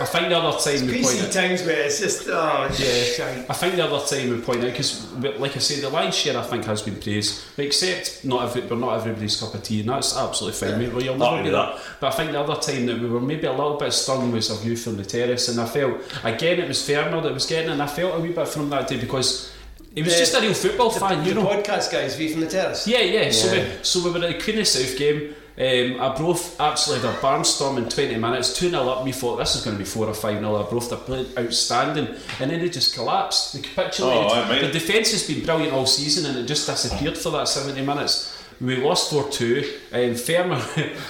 I 0.00 0.04
think 0.04 0.28
the 0.28 0.36
other 0.36 0.58
time 0.58 0.86
we 0.88 0.94
PC 0.94 1.02
pointed. 1.04 1.32
times 1.32 1.62
where 1.62 1.84
it's 1.84 2.00
just 2.00 2.26
oh 2.28 2.68
Yeah, 2.78 3.04
shite. 3.04 3.48
I 3.48 3.54
think 3.54 3.76
the 3.76 3.84
other 3.84 4.04
time 4.04 4.30
we 4.30 4.40
point 4.40 4.64
out 4.64 4.72
because, 4.72 5.12
like 5.14 5.54
I 5.54 5.60
say, 5.60 5.80
the 5.80 5.88
lion's 5.88 6.16
share 6.16 6.36
I 6.36 6.42
think 6.42 6.64
has 6.64 6.82
been 6.82 7.00
praised, 7.00 7.44
except 7.56 8.24
not 8.24 8.42
every, 8.42 8.66
we're 8.66 8.76
not 8.76 8.96
everybody's 8.96 9.38
cup 9.38 9.54
of 9.54 9.62
tea, 9.62 9.80
and 9.80 9.88
that's 9.90 10.16
absolutely 10.16 10.58
fine. 10.58 10.92
Well, 10.92 11.02
you'll 11.02 11.16
never 11.16 11.36
be 11.36 11.42
with 11.44 11.52
that. 11.52 11.80
But 12.00 12.12
I 12.12 12.16
think 12.16 12.32
the 12.32 12.40
other 12.40 12.60
time 12.60 12.86
that 12.86 12.98
we 13.00 13.08
were 13.08 13.20
maybe 13.20 13.46
a 13.46 13.52
little 13.52 13.76
bit 13.76 13.92
stung 13.92 14.32
was 14.32 14.50
a 14.50 14.56
view 14.56 14.76
from 14.76 14.96
the 14.96 15.04
terrace, 15.04 15.48
and 15.48 15.60
I 15.60 15.66
felt 15.66 16.00
again 16.24 16.58
it 16.58 16.66
was 16.66 16.78
Ferner 16.78 17.22
that 17.22 17.32
was 17.32 17.46
getting, 17.46 17.70
it, 17.70 17.74
and 17.74 17.82
I 17.82 17.86
felt 17.86 18.18
a 18.18 18.20
wee 18.20 18.32
bit 18.32 18.48
from 18.48 18.68
that 18.70 18.88
day 18.88 18.98
because 19.00 19.53
he 19.94 20.02
was 20.02 20.12
The- 20.12 20.18
just 20.18 20.34
a 20.34 20.40
real 20.40 20.54
football 20.54 20.90
The, 20.90 21.00
fan, 21.00 21.24
you 21.24 21.34
the 21.34 21.40
know. 21.42 21.46
podcast 21.46 21.90
guys, 21.92 22.16
V 22.16 22.28
from 22.32 22.40
the 22.40 22.46
terrace. 22.48 22.86
Yeah, 22.86 23.00
yeah. 23.00 23.30
So 23.30 23.52
we 23.52 23.64
so 23.82 24.00
we 24.04 24.10
were 24.10 24.26
at 24.26 24.36
the 24.38 24.42
Queen 24.42 24.58
of 24.58 24.66
South 24.68 24.96
game. 24.98 25.34
Um, 25.56 26.00
Arbroath 26.00 26.60
absolutely 26.60 27.08
had 27.08 27.16
a 27.16 27.20
barnstorm 27.20 27.78
in 27.78 27.88
20 27.88 28.16
minutes, 28.16 28.54
2 28.58 28.70
0 28.70 28.88
up. 28.88 29.04
We 29.04 29.12
thought 29.12 29.36
this 29.36 29.54
is 29.54 29.62
going 29.64 29.76
to 29.76 29.78
be 29.78 29.84
4 29.88 30.08
or 30.08 30.12
5 30.12 30.38
0. 30.40 30.56
Arbroath 30.56 30.92
are 30.92 30.96
playing 30.96 31.26
outstanding, 31.38 32.08
and 32.40 32.50
then 32.50 32.58
they 32.60 32.68
just 32.68 32.92
collapsed. 32.96 33.52
They 33.54 33.60
capitulated. 33.60 34.24
Oh, 34.32 34.34
aye, 34.34 34.48
mate. 34.48 34.62
the 34.62 34.72
defence 34.72 35.12
has 35.12 35.22
been 35.28 35.44
brilliant 35.44 35.72
all 35.72 35.86
season, 35.86 36.26
and 36.26 36.36
it 36.40 36.46
just 36.48 36.66
disappeared 36.66 37.16
for 37.16 37.30
that 37.30 37.46
70 37.46 37.82
minutes. 37.82 38.33
We 38.60 38.76
lost 38.76 39.10
4 39.10 39.30
2. 39.30 39.72
Um, 39.92 40.00
Fermer, 40.14 40.58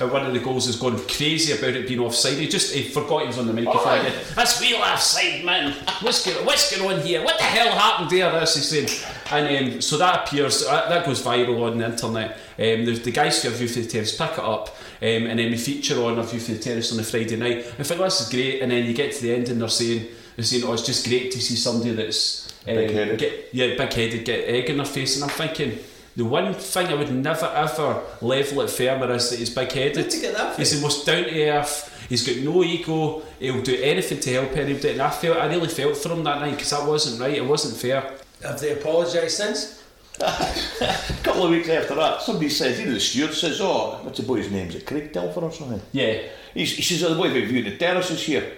one 0.12 0.26
of 0.26 0.33
the 0.33 0.40
goals, 0.40 0.66
has 0.66 0.76
gone 0.76 0.98
crazy 1.07 1.52
about 1.52 1.74
it 1.74 1.87
being 1.87 2.00
offside. 2.00 2.38
He 2.38 2.48
just 2.48 2.74
he 2.74 2.83
forgot 2.83 3.22
he 3.22 3.26
was 3.28 3.38
on 3.38 3.46
the 3.46 3.52
microphone 3.52 4.00
again. 4.00 4.24
That's 4.35 4.61
real 4.61 4.78
offside, 4.78 5.44
man. 5.44 5.72
What's 6.00 6.24
going, 6.24 6.44
what's 6.46 6.76
going 6.76 6.98
on 6.98 7.07
here? 7.07 7.24
What 7.24 7.38
the 7.38 7.44
hell 7.44 7.72
happened 7.72 8.11
there? 8.11 8.30
That's 8.30 8.54
he's 8.54 8.68
saying. 8.68 8.88
And 9.30 9.74
um, 9.74 9.80
so 9.80 9.96
that 9.98 10.26
appears, 10.26 10.66
that, 10.66 10.88
that 10.88 11.07
goes 11.07 11.22
viral 11.22 11.70
on 11.70 11.78
the 11.78 11.87
internet. 11.87 12.33
Um, 12.33 12.85
the, 12.85 13.00
the 13.02 13.11
guys 13.11 13.42
who 13.42 13.48
have 13.48 13.59
View 13.59 13.68
for 13.68 13.80
the 13.80 13.88
Terrace 13.88 14.16
pick 14.16 14.33
it 14.33 14.38
up, 14.38 14.68
um, 14.68 15.26
and 15.26 15.38
then 15.38 15.50
we 15.50 15.57
feature 15.57 16.02
on 16.02 16.18
a 16.18 16.22
View 16.22 16.40
for 16.40 16.52
the 16.52 16.59
Terrace 16.59 16.92
on 16.92 17.00
a 17.00 17.02
Friday 17.02 17.37
night. 17.37 17.59
I 17.78 17.83
think 17.83 18.00
this 18.00 18.20
is 18.20 18.28
great, 18.28 18.61
and 18.62 18.70
then 18.70 18.85
you 18.85 18.94
get 18.94 19.12
to 19.12 19.22
the 19.22 19.35
end 19.35 19.48
and 19.48 19.61
they're 19.61 19.68
saying, 19.68 20.07
they're 20.37 20.44
saying, 20.44 20.64
oh, 20.64 20.72
it's 20.72 20.87
just 20.87 21.07
great 21.07 21.30
to 21.33 21.40
see 21.40 21.57
somebody 21.57 21.92
that's 21.92 22.52
um, 22.68 22.74
Big-headed. 22.76 23.18
get, 23.18 23.48
yeah, 23.52 23.76
big 23.76 23.92
headed, 23.92 24.24
get 24.24 24.48
egg 24.48 24.70
in 24.70 24.76
their 24.76 24.87
face, 24.87 25.16
and 25.16 25.24
I'm 25.24 25.37
thinking, 25.37 25.78
The 26.16 26.24
one 26.24 26.55
thing 26.55 26.87
I 26.88 26.94
would 26.94 27.12
never 27.12 27.46
ever 27.46 28.03
level 28.20 28.62
at 28.62 28.68
Fermer 28.68 29.11
is 29.14 29.31
that 29.31 29.38
he's 29.38 29.50
big 29.50 29.72
headed. 29.72 29.96
Where'd 29.96 30.12
you 30.12 30.20
get 30.20 30.35
that 30.37 30.57
He's 30.57 30.77
the 30.77 30.81
most 30.81 31.05
down 31.05 31.24
to 31.24 31.48
earth. 31.48 31.90
He's 32.09 32.27
got 32.27 32.37
no 32.44 32.62
ego. 32.62 33.22
He'll 33.40 33.62
do 33.62 33.74
anything 33.83 34.20
to 34.20 34.33
help 34.33 34.53
anybody. 34.57 34.90
And 34.90 35.03
I 35.03 35.11
felt, 35.11 35.38
I 35.38 35.46
really 35.46 35.68
felt 35.68 35.96
for 35.96 36.11
him 36.11 36.22
that 36.24 36.40
night 36.40 36.53
because 36.53 36.70
that 36.70 36.87
wasn't 36.87 37.20
right. 37.20 37.35
It 37.35 37.44
wasn't 37.44 37.77
fair. 37.77 38.12
Have 38.42 38.61
they 38.61 38.72
apologised 38.72 39.37
since? 39.38 39.83
A 40.20 40.96
couple 41.24 41.44
of 41.44 41.50
weeks 41.50 41.68
after 41.68 41.96
that, 41.96 42.22
somebody 42.22 42.48
says, 42.48 42.79
you 42.79 42.87
know, 42.87 42.92
the 42.92 43.00
steward 43.00 43.35
says, 43.35 43.61
oh, 43.61 43.98
what's 44.03 44.20
the 44.20 44.24
boy's 44.27 44.48
name? 44.50 44.68
Is 44.68 44.77
it 44.77 44.87
Craig 44.87 45.12
Telfer 45.12 45.40
or 45.40 45.50
something? 45.50 45.81
Yeah. 45.90 46.20
He's, 46.53 46.77
he 46.77 46.83
says, 46.83 47.03
oh, 47.03 47.09
the 47.09 47.16
boy 47.16 47.31
about 47.33 47.48
viewing 47.48 47.64
the 47.64 47.77
terraces 47.77 48.22
here. 48.22 48.53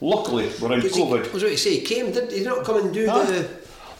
Luckily, 0.00 0.46
we're 0.60 0.80
he, 0.80 0.88
COVID, 0.88 1.28
I 1.28 1.32
was 1.32 1.42
about 1.42 1.50
to 1.50 1.58
say, 1.58 1.76
he 1.78 1.80
came, 1.80 2.12
did 2.12 2.30
he 2.32 2.44
not 2.44 2.64
come 2.64 2.78
and 2.78 2.94
do 2.94 3.06
Huh? 3.06 3.24
the. 3.24 3.48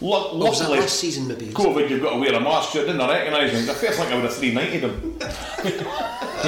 Lu- 0.01 0.07
Or 0.09 0.29
oh, 0.31 0.37
was 0.49 0.59
that 0.59 0.69
last 0.69 0.99
season 0.99 1.27
maybe? 1.27 1.47
COVID, 1.47 1.89
you've 1.89 2.01
got 2.01 2.11
to 2.13 2.19
wear 2.19 2.33
a 2.33 2.39
mask. 2.39 2.75
I 2.75 2.79
didn't 2.79 2.97
recognise 2.99 3.51
him. 3.51 3.69
I 3.69 3.73
felt 3.73 3.97
like 3.99 4.09
I 4.09 4.15
would 4.15 4.23
have 4.25 4.35
390 4.35 4.79
him. 4.79 5.19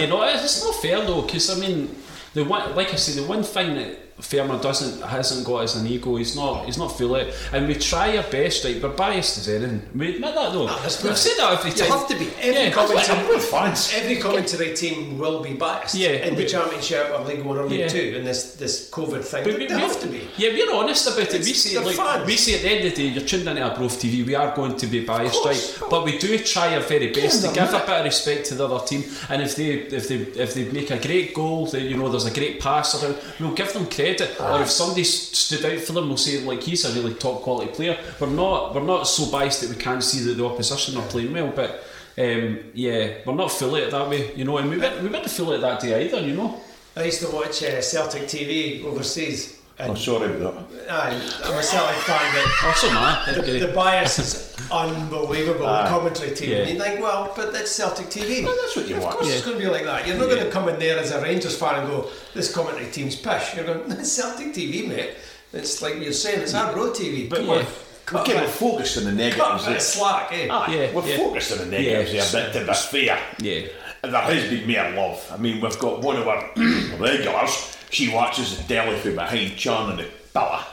you 0.01 0.07
know, 0.07 0.23
it's 0.23 0.63
not 0.63 0.75
fair 0.75 1.01
though, 1.05 1.21
because 1.21 1.49
I 1.49 1.59
mean, 1.59 1.95
the 2.33 2.43
one, 2.43 2.75
like 2.75 2.93
I 2.93 2.95
say, 2.95 3.19
the 3.19 3.27
one 3.27 3.43
thing 3.43 3.75
that 3.75 4.09
Fermer 4.21 4.62
doesn't 4.62 5.01
hasn't 5.01 5.45
got 5.45 5.63
as 5.63 5.75
an 5.75 5.88
ego. 5.88 6.15
He's 6.17 6.36
not, 6.36 6.65
he's 6.65 6.77
not 6.77 6.97
full 6.97 7.15
it, 7.15 7.34
and 7.53 7.67
we 7.67 7.75
try 7.75 8.17
our 8.17 8.23
best. 8.23 8.63
Right, 8.65 8.82
we're 8.82 8.89
biased 8.89 9.38
as 9.38 9.47
anything. 9.49 9.82
We 9.95 10.15
admit 10.15 10.36
that 10.36 10.51
though. 10.53 10.67
Ah, 10.67 10.79
that's 10.82 11.03
We've 11.03 11.17
said 11.17 11.38
that 11.38 11.53
every 11.60 11.71
time. 11.71 11.79
You 11.79 11.89
time. 11.89 11.99
have 11.99 12.08
to 12.10 12.15
be. 12.19 12.27
Every 12.41 12.62
Yeah, 12.63 12.69
comment- 12.71 12.95
Like, 12.95 13.41
fans. 13.41 13.91
Every 13.95 14.17
commentary 14.17 14.75
team 14.75 15.17
will 15.17 15.41
be 15.41 15.53
biased 15.53 15.95
Yeah, 15.95 16.10
in 16.27 16.36
the 16.36 16.43
we- 16.43 16.49
Championship 16.49 17.12
or 17.17 17.23
League 17.25 17.43
One 17.43 17.58
or 17.60 17.65
League 17.67 17.79
Yeah. 17.79 17.88
Two 17.88 18.13
in 18.17 18.25
this 18.25 18.55
this 18.55 18.89
COVID 18.89 19.23
thing. 19.23 19.43
But 19.45 19.58
they 19.58 19.67
we- 19.67 19.82
have 19.82 19.99
to 20.01 20.08
be. 20.08 20.27
Yeah, 20.38 20.49
we're 20.49 20.73
honest 20.75 21.08
about 21.08 21.19
it. 21.34 21.43
We 21.45 21.51
It's- 21.51 21.58
say, 21.63 21.77
like, 21.79 21.95
fans. 21.95 22.25
we 22.27 22.36
say 22.36 22.55
at 22.55 22.62
the 22.63 22.69
end 22.69 22.86
of 22.88 22.95
the 22.95 23.01
day, 23.03 23.08
you're 23.15 23.23
tuned 23.25 23.47
into 23.47 23.62
Arbroath 23.62 23.99
TV. 24.01 24.23
We 24.25 24.36
are 24.36 24.53
going 24.53 24.75
to 24.75 24.88
be 24.88 24.99
biased, 25.05 25.45
right? 25.45 25.79
But 25.89 26.03
we 26.03 26.17
do 26.17 26.38
try 26.39 26.73
our 26.75 26.82
very 26.82 27.08
best 27.13 27.41
to 27.41 27.47
Yeah, 27.47 27.53
give 27.65 27.73
a 27.73 27.79
bit 27.79 27.99
of 27.99 28.03
respect 28.05 28.47
to 28.47 28.55
the 28.55 28.67
other 28.67 28.86
team. 28.86 29.03
And 29.29 29.41
if 29.41 29.55
they 29.55 29.69
if 29.99 30.08
they 30.10 30.15
if 30.43 30.53
they 30.55 30.65
make 30.65 30.91
a 30.91 30.97
great 31.08 31.34
goal, 31.34 31.67
they, 31.67 31.84
you 31.91 31.95
know, 31.95 32.10
there's 32.10 32.25
a 32.25 32.32
great 32.39 32.60
pass 32.60 33.01
around, 33.01 33.15
we'll 33.39 33.51
give 33.62 33.71
them 33.71 33.86
credit. 33.86 34.09
Or 34.39 34.62
if 34.62 34.69
somebody 34.69 35.04
stood 35.04 35.65
out 35.65 35.80
for 35.80 35.93
them, 35.93 36.08
we'll 36.08 36.17
say 36.17 36.41
like 36.41 36.62
he's 36.62 36.86
a 36.86 36.93
really 36.93 37.13
top 37.13 37.41
quality 37.41 37.72
player. 37.72 37.98
We're 38.19 38.28
not 38.28 38.76
we're 38.76 38.84
not 38.84 39.04
so 39.08 39.32
biased 39.32 39.62
that 39.62 39.69
we 39.69 39.76
can't 39.76 40.04
see 40.04 40.19
that 40.26 40.36
the 40.36 40.45
opposition 40.45 40.98
are 40.98 41.08
playing 41.08 41.34
well, 41.34 41.52
but. 41.56 41.84
Um, 42.17 42.60
yeah, 42.74 43.19
we're 43.26 43.34
not 43.34 43.50
fully 43.50 43.82
it 43.82 43.91
that 43.91 44.10
way, 44.10 44.36
you 44.36 44.43
know, 44.43 44.58
and 44.58 44.69
we 44.69 44.78
weren't, 44.78 45.02
we 45.02 45.08
weren't 45.08 45.30
fully 45.30 45.56
it 45.56 45.62
that 45.62 45.80
day 45.80 46.06
either, 46.06 46.19
you 46.19 46.36
know. 46.36 46.60
I 46.98 47.06
used 47.06 47.22
to 47.22 47.34
watch 47.34 47.63
uh, 47.63 47.82
Celtic 47.82 48.24
TV 48.24 48.84
overseas. 48.84 49.59
And 49.79 49.91
I'm 49.91 49.97
sorry 49.97 50.35
about 50.35 50.69
that. 50.71 50.91
aye, 50.91 51.13
I'm 51.45 51.57
a 51.57 51.63
Celtic 51.63 51.95
fan, 52.03 52.33
but 52.33 52.67
Also, 52.67 52.91
man, 52.91 53.33
the, 53.33 53.65
the 53.67 53.73
bias 53.73 54.19
is 54.19 54.55
unbelievable. 54.69 55.67
Aye. 55.67 55.83
the 55.83 55.89
commentary 55.89 56.35
team. 56.35 56.49
Yeah. 56.51 56.57
And 56.57 56.69
you 56.71 56.79
think, 56.83 56.99
well, 57.01 57.31
but 57.33 57.53
that's 57.53 57.71
Celtic 57.71 58.07
TV. 58.07 58.43
Well, 58.43 58.57
that's 58.61 58.75
what 58.75 58.89
you 58.89 58.97
Of 58.97 59.03
want. 59.03 59.15
course, 59.15 59.29
it's 59.33 59.45
going 59.45 59.57
to 59.57 59.63
be 59.63 59.69
like 59.69 59.85
that. 59.85 60.05
You're 60.05 60.17
not 60.17 60.27
going 60.29 60.43
to 60.43 60.51
come 60.51 60.67
in 60.67 60.79
there 60.79 60.99
as 60.99 61.11
a 61.11 61.21
Rangers 61.21 61.57
fan 61.57 61.79
and 61.79 61.87
go, 61.87 62.09
"This 62.33 62.53
commentary 62.53 62.91
team's 62.91 63.15
pish." 63.15 63.55
You're 63.55 63.63
going, 63.65 63.87
"That's 63.87 64.11
Celtic 64.11 64.47
TV, 64.53 64.85
mate." 64.87 65.11
It's 65.53 65.81
like 65.81 65.95
you're 65.95 66.11
saying, 66.11 66.41
it's 66.41 66.53
Arbroath 66.53 66.97
TV. 66.99 67.29
Come 67.29 67.45
yeah. 67.45 67.51
on, 67.53 67.57
We 67.59 67.65
cut 68.05 68.25
kind 68.25 68.39
a 68.39 68.43
of 68.43 68.51
focused 68.51 68.97
on 68.97 69.03
the 69.05 69.11
cut 69.11 69.15
a 69.15 69.39
negatives. 69.39 69.65
bit 69.65 69.75
of 69.77 69.81
slack, 69.81 70.29
eh? 70.33 70.47
Aye, 70.51 70.75
Yeah, 70.75 70.91
we're 70.93 71.07
yeah. 71.07 71.17
focused 71.17 71.51
on 71.53 71.57
the 71.59 71.65
negatives 71.67 72.13
Yeah. 72.13 72.23
here, 72.25 72.51
but 72.53 72.53
to 72.59 72.65
be 72.91 73.07
fair, 73.07 73.19
Yeah. 73.39 73.67
there 74.03 74.21
has 74.21 74.49
been 74.49 74.67
more 74.67 74.91
love. 75.09 75.31
I 75.33 75.37
mean, 75.37 75.61
we've 75.61 75.79
got 75.79 76.01
one 76.01 76.17
of 76.17 76.27
our 76.27 76.49
regulars. 76.99 77.77
She 77.89 78.13
watches 78.13 78.58
the 78.58 78.63
telly 78.63 78.97
from 78.97 79.15
behind 79.15 79.58
Chan 79.58 79.89
and 79.89 79.99
the 79.99 80.08
pillar. 80.34 80.63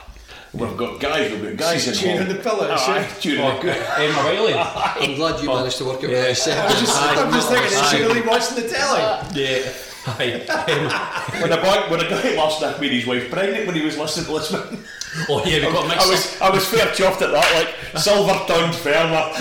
We've 0.53 0.77
got 0.77 0.99
guys. 0.99 1.31
We've 1.31 1.43
got 1.43 1.57
guys 1.57 1.83
She's 1.83 2.03
in 2.03 2.17
tuning 2.17 2.35
the 2.35 2.41
pillar, 2.41 2.73
is 2.73 2.81
she? 2.81 2.91
Aye, 2.91 3.09
tuning 3.19 3.43
Oh, 3.43 3.61
the 3.61 3.73
Emma 3.99 4.17
Wiley. 4.23 4.53
I'm 4.53 5.15
glad 5.15 5.43
you 5.43 5.51
oh, 5.51 5.55
managed 5.57 5.77
to 5.79 5.85
work 5.85 6.03
it 6.03 6.09
yeah. 6.09 6.17
with 6.19 6.29
yourself. 6.29 6.71
I'm 6.71 6.79
just, 6.79 7.01
I'm 7.01 7.31
just 7.31 7.49
thinking, 7.49 7.71
is 7.71 7.89
she 7.89 8.01
really 8.01 8.21
watching 8.21 8.63
the 8.63 8.69
telly? 8.69 9.01
Yeah. 9.35 9.73
Aye. 10.07 10.45
Emma. 10.67 11.41
When 11.41 11.51
a 11.51 11.61
boy, 11.61 11.91
when 11.91 11.99
a 12.05 12.09
guy 12.09 12.35
last 12.35 12.61
night 12.61 12.79
made 12.79 12.91
his 12.91 13.05
wife 13.05 13.29
pregnant 13.29 13.67
when 13.67 13.75
he 13.75 13.81
was 13.81 13.97
listening 13.97 14.25
to 14.27 14.33
Lisbon, 14.33 14.83
Oh 15.29 15.43
yeah, 15.45 15.65
we 15.65 15.73
got 15.73 15.87
mixed. 15.87 16.05
I 16.05 16.09
was 16.09 16.41
I 16.41 16.49
was 16.49 16.67
fair 16.67 16.85
chuffed 16.87 17.21
at 17.21 17.31
that, 17.31 17.53
like 17.55 18.01
silver 18.01 18.33
tongued 18.45 18.75
farmer. 18.75 19.31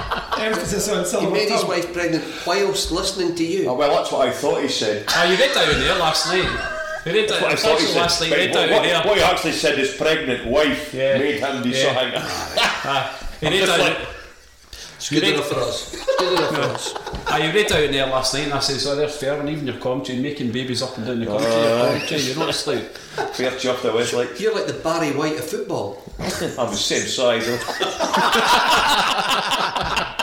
Emphasis 0.38 0.88
on 0.88 1.00
He 1.00 1.04
silver 1.10 1.30
made 1.30 1.48
his 1.50 1.64
wife 1.64 1.92
pregnant 1.92 2.24
whilst 2.46 2.92
listening 2.92 3.34
to 3.34 3.44
you. 3.44 3.68
Oh, 3.68 3.74
well, 3.74 3.90
that's 3.96 4.12
what 4.12 4.28
I 4.28 4.32
thought 4.32 4.62
he 4.62 4.68
said. 4.68 5.04
Ah, 5.08 5.24
you 5.24 5.36
read 5.36 5.54
down 5.54 5.80
there 5.80 5.98
last 5.98 6.26
night. 6.28 6.72
You 7.06 7.12
read 7.12 7.28
That's 7.28 7.40
what 7.42 7.52
I 7.52 7.56
thought 7.56 7.80
he 7.80 7.86
actually 7.86 7.92
said. 7.92 8.00
last 8.00 8.20
night. 8.20 8.30
But 8.30 8.38
read 8.38 8.50
what, 8.50 8.54
down 8.66 8.70
what, 8.72 8.82
there. 8.82 9.02
what 9.04 9.16
he 9.18 9.22
actually 9.24 9.52
said 9.52 9.78
his 9.78 9.94
pregnant 9.94 10.46
wife 10.46 10.92
Yeah. 10.92 11.18
made 11.18 11.40
him 11.40 11.62
do 11.62 11.68
Yeah. 11.68 11.94
something. 11.94 12.12
Ah, 12.88 13.28
you 13.40 13.48
read 13.50 13.66
down. 13.66 13.78
like- 13.80 13.98
It's 14.96 15.10
good 15.10 15.22
enough 15.24 15.46
for 15.48 15.60
us. 15.60 15.94
It's 15.94 16.16
good 16.18 16.32
enough 16.32 16.54
for 16.54 16.60
us. 16.62 16.94
Ah, 17.28 17.36
you 17.36 17.52
read 17.52 17.66
down 17.68 17.90
there 17.92 18.06
last 18.06 18.34
night, 18.34 18.44
and 18.44 18.54
I 18.54 18.60
says, 18.60 18.86
"Oh, 18.86 18.96
there's 18.96 19.16
fair, 19.16 19.38
and 19.38 19.48
even 19.48 19.66
your 19.66 19.76
commentary, 19.76 20.18
making 20.18 20.50
babies 20.52 20.82
up 20.82 20.96
and 20.96 21.06
down 21.06 21.20
the 21.20 21.26
country, 21.26 21.50
your 21.52 21.86
commentary, 21.86 22.20
you 22.22 22.34
know, 22.34 22.48
it's 22.48 22.66
like, 22.66 22.96
Fair 23.34 23.50
chuffed 23.52 23.88
I 23.88 23.92
was 23.94 24.12
like, 24.12 24.38
You're 24.40 24.54
like 24.54 24.66
the 24.66 24.72
Barry 24.74 25.12
White 25.12 25.38
of 25.38 25.44
football. 25.48 26.02
I'm 26.18 26.70
the 26.70 26.76
same 26.76 27.06
size. 27.06 27.46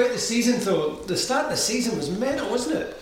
But 0.00 0.04
right 0.04 0.10
about 0.12 0.14
the 0.14 0.26
season, 0.26 0.60
though, 0.64 0.94
the 1.06 1.16
start 1.16 1.44
of 1.44 1.50
the 1.50 1.56
season 1.58 1.96
was 1.98 2.08
mental, 2.10 2.48
wasn't 2.50 2.76
it? 2.76 2.96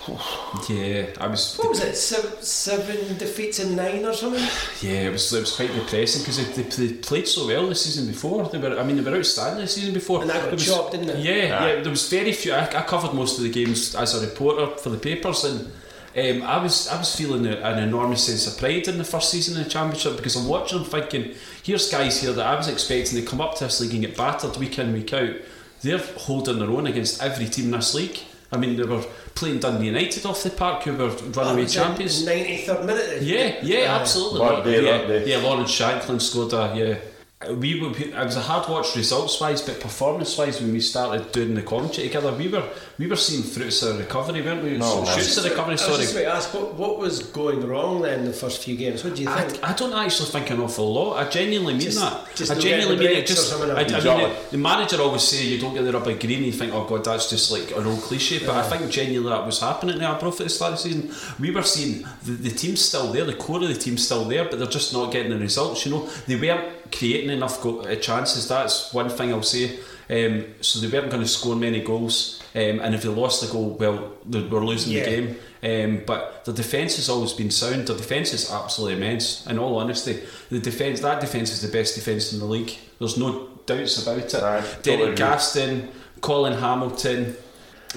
yeah, 0.68 1.06
I 1.24 1.28
was, 1.28 1.56
What 1.56 1.68
was 1.68 1.80
it? 1.80 1.94
Seven, 1.94 2.42
seven 2.42 3.16
defeats 3.18 3.60
in 3.60 3.76
nine 3.76 4.04
or 4.04 4.12
something? 4.12 4.42
yeah, 4.82 5.06
it 5.06 5.12
was, 5.12 5.32
it 5.32 5.40
was 5.40 5.54
quite 5.54 5.72
depressing 5.72 6.22
because 6.22 6.38
they, 6.56 6.62
they, 6.62 6.86
they 6.88 6.94
played 6.94 7.28
so 7.28 7.46
well 7.46 7.68
the 7.68 7.74
season 7.76 8.08
before. 8.08 8.48
They 8.48 8.58
were, 8.58 8.76
I 8.76 8.82
mean, 8.82 8.96
they 8.96 9.08
were 9.08 9.16
outstanding 9.16 9.60
the 9.60 9.68
season 9.68 9.94
before. 9.94 10.22
And 10.22 10.30
that 10.30 10.42
got 10.42 10.52
was- 10.52 10.66
chopped, 10.66 10.92
didn't 10.92 11.10
it? 11.10 11.18
Yeah, 11.18 11.34
yeah. 11.66 11.80
There 11.82 11.90
was 11.90 12.08
very 12.08 12.32
few. 12.32 12.52
I, 12.52 12.64
I 12.64 12.82
covered 12.82 13.14
most 13.14 13.38
of 13.38 13.44
the 13.44 13.50
games 13.50 13.94
as 13.94 14.20
a 14.20 14.26
reporter 14.26 14.76
for 14.78 14.90
the 14.90 14.98
papers, 14.98 15.44
and 15.44 15.70
um, 16.16 16.42
I 16.48 16.60
was 16.60 16.88
I 16.88 16.98
was 16.98 17.14
feeling 17.14 17.46
a, 17.46 17.56
an 17.58 17.78
enormous 17.78 18.26
sense 18.26 18.46
of 18.48 18.58
pride 18.58 18.88
in 18.88 18.98
the 18.98 19.04
first 19.04 19.30
season 19.30 19.56
of 19.58 19.64
the 19.64 19.70
championship 19.70 20.16
because 20.16 20.34
I'm 20.34 20.48
watching 20.48 20.82
them 20.82 20.88
thinking, 20.90 21.36
here's 21.62 21.90
guys 21.90 22.20
here 22.20 22.32
that 22.32 22.46
I 22.46 22.56
was 22.56 22.66
expecting 22.66 23.20
to 23.22 23.26
come 23.30 23.40
up 23.40 23.56
to 23.58 23.64
this 23.64 23.80
league 23.80 23.92
and 23.92 24.00
get 24.02 24.16
battered 24.16 24.56
week 24.56 24.78
in 24.80 24.92
week 24.92 25.12
out. 25.12 25.34
They're 25.82 25.98
holding 25.98 26.58
their 26.58 26.70
own 26.70 26.86
against 26.86 27.22
every 27.22 27.46
team 27.46 27.66
in 27.66 27.70
this 27.72 27.94
league. 27.94 28.18
I 28.50 28.56
mean, 28.56 28.76
they 28.76 28.82
were 28.84 29.02
playing 29.34 29.60
Dundee 29.60 29.86
United 29.86 30.24
off 30.26 30.42
the 30.42 30.50
park, 30.50 30.82
who 30.84 30.92
were 30.94 31.08
runaway 31.10 31.62
was 31.64 31.74
champions. 31.74 32.24
93rd 32.26 32.84
minute. 32.86 33.22
Yeah, 33.22 33.58
yeah, 33.62 33.94
Uh, 33.94 34.00
absolutely. 34.00 34.40
Bad 34.40 34.64
day, 34.64 34.84
yeah, 34.84 35.06
that 35.06 35.26
yeah, 35.26 35.36
Lawrence 35.38 35.70
Shankland 35.78 36.22
scored 36.22 36.52
a 36.54 36.72
yeah. 36.74 36.96
We 37.46 37.80
were, 37.80 37.96
it 37.96 38.12
was 38.16 38.34
a 38.34 38.40
hard 38.40 38.68
watch 38.68 38.96
results 38.96 39.40
wise, 39.40 39.62
but 39.62 39.78
performance 39.80 40.36
wise, 40.36 40.60
when 40.60 40.72
we 40.72 40.80
started 40.80 41.30
doing 41.30 41.54
the 41.54 41.62
commentary 41.62 42.08
together, 42.08 42.32
we 42.32 42.48
were 42.48 42.68
we 42.98 43.06
were 43.06 43.14
seeing 43.14 43.44
fruits 43.44 43.80
of 43.84 43.96
recovery, 44.00 44.42
weren't 44.42 44.64
we? 44.64 44.76
No, 44.76 45.04
man. 45.04 45.16
Shoots 45.16 45.36
of 45.38 45.44
recovery. 45.44 45.68
I 45.68 45.72
was 45.74 45.80
Sorry, 45.82 45.96
just 45.98 46.14
about 46.14 46.22
to 46.22 46.32
ask, 46.34 46.52
what, 46.52 46.74
what 46.74 46.98
was 46.98 47.22
going 47.22 47.64
wrong 47.64 48.02
then 48.02 48.24
the 48.24 48.32
first 48.32 48.64
few 48.64 48.76
games? 48.76 49.04
What 49.04 49.14
do 49.14 49.22
you 49.22 49.28
think? 49.28 49.62
I, 49.64 49.70
I 49.70 49.72
don't 49.72 49.92
actually 49.92 50.30
think 50.30 50.50
an 50.50 50.58
awful 50.58 50.92
lot. 50.92 51.24
I 51.24 51.30
genuinely 51.30 51.74
mean 51.74 51.82
Just- 51.82 52.00
that. 52.00 52.26
just 52.34 52.50
I 52.50 52.58
genuinely 52.58 53.06
mean 53.06 53.18
it. 53.18 53.26
Just, 53.28 53.52
I, 53.54 53.62
I 53.62 53.66
that. 53.66 53.76
mean, 53.86 53.94
Exactly. 53.94 54.24
it- 54.24 54.50
the 54.50 54.58
manager 54.58 55.00
always 55.00 55.22
say 55.22 55.44
you 55.46 55.60
don't 55.60 55.74
get 55.74 55.82
the 55.84 55.92
rubber 55.92 56.14
green. 56.18 56.42
You 56.42 56.50
think, 56.50 56.74
oh 56.74 56.86
god, 56.88 57.04
that's 57.04 57.30
just 57.30 57.52
like 57.52 57.70
an 57.70 57.86
old 57.86 58.00
cliche. 58.00 58.40
But 58.44 58.56
I 58.56 58.62
think 58.68 58.90
genuinely 58.90 59.30
that 59.30 59.46
was 59.46 59.60
happening 59.60 60.02
at 60.02 60.10
Arbroath 60.10 60.40
at 60.40 60.46
the 60.48 60.50
start 60.50 60.72
of 60.72 60.82
the 60.82 60.88
season. 60.88 61.34
We 61.38 61.52
were 61.52 61.62
seeing 61.62 62.04
the, 62.24 62.32
the 62.32 62.50
team's 62.50 62.80
still 62.84 63.12
there, 63.12 63.24
the 63.24 63.34
core 63.34 63.62
of 63.62 63.68
the 63.68 63.74
team's 63.76 64.04
still 64.04 64.24
there, 64.24 64.42
but 64.48 64.58
they're 64.58 64.66
just 64.66 64.92
not 64.92 65.12
getting 65.12 65.30
the 65.30 65.38
results. 65.38 65.86
You 65.86 65.92
know, 65.92 66.06
they 66.26 66.34
weren't 66.34 66.77
creating 66.92 67.30
enough 67.30 67.60
go- 67.62 67.80
uh, 67.80 67.94
chances. 67.96 68.48
That's 68.48 68.92
one 68.92 69.08
thing 69.08 69.32
I'll 69.32 69.42
say. 69.42 69.78
Um, 70.10 70.44
so 70.62 70.80
they 70.80 70.88
weren't 70.88 71.10
going 71.10 71.22
to 71.22 71.28
score 71.28 71.54
many 71.54 71.80
goals, 71.82 72.42
um, 72.54 72.80
and 72.80 72.94
if 72.94 73.02
they 73.02 73.10
lost 73.10 73.42
the 73.42 73.52
goal, 73.52 73.76
well, 73.78 74.12
they 74.24 74.40
were 74.42 74.64
losing 74.64 74.92
Yeah. 74.94 75.04
the 75.04 75.10
game. 75.10 75.36
Um, 75.62 76.02
but 76.06 76.44
the 76.46 76.52
defence 76.52 76.96
has 76.96 77.08
always 77.10 77.32
been 77.34 77.50
sound. 77.50 77.88
The 77.88 77.94
defence 77.94 78.32
is 78.32 78.50
absolutely 78.50 78.96
immense. 78.96 79.46
In 79.46 79.58
all 79.58 79.76
honesty, 79.76 80.20
the 80.50 80.60
defence 80.60 81.00
that 81.00 81.20
defence 81.20 81.52
is 81.52 81.60
the 81.60 81.68
best 81.68 81.94
defence 81.94 82.32
in 82.32 82.38
the 82.38 82.46
league. 82.46 82.72
There's 82.98 83.18
no 83.18 83.48
doubts 83.66 84.00
about 84.02 84.18
it. 84.18 84.34
Aye, 84.34 84.62
Derek. 84.82 85.16
Gaston, 85.16 85.88
Colin 86.22 86.54
Hamilton, 86.54 87.36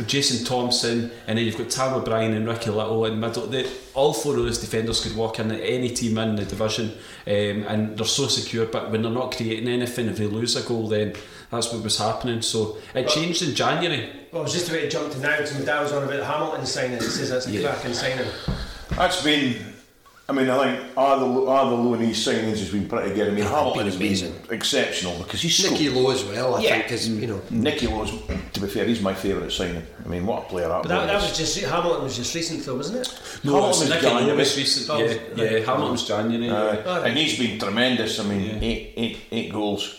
Jason 0.07 0.45
Thomson, 0.45 1.11
and 1.27 1.37
then 1.37 1.45
you've 1.45 1.57
got 1.57 1.69
Tam 1.69 1.93
O'Brien 1.93 2.33
and 2.33 2.47
Ricky 2.47 2.69
Little 2.69 3.05
in 3.05 3.19
middle. 3.19 3.45
They, 3.47 3.69
all 3.93 4.13
four 4.13 4.37
of 4.37 4.43
those 4.43 4.57
defenders 4.59 5.01
could 5.03 5.15
walk 5.15 5.39
in 5.39 5.51
at 5.51 5.59
any 5.61 5.89
team 5.89 6.17
in 6.17 6.35
the 6.37 6.45
division, 6.45 6.91
um, 7.27 7.33
and 7.67 7.97
they're 7.97 8.05
so 8.05 8.27
secure. 8.27 8.65
But 8.65 8.89
when 8.89 9.01
they're 9.01 9.11
not 9.11 9.35
creating 9.35 9.67
anything, 9.67 10.07
if 10.07 10.17
they 10.17 10.27
lose 10.27 10.55
a 10.55 10.61
goal, 10.67 10.87
then 10.87 11.13
that's 11.49 11.73
what 11.73 11.83
was 11.83 11.97
happening. 11.97 12.41
So 12.41 12.77
it 12.95 13.09
changed 13.09 13.41
in 13.41 13.53
January. 13.53 14.09
Well, 14.31 14.41
I 14.41 14.43
was 14.43 14.53
just 14.53 14.69
about 14.69 14.79
to 14.79 14.89
jump 14.89 15.11
to 15.11 15.19
now 15.19 15.35
because 15.37 15.59
my 15.59 15.65
dad 15.65 15.81
was 15.81 15.91
on 15.91 16.03
about 16.03 16.23
Hamilton 16.23 16.65
signing. 16.65 16.97
He 16.97 17.03
says 17.03 17.29
that's 17.29 17.47
a 17.47 17.51
Yeah. 17.51 17.69
cracking 17.69 17.93
signing. 17.93 18.27
That's 18.91 19.21
been. 19.23 19.70
I 20.31 20.33
mean, 20.33 20.49
I 20.49 20.77
think 20.77 20.97
all 20.97 21.19
the 21.19 21.25
all 21.51 21.69
the 21.69 21.75
Looney 21.75 22.11
signings 22.11 22.59
has 22.63 22.71
been 22.71 22.87
pretty 22.87 23.13
good. 23.13 23.27
I 23.27 23.31
mean, 23.31 23.43
Hamilton 23.43 23.85
has 23.85 23.97
amazing. 23.97 24.31
been 24.47 24.55
exceptional 24.55 25.17
because 25.17 25.41
he's 25.41 25.69
Nicky 25.69 25.87
scored. 25.89 26.03
Low 26.05 26.11
as 26.11 26.23
well, 26.23 26.55
I 26.55 26.61
Yeah. 26.61 26.79
think, 26.79 26.91
is, 26.93 27.09
you 27.09 27.27
know. 27.27 27.41
Nicky 27.49 27.87
Low's, 27.87 28.11
to 28.53 28.59
be 28.61 28.67
fair, 28.67 28.85
he's 28.85 29.01
my 29.01 29.13
favourite 29.13 29.51
signing. 29.51 29.83
I 30.05 30.07
mean, 30.07 30.25
what 30.25 30.43
a 30.43 30.45
player 30.47 30.69
that, 30.69 30.83
But 30.83 30.87
that, 30.87 30.99
boy 31.01 31.07
that 31.07 31.15
is. 31.23 31.29
was 31.29 31.37
just 31.37 31.59
Hamilton 31.59 32.03
was 32.03 32.15
just 32.15 32.33
recent 32.33 32.65
though, 32.65 32.75
wasn't 32.77 32.99
it? 33.05 33.13
No, 33.43 33.57
it 33.57 33.67
was 33.67 33.79
Hamilton's 33.81 33.89
Nicky 33.89 34.05
Low 34.05 34.11
January. 34.19 34.37
was 34.37 34.57
recent. 34.57 34.87
Yeah, 34.99 35.05
right. 35.05 35.21
yeah. 35.35 35.59
Hamilton 35.65 35.91
was 35.91 36.07
January. 36.07 36.49
Uh, 36.49 36.55
Alright. 36.89 37.07
and 37.09 37.17
he's 37.17 37.37
been 37.37 37.59
tremendous. 37.59 38.19
I 38.19 38.23
mean, 38.23 38.41
Yeah. 38.41 38.59
eight, 38.61 38.93
eight, 38.95 39.17
eight 39.33 39.51
goals. 39.51 39.95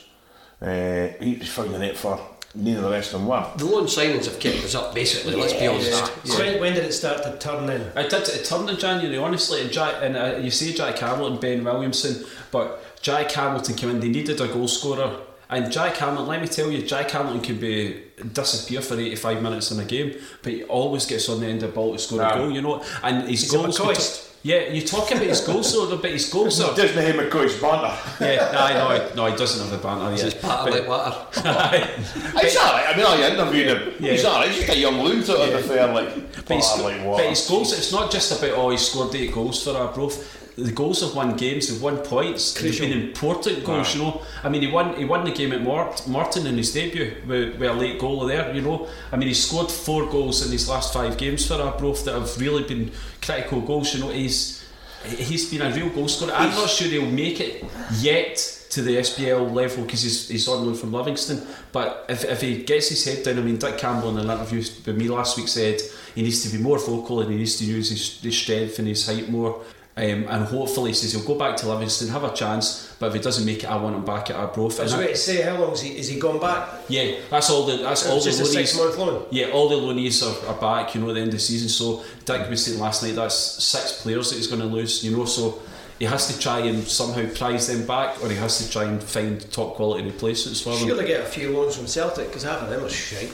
Uh, 0.62 1.09
he 1.21 1.35
was 1.40 1.49
finding 1.49 1.83
it 1.83 1.97
for 1.97 2.18
none 2.54 2.76
of 2.76 2.82
the 2.82 2.90
rest 2.90 3.12
of 3.14 3.20
them 3.20 3.28
were. 3.28 3.46
The 3.56 3.64
loan 3.64 3.84
signings 3.84 4.26
have 4.26 4.38
kept 4.38 4.58
us 4.64 4.74
up, 4.74 4.94
basically. 4.94 5.34
let's 5.34 5.52
be 5.52 5.66
honest. 5.66 6.26
So 6.26 6.38
when, 6.38 6.60
when 6.60 6.74
did 6.74 6.84
it 6.84 6.92
start 6.92 7.22
to 7.22 7.36
turn 7.38 7.68
in? 7.70 7.80
It 7.80 8.10
did. 8.10 8.28
It 8.28 8.44
turned 8.44 8.68
in 8.70 8.78
January, 8.78 9.16
honestly. 9.16 9.62
And, 9.62 9.70
Jack, 9.72 9.96
and 10.02 10.16
uh, 10.16 10.38
you 10.40 10.50
see 10.50 10.72
Jack 10.74 10.98
Hamilton, 10.98 11.38
Ben 11.40 11.64
Williamson, 11.64 12.24
but 12.50 13.00
Jack 13.00 13.30
Hamilton 13.32 13.74
came 13.74 13.90
in. 13.90 14.00
They 14.00 14.08
needed 14.08 14.40
a 14.40 14.48
goal 14.48 14.68
scorer, 14.68 15.20
and 15.50 15.72
Jack 15.72 15.96
Hamilton. 15.96 16.28
Let 16.28 16.42
me 16.42 16.48
tell 16.48 16.70
you, 16.70 16.82
Jack 16.82 17.10
Hamilton 17.10 17.40
can 17.42 17.58
be 17.58 18.02
disappear 18.32 18.80
for 18.80 18.98
eighty-five 18.98 19.42
minutes 19.42 19.70
in 19.70 19.80
a 19.80 19.84
game, 19.84 20.14
but 20.42 20.52
he 20.52 20.64
always 20.64 21.06
gets 21.06 21.28
on 21.28 21.40
the 21.40 21.46
end 21.46 21.62
of 21.62 21.70
the 21.70 21.74
ball 21.74 21.92
to 21.92 21.98
score 21.98 22.22
a 22.22 22.34
goal. 22.34 22.50
You 22.50 22.62
know, 22.62 22.84
and 23.02 23.28
his 23.28 23.42
He's 23.42 23.54
a. 23.54 23.58
McCoist. 23.58 24.32
Yeah, 24.44 24.68
you 24.68 24.83
talk 24.87 25.11
about 25.11 25.22
his 25.22 25.40
goals, 25.40 25.72
though, 25.72 25.96
but 25.96 26.11
his 26.11 26.28
goals 26.28 26.61
are. 26.61 26.74
Doesn't 26.74 26.96
he 27.05 27.12
McCoy's 27.12 27.61
banter? 27.61 27.96
Yeah, 28.20 28.50
I 28.57 28.72
know. 28.74 29.14
No, 29.14 29.26
he 29.31 29.37
doesn't 29.37 29.68
have 29.68 29.78
a 29.78 29.83
banter 29.83 30.12
It's 30.12 30.35
yet. 30.35 30.42
part 30.42 30.68
of 30.68 30.74
like 30.74 30.88
water. 30.88 31.16
He's 32.40 32.57
alright. 32.57 32.87
I 32.88 32.96
mean, 32.96 33.07
I 33.07 33.31
interviewed 33.31 33.68
him. 33.68 33.94
Yeah. 34.00 34.12
He's 34.12 34.24
alright. 34.24 34.48
He's 34.50 34.64
just 34.64 34.76
a 34.76 34.81
young 34.81 35.00
loon, 35.00 35.22
sort 35.22 35.48
of 35.48 35.64
fair, 35.64 35.87
like, 35.92 36.09
But 36.46 36.57
his, 36.57 36.66
part 36.66 36.83
like 36.83 37.05
water. 37.05 37.22
but 37.22 37.31
his 37.31 37.46
goals, 37.48 37.72
it's 37.72 37.92
not 37.92 38.11
just 38.11 38.37
about, 38.42 38.59
oh, 38.59 38.70
he 38.70 38.76
scored 38.78 39.14
eight 39.14 39.33
goals 39.33 39.62
for 39.62 39.70
our 39.76 39.88
Arbroath. 39.88 40.41
The 40.56 40.72
goals 40.72 41.00
have 41.00 41.14
won 41.14 41.36
games, 41.36 41.68
they've 41.68 41.80
won 41.80 41.98
points, 41.98 42.52
they've 42.60 42.78
been 42.78 42.92
important 42.92 43.64
goals, 43.64 43.94
you 43.94 44.02
know. 44.02 44.22
I 44.44 44.48
mean, 44.50 44.62
he 44.62 44.68
won 44.68 44.96
he 44.96 45.04
won 45.04 45.24
the 45.24 45.32
game 45.32 45.52
at 45.52 45.62
Mort, 45.62 46.06
Morton 46.06 46.46
in 46.46 46.56
his 46.56 46.72
debut 46.72 47.16
with, 47.26 47.58
with 47.58 47.70
a 47.70 47.72
late 47.72 47.98
goal 47.98 48.26
there, 48.26 48.54
you 48.54 48.60
know. 48.60 48.86
I 49.10 49.16
mean, 49.16 49.28
he 49.28 49.34
scored 49.34 49.70
four 49.70 50.06
goals 50.10 50.44
in 50.44 50.52
his 50.52 50.68
last 50.68 50.92
five 50.92 51.16
games 51.16 51.46
for 51.46 51.54
Arbroath 51.54 52.04
that 52.04 52.14
have 52.14 52.38
really 52.38 52.64
been 52.64 52.90
critical 53.22 53.60
goals, 53.62 53.94
you 53.94 54.00
know. 54.00 54.10
He's 54.10 54.62
he's 55.04 55.50
been 55.50 55.62
a 55.62 55.74
real 55.74 55.88
goal 55.90 56.08
scorer. 56.08 56.32
I'm 56.32 56.50
not 56.50 56.68
sure 56.68 56.88
he'll 56.88 57.10
make 57.10 57.40
it 57.40 57.64
yet 57.98 58.36
to 58.70 58.80
the 58.80 58.96
SPL 58.96 59.52
level 59.52 59.84
because 59.84 60.02
he's, 60.02 60.28
he's 60.28 60.48
on 60.48 60.64
loan 60.64 60.74
from 60.74 60.92
Livingston. 60.92 61.46
But 61.72 62.06
if, 62.08 62.24
if 62.24 62.40
he 62.40 62.62
gets 62.62 62.88
his 62.88 63.04
head 63.04 63.22
down, 63.22 63.38
I 63.38 63.42
mean, 63.42 63.58
Dick 63.58 63.76
Campbell 63.76 64.10
in 64.10 64.18
an 64.18 64.30
interview 64.30 64.58
with 64.58 64.96
me 64.96 65.08
last 65.08 65.36
week 65.36 65.48
said 65.48 65.80
he 66.14 66.22
needs 66.22 66.42
to 66.48 66.56
be 66.56 66.62
more 66.62 66.78
vocal 66.78 67.20
and 67.20 67.30
he 67.30 67.36
needs 67.36 67.56
to 67.56 67.64
use 67.64 67.90
his, 67.90 68.20
his 68.20 68.38
strength 68.38 68.78
and 68.78 68.88
his 68.88 69.06
height 69.06 69.28
more. 69.28 69.62
Um, 69.94 70.24
and 70.26 70.44
hopefully, 70.46 70.90
he 70.90 70.94
says 70.94 71.12
he'll 71.12 71.26
go 71.26 71.35
back 71.35 71.55
to 71.59 71.68
Livingston, 71.68 72.09
have 72.09 72.24
a 72.24 72.33
chance. 72.33 72.94
But 72.98 73.09
if 73.09 73.14
he 73.14 73.20
doesn't 73.20 73.44
make 73.44 73.62
it, 73.62 73.66
I 73.66 73.76
want 73.76 73.94
him 73.94 74.05
back 74.05 74.31
at 74.31 74.37
Arbroath. 74.37 74.81
I 74.81 74.85
was 74.85 74.94
about 74.94 75.09
to 75.09 75.16
say, 75.16 75.42
how 75.42 75.59
long 75.59 75.72
is 75.72 75.83
he, 75.83 75.98
is 75.98 76.09
he 76.09 76.18
gone 76.18 76.40
back? 76.40 76.66
yeah, 76.88 77.16
that's 77.28 77.50
all 77.50 77.66
the 77.66 77.76
that's 77.76 78.09
all 78.09 78.18
the 78.20 78.31
loanies. 78.31 79.26
Yeah, 79.31 79.48
all 79.48 79.68
the 79.68 79.74
loanees 79.74 80.22
are, 80.22 80.48
are 80.48 80.59
back, 80.59 80.94
you 80.94 81.02
know, 81.02 81.11
at 81.11 81.14
the 81.14 81.20
end 81.20 81.28
of 81.28 81.35
the 81.35 81.40
season. 81.40 81.68
So 81.68 82.02
Dick 82.24 82.48
was 82.48 82.64
saying 82.64 82.78
last 82.78 83.02
night 83.02 83.16
that's 83.16 83.35
six 83.35 84.00
players 84.02 84.31
that 84.31 84.37
he's 84.37 84.46
going 84.46 84.62
to 84.62 84.66
lose, 84.66 85.05
you 85.05 85.14
know. 85.14 85.26
So 85.26 85.61
he 85.98 86.07
has 86.07 86.35
to 86.35 86.40
try 86.40 86.61
and 86.61 86.83
somehow 86.85 87.28
prize 87.35 87.66
them 87.66 87.87
back, 87.87 88.22
or 88.22 88.31
he 88.31 88.37
has 88.37 88.64
to 88.64 88.72
try 88.72 88.85
and 88.85 89.02
find 89.02 89.52
top 89.52 89.74
quality 89.74 90.05
replacements 90.05 90.62
for 90.62 90.70
them. 90.70 90.88
Surely 90.88 91.07
get 91.07 91.20
a 91.20 91.24
few 91.24 91.50
loans 91.50 91.76
from 91.76 91.87
Celtic 91.87 92.28
because 92.28 92.44
half 92.44 92.62
of 92.62 92.70
them 92.70 92.83
are 92.83 92.88
shite. 92.88 93.31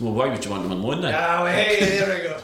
Well, 0.00 0.12
why 0.12 0.28
would 0.28 0.44
you 0.44 0.50
want 0.50 0.64
them 0.64 0.72
on 0.72 0.82
loan 0.82 1.00
then? 1.00 1.12
Well, 1.12 1.46
hey, 1.46 1.80
there 1.80 2.14
we 2.14 2.22
go. 2.28 2.40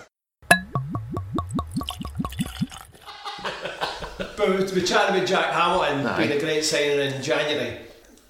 But 4.40 4.48
we- 4.74 4.80
we 4.80 4.86
chatting 4.86 5.16
about 5.16 5.28
Jack 5.28 5.52
Hamilton 5.52 6.16
being 6.16 6.32
a 6.32 6.40
great 6.40 6.64
signing 6.64 6.98
in 7.00 7.22
January. 7.22 7.76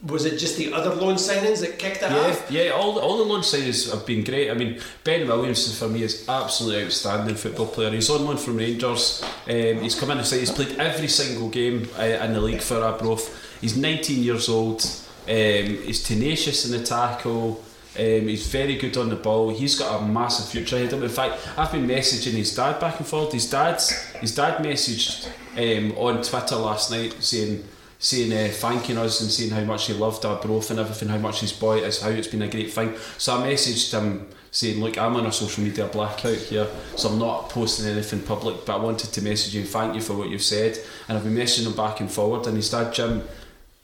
Was 0.07 0.25
it 0.25 0.38
just 0.38 0.57
the 0.57 0.73
other 0.73 0.94
loan 0.94 1.16
signings 1.16 1.61
that 1.61 1.79
kicked 1.79 2.03
it 2.03 2.11
Yeah, 2.11 2.16
off? 2.31 2.51
yeah, 2.51 2.70
all 2.70 2.94
the, 2.94 3.01
all 3.01 3.18
the 3.18 3.25
loan 3.25 3.42
signings 3.42 3.90
have 3.90 4.07
been 4.07 4.25
great. 4.25 4.51
I 4.51 4.55
mean, 4.55 4.81
Ben 5.05 5.29
Williamson 5.29 5.75
for 5.75 5.92
me 5.92 6.03
is 6.03 6.25
absolutely 6.27 6.85
outstanding 6.87 7.35
football 7.35 7.66
player. 7.66 7.90
He's 7.90 8.09
on 8.09 8.25
loan 8.25 8.38
from 8.38 8.57
Rangers. 8.57 9.23
Um, 9.46 9.83
he's 9.83 9.94
come 9.94 10.11
in 10.11 10.16
and 10.18 10.27
said 10.27 10.38
he's 10.40 10.51
played 10.51 10.79
every 10.79 11.09
single 11.09 11.51
game 11.51 11.87
uh, 11.99 12.03
in 12.03 12.33
the 12.33 12.40
league 12.40 12.62
for 12.62 12.77
Arbroath. 12.83 13.29
He's 13.61 13.77
19 13.77 14.23
years 14.23 14.49
old. 14.49 14.83
Um, 15.29 15.37
he's 15.85 16.03
tenacious 16.03 16.64
in 16.64 16.70
the 16.73 16.83
tackle. 16.83 17.62
Um, 17.99 18.27
he's 18.29 18.46
very 18.46 18.77
good 18.79 18.96
on 18.96 19.11
the 19.11 19.16
ball. 19.16 19.51
He's 19.51 19.79
got 19.79 20.01
a 20.01 20.07
massive 20.07 20.46
future 20.49 20.77
ahead 20.77 20.94
of 20.94 21.01
him. 21.01 21.03
In 21.05 21.11
fact, 21.11 21.35
I've 21.59 21.73
been 21.73 21.87
messaging 21.87 22.33
his 22.33 22.55
dad 22.55 22.81
back 22.81 22.99
and 23.01 23.07
forth. 23.07 23.33
His 23.33 23.51
dad's 23.51 23.90
his 24.23 24.35
dad 24.35 24.62
messaged 24.64 25.29
um, 25.57 25.93
on 25.99 26.23
Twitter 26.23 26.57
last 26.57 26.91
night 26.91 27.15
saying 27.21 27.65
saying 27.99 28.33
uh, 28.33 28.51
thanking 28.51 28.97
us 28.97 29.21
and 29.21 29.31
saying 29.31 29.51
how 29.51 29.63
much 29.63 29.87
he 29.87 29.93
loved 29.93 30.25
Arbroath 30.25 30.71
and 30.71 30.81
everything, 30.81 31.09
how 31.09 31.19
much 31.19 31.41
his 31.41 31.53
boy 31.53 31.79
is, 31.81 32.01
how 32.01 32.09
it's 32.09 32.29
been 32.29 32.41
a 32.41 32.49
great 32.49 32.73
thing. 32.73 32.95
So 33.19 33.37
I 33.37 33.47
messaged 33.47 33.93
him 33.93 34.27
saying, 34.51 34.81
look, 34.81 34.97
I'm 34.97 35.17
on 35.17 35.27
a 35.27 35.33
social 35.33 35.63
media 35.63 35.87
blackout 35.87 36.39
here, 36.39 36.67
so 36.97 37.11
I'm 37.11 37.19
not 37.19 37.51
posting 37.51 37.87
anything 37.87 38.23
public, 38.23 38.65
but 38.65 38.77
I 38.77 38.83
wanted 38.83 39.13
to 39.13 39.23
message 39.23 39.55
you, 39.55 39.61
and 39.61 39.69
thank 39.69 39.95
you 39.95 40.01
for 40.01 40.15
what 40.15 40.31
you've 40.31 40.43
said, 40.43 40.79
and 41.09 41.19
I've 41.19 41.25
been 41.25 41.37
messaging 41.37 41.67
him 41.67 41.77
back 41.77 42.01
and 42.01 42.11
forward. 42.11 42.47
And 42.47 42.57
his 42.57 42.71
dad 42.71 42.95
Jim 42.95 43.23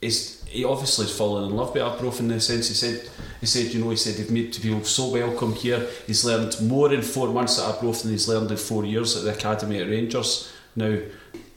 is 0.01 0.43
he 0.47 0.65
obviously 0.65 1.05
has 1.05 1.17
fallen 1.17 1.51
in 1.51 1.57
love 1.57 1.75
with 1.75 1.83
Arbroath 1.83 2.21
in 2.21 2.29
the 2.29 2.39
sense 2.39 2.69
he 2.69 2.75
said 2.75 3.09
he 3.41 3.47
said 3.47 3.73
you 3.73 3.83
know 3.83 3.91
he 3.91 3.97
said 3.97 4.15
they've 4.15 4.31
made 4.31 4.53
to 4.53 4.61
feel 4.61 4.83
so 4.85 5.09
welcome 5.09 5.53
here. 5.53 5.87
He's 6.07 6.25
learned 6.25 6.61
more 6.63 6.93
in 6.93 7.03
four 7.03 7.29
months 7.29 7.59
at 7.59 7.67
Arbroath 7.67 8.03
than 8.03 8.13
he's 8.13 8.29
learned 8.29 8.51
in 8.51 8.57
four 8.57 8.85
years 8.85 9.17
at 9.17 9.25
the 9.25 9.33
academy 9.33 9.81
at 9.81 9.89
Rangers. 9.89 10.53
Now 10.75 10.99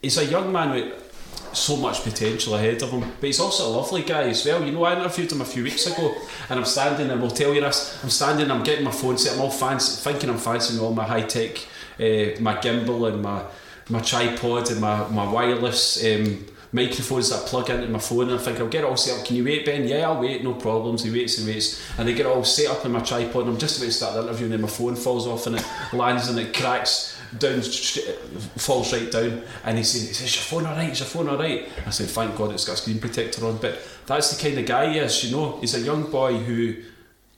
he's 0.02 0.18
a 0.18 0.24
young 0.24 0.52
man 0.52 0.70
with 0.70 1.10
so 1.52 1.76
much 1.76 2.02
potential 2.02 2.54
ahead 2.54 2.82
of 2.82 2.90
him. 2.90 3.00
But 3.00 3.26
he's 3.26 3.40
also 3.40 3.68
a 3.68 3.72
lovely 3.76 4.02
guy 4.02 4.28
as 4.28 4.44
well. 4.44 4.64
You 4.64 4.72
know, 4.72 4.84
I 4.84 4.96
interviewed 4.96 5.32
him 5.32 5.40
a 5.40 5.44
few 5.44 5.64
weeks 5.64 5.86
ago, 5.86 6.14
and 6.48 6.58
I'm 6.58 6.64
standing, 6.64 7.10
and 7.10 7.20
we'll 7.20 7.30
tell 7.30 7.54
you 7.54 7.60
this. 7.60 7.98
I'm 8.02 8.10
standing, 8.10 8.50
I'm 8.50 8.62
getting 8.62 8.84
my 8.84 8.92
phone 8.92 9.18
set. 9.18 9.34
I'm 9.34 9.40
all 9.40 9.50
fancy, 9.50 10.00
thinking 10.02 10.30
I'm 10.30 10.38
fancying 10.38 10.80
all 10.80 10.94
my 10.94 11.04
high 11.04 11.22
tech, 11.22 11.56
uh, 11.98 12.40
my 12.40 12.56
gimbal 12.56 13.12
and 13.12 13.22
my 13.22 13.42
my 13.88 14.00
tripod 14.00 14.70
and 14.70 14.80
my 14.80 15.08
my 15.08 15.30
wireless. 15.30 16.04
Um, 16.04 16.46
Microphones 16.72 17.30
that 17.30 17.46
plug 17.46 17.68
into 17.68 17.88
my 17.88 17.98
phone 17.98 18.30
and 18.30 18.38
I 18.38 18.42
think 18.44 18.60
I'll 18.60 18.68
get 18.68 18.84
it 18.84 18.86
all 18.86 18.96
set 18.96 19.18
up. 19.18 19.26
Can 19.26 19.34
you 19.34 19.42
wait, 19.42 19.66
Ben? 19.66 19.88
Yeah, 19.88 20.08
I'll 20.08 20.20
wait, 20.20 20.44
no 20.44 20.54
problems. 20.54 21.02
He 21.02 21.10
waits 21.10 21.38
and 21.38 21.48
waits, 21.48 21.82
and 21.98 22.08
I 22.08 22.12
get 22.12 22.26
it 22.26 22.26
all 22.26 22.44
set 22.44 22.68
up 22.70 22.86
in 22.86 22.92
my 22.92 23.00
tripod. 23.00 23.42
And 23.42 23.50
I'm 23.50 23.58
just 23.58 23.78
about 23.78 23.86
to 23.86 23.92
start 23.92 24.14
the 24.14 24.22
interview, 24.22 24.44
and 24.44 24.52
then 24.52 24.60
my 24.60 24.68
phone 24.68 24.94
falls 24.94 25.26
off 25.26 25.48
and 25.48 25.56
it 25.56 25.64
lands 25.92 26.28
and 26.28 26.38
it 26.38 26.54
cracks 26.54 27.19
down, 27.38 27.62
st- 27.62 28.16
falls 28.56 28.92
right 28.92 29.10
down. 29.10 29.42
And 29.64 29.78
he 29.78 29.84
says, 29.84 30.08
he 30.08 30.14
says, 30.14 30.34
"Your 30.34 30.42
phone 30.42 30.66
alright? 30.66 30.90
Is 30.90 31.00
your 31.00 31.08
phone 31.08 31.28
alright?" 31.28 31.68
I 31.86 31.90
said, 31.90 32.08
"Thank 32.08 32.36
God, 32.36 32.52
it's 32.52 32.64
got 32.64 32.74
a 32.74 32.76
screen 32.76 32.98
protector 32.98 33.46
on." 33.46 33.58
But 33.58 33.80
that's 34.06 34.36
the 34.36 34.42
kind 34.42 34.58
of 34.58 34.66
guy 34.66 34.92
he 34.92 34.98
is. 34.98 35.24
You 35.24 35.36
know, 35.36 35.58
he's 35.60 35.74
a 35.74 35.80
young 35.80 36.10
boy 36.10 36.38
who 36.38 36.76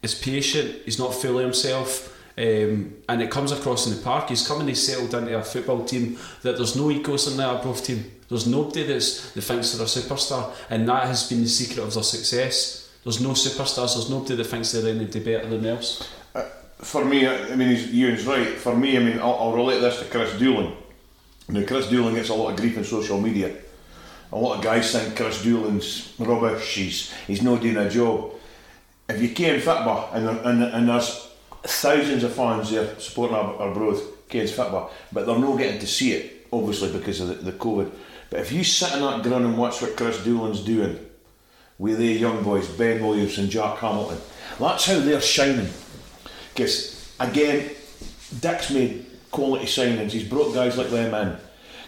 is 0.03 0.15
patient. 0.15 0.83
He's 0.85 0.99
not 0.99 1.15
fooling 1.15 1.45
himself. 1.45 2.09
Um, 2.37 2.95
and 3.11 3.21
it 3.21 3.31
comes 3.31 3.53
across 3.53 3.87
in 3.87 3.95
the 3.95 4.03
park. 4.03 4.31
He's 4.31 4.47
coming, 4.49 4.67
he's 4.67 4.87
settled 4.87 5.13
into 5.15 5.39
a 5.39 5.43
football 5.43 5.85
team 5.85 6.17
that 6.41 6.57
there's 6.57 6.75
no 6.75 6.91
egos 6.91 7.31
in 7.31 7.37
the 7.37 7.45
Arbroath 7.45 7.85
team. 7.85 8.11
There's 8.29 8.47
nobody 8.47 8.85
that's, 8.85 9.33
that 9.33 9.43
thinks 9.43 9.73
they're 9.73 9.85
a 9.85 9.89
superstar, 9.89 10.51
and 10.71 10.89
that 10.89 11.07
has 11.07 11.29
been 11.29 11.43
the 11.43 11.49
secret 11.49 11.83
of 11.83 11.93
their 11.93 12.03
success. 12.03 12.91
There's 13.05 13.21
no 13.21 13.31
superstars, 13.31 13.95
there's 13.95 14.09
nobody 14.09 14.37
that 14.37 14.45
thinks 14.45 14.73
they're 14.73 14.89
any 14.89 15.05
better 15.05 15.47
than 15.47 15.67
else. 15.67 16.09
For 16.83 17.05
me, 17.05 17.27
I 17.27 17.55
mean, 17.55 17.69
he's, 17.69 17.93
Ewan's 17.93 18.27
right. 18.27 18.49
For 18.49 18.77
me, 18.77 18.97
I 18.97 19.01
mean, 19.01 19.19
I'll, 19.19 19.35
I'll 19.35 19.53
relate 19.53 19.81
this 19.81 20.01
to 20.01 20.05
Chris 20.07 20.37
Doolan. 20.39 20.75
Now, 21.49 21.65
Chris 21.65 21.89
Doolan 21.89 22.15
gets 22.15 22.29
a 22.29 22.35
lot 22.35 22.51
of 22.51 22.57
grief 22.57 22.77
in 22.77 22.85
social 22.85 23.21
media. 23.21 23.55
A 24.33 24.39
lot 24.39 24.57
of 24.57 24.65
guys 24.65 24.93
think 24.93 25.17
Chris 25.17 25.43
Doolan's 25.43 26.15
rubbish, 26.19 26.75
he's, 26.75 27.13
he's 27.27 27.43
not 27.43 27.61
doing 27.61 27.77
a 27.77 27.89
job. 27.89 28.33
If 29.09 29.21
you 29.21 29.31
came 29.31 29.61
football, 29.61 30.11
and, 30.13 30.27
and, 30.29 30.63
and 30.63 30.89
there's 30.89 31.29
thousands 31.63 32.25
of 32.25 32.33
fans 32.33 32.71
there 32.71 32.99
supporting 32.99 33.37
our, 33.37 33.55
our 33.55 33.69
Arbroath, 33.69 34.29
Cairns 34.29 34.53
football, 34.53 34.91
but 35.13 35.27
they're 35.27 35.39
not 35.39 35.59
getting 35.59 35.79
to 35.79 35.87
see 35.87 36.13
it, 36.13 36.47
obviously, 36.51 36.91
because 36.91 37.21
of 37.21 37.29
the, 37.29 37.35
the 37.35 37.53
COVID. 37.53 37.93
But 38.31 38.41
if 38.41 38.51
you 38.51 38.65
sit 38.65 38.95
in 38.95 39.03
that 39.03 39.23
ground 39.23 39.45
and 39.45 39.59
watch 39.59 39.83
what 39.83 39.97
Chris 39.97 40.19
Doolan's 40.19 40.65
doing 40.65 40.99
with 41.79 41.99
the 41.99 42.07
young 42.07 42.43
boys, 42.43 42.67
Ben 42.69 43.05
Williamson, 43.05 43.51
Jack 43.51 43.79
Hamilton, 43.79 44.19
that's 44.59 44.87
how 44.87 44.99
they're 45.01 45.21
shining. 45.21 45.69
Because 46.55 47.13
again, 47.19 47.71
Dick's 48.41 48.71
made 48.71 49.07
quality 49.31 49.67
signings. 49.67 50.11
He's 50.11 50.29
brought 50.29 50.55
guys 50.55 50.77
like 50.77 50.91
them 50.91 51.15
in. 51.15 51.37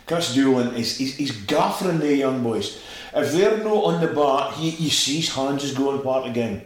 Chris 0.07 0.35
Doolan 0.35 0.75
is 0.77 0.99
he's, 0.99 1.17
he's 1.17 1.33
gaffering 1.33 1.99
the 1.99 2.15
young 2.15 2.43
boys. 2.43 2.79
If 3.15 3.33
they're 3.33 3.63
not 3.63 3.85
on 3.85 4.01
the 4.01 4.09
bar, 4.09 4.53
he, 4.53 4.71
you 4.71 4.91
see 4.91 5.17
his 5.17 5.35
hands 5.35 5.65
is 5.65 5.73
going 5.73 6.03
part 6.03 6.27
again. 6.27 6.63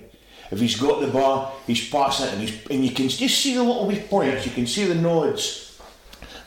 If 0.50 0.60
he's 0.60 0.80
got 0.80 1.00
the 1.00 1.08
bar, 1.08 1.52
he's 1.66 1.88
passing 1.90 2.26
it, 2.26 2.32
and, 2.32 2.42
he's, 2.42 2.66
and 2.68 2.84
you 2.84 2.90
can 2.92 3.08
just 3.08 3.38
see 3.38 3.54
the 3.54 3.62
little 3.62 3.86
wee 3.86 4.00
points. 4.00 4.46
You 4.46 4.52
can 4.52 4.66
see 4.66 4.86
the 4.86 4.94
nods. 4.94 5.78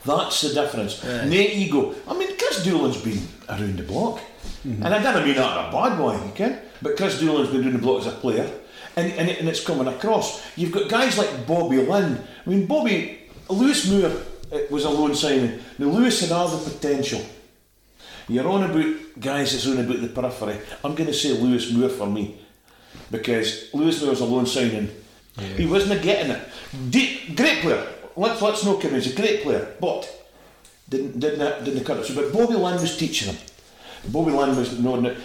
That's 0.04 0.40
the 0.40 0.60
difference. 0.60 1.02
No 1.04 1.30
ego. 1.30 1.94
I 2.08 2.14
mean, 2.14 2.36
Chris 2.36 2.66
Doolan's 2.66 3.00
been 3.00 3.20
around 3.48 3.76
the 3.76 3.84
block, 3.84 4.18
mm-hmm. 4.66 4.84
and 4.84 4.92
I 4.92 5.00
don't 5.00 5.24
mean 5.24 5.36
that 5.36 5.58
in 5.58 5.68
a 5.68 5.72
bad 5.72 6.00
way, 6.00 6.16
you 6.26 6.32
can. 6.34 6.58
But 6.82 6.96
Chris 6.96 7.22
Doolan's 7.22 7.50
been 7.50 7.62
around 7.62 7.74
the 7.74 7.78
block 7.78 8.00
as 8.00 8.08
a 8.08 8.16
player, 8.16 8.50
and, 8.96 9.12
and, 9.12 9.28
and 9.30 9.48
it's 9.48 9.64
coming 9.64 9.86
across. 9.88 10.42
You've 10.56 10.72
got 10.72 10.88
guys 10.88 11.16
like 11.18 11.46
Bobby 11.46 11.78
Linn. 11.78 12.22
I 12.46 12.50
mean, 12.50 12.66
Bobby 12.66 13.18
Lewis 13.48 13.90
Moore 13.90 14.12
uh, 14.52 14.58
was 14.70 14.84
a 14.84 14.90
loan 14.90 15.14
signing. 15.14 15.60
Now 15.78 15.86
Lewis 15.86 16.20
had 16.20 16.32
all 16.32 16.48
the 16.48 16.70
potential. 16.70 17.20
You're 18.28 18.48
on 18.48 18.64
about 18.70 18.94
guys 19.20 19.52
that's 19.52 19.66
on 19.66 19.78
about 19.84 20.00
the 20.00 20.08
periphery. 20.08 20.58
I'm 20.84 20.94
going 20.94 21.08
to 21.08 21.14
say 21.14 21.32
Lewis 21.32 21.72
Moore 21.72 21.88
for 21.88 22.06
me 22.06 22.38
because 23.10 23.68
Lewis 23.74 24.00
Moore 24.00 24.10
was 24.10 24.20
a 24.20 24.24
loan 24.24 24.46
signing. 24.46 24.90
He 25.56 25.66
wasn't 25.66 26.02
getting 26.02 26.30
it. 26.32 26.42
De- 26.90 27.34
great 27.34 27.60
player. 27.62 27.86
Let's 28.16 28.42
let's 28.42 28.64
not 28.64 28.80
kid. 28.82 28.92
He's 28.92 29.12
a 29.12 29.16
great 29.16 29.42
player, 29.42 29.74
but 29.80 30.06
didn't 30.88 31.18
didn't 31.18 31.64
didn't 31.64 31.84
cut 31.84 31.98
it. 31.98 32.04
So, 32.06 32.14
but 32.14 32.32
Bobby 32.32 32.54
Linn 32.54 32.74
was 32.80 32.96
teaching 32.96 33.32
him. 33.32 33.38
Bobby 34.08 34.32
Linn 34.32 34.54
was 34.56 34.78
knowing 34.78 35.06
it. 35.06 35.16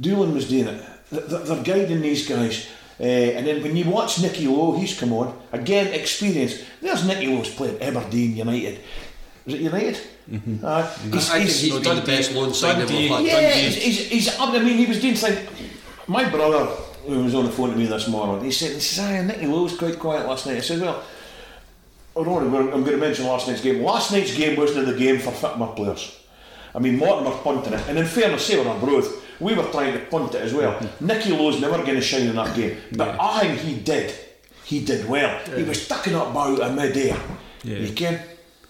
Doolan 0.00 0.34
was 0.34 0.48
doing 0.48 0.66
it. 0.66 0.84
th- 1.10 1.28
th- 1.28 1.42
they're 1.44 1.62
guiding 1.62 2.00
these 2.00 2.28
guys. 2.28 2.66
Uh, 3.02 3.04
and 3.36 3.44
then 3.46 3.62
when 3.64 3.74
you 3.74 3.84
watch 3.90 4.20
Nicky 4.22 4.46
Low, 4.46 4.72
he's 4.78 4.98
come 4.98 5.12
on 5.12 5.36
again, 5.50 5.88
experience. 5.92 6.62
There's 6.80 7.04
Nicky 7.04 7.26
Low's 7.26 7.52
playing 7.52 7.82
Aberdeen 7.82 8.36
United. 8.36 8.78
Is 9.44 9.54
it 9.54 9.60
United? 9.60 9.98
Mm-hmm. 10.30 10.64
Uh, 10.64 10.86
he's, 11.10 11.30
I 11.30 11.32
think 11.38 11.44
he's- 11.48 11.60
he's 11.60 11.72
no, 11.84 11.94
the 11.96 12.02
best 12.06 12.32
loan 12.32 12.54
signing 12.54 12.86
Dundee- 12.86 13.08
we've 13.08 13.10
had. 13.10 13.24
yeah, 13.24 13.50
he's, 13.50 13.74
he's, 13.74 14.08
he's 14.08 14.28
up. 14.38 14.50
I 14.50 14.60
mean, 14.60 14.78
he 14.78 14.86
was 14.86 15.00
doing 15.00 15.16
things. 15.16 15.48
My 16.06 16.28
brother, 16.28 16.66
who 17.06 17.24
was 17.24 17.34
on 17.34 17.46
the 17.46 17.50
phone 17.50 17.70
to 17.70 17.76
me 17.76 17.86
this 17.86 18.06
morning, 18.06 18.44
he 18.44 18.52
said, 18.52 18.74
he 18.74 18.78
says, 18.80 19.00
"Aye, 19.04 19.22
Nicky 19.24 19.46
Low 19.46 19.64
was 19.64 19.76
quite 19.76 19.98
quiet 19.98 20.28
last 20.28 20.46
night." 20.46 20.58
I 20.58 20.60
said, 20.60 20.80
"Well, 20.80 21.02
I 22.16 22.22
don't 22.22 22.28
want 22.52 22.52
to, 22.70 22.72
I'm 22.72 22.84
going 22.84 22.92
to 22.92 23.04
mention 23.04 23.26
last 23.26 23.48
night's 23.48 23.62
game. 23.62 23.82
Last 23.82 24.12
night's 24.12 24.32
game 24.36 24.56
wasn't 24.56 24.86
the 24.86 24.94
game 24.96 25.18
for 25.18 25.32
fit 25.32 25.58
my 25.58 25.66
players. 25.66 26.20
I 26.72 26.78
mean, 26.78 26.98
Morton 26.98 27.24
were 27.24 27.36
punting 27.38 27.72
it, 27.72 27.88
and 27.88 27.98
in 27.98 28.06
fairness, 28.06 28.46
say 28.46 28.62
we're 28.62 28.70
on 28.70 28.78
Broth, 28.78 29.21
we 29.42 29.54
were 29.54 29.64
trying 29.64 29.92
to 29.94 29.98
punt 30.06 30.34
it 30.34 30.42
as 30.42 30.54
well. 30.54 30.72
Mm-hmm. 30.74 31.06
Nicky 31.06 31.30
Low's 31.32 31.60
never 31.60 31.76
going 31.78 31.96
to 31.96 32.00
shine 32.00 32.26
in 32.28 32.36
that 32.36 32.54
game, 32.56 32.76
but 32.92 33.20
I 33.20 33.40
think 33.40 33.58
he 33.60 33.74
did. 33.76 34.14
He 34.64 34.84
did 34.84 35.08
well. 35.08 35.38
He 35.56 35.64
was 35.64 35.86
tucking 35.88 36.14
up 36.14 36.30
about 36.30 36.60
a 36.60 36.72
mid-air. 36.72 37.20
Yeah. 37.64 37.78
You 37.78 37.92
can. 37.92 38.20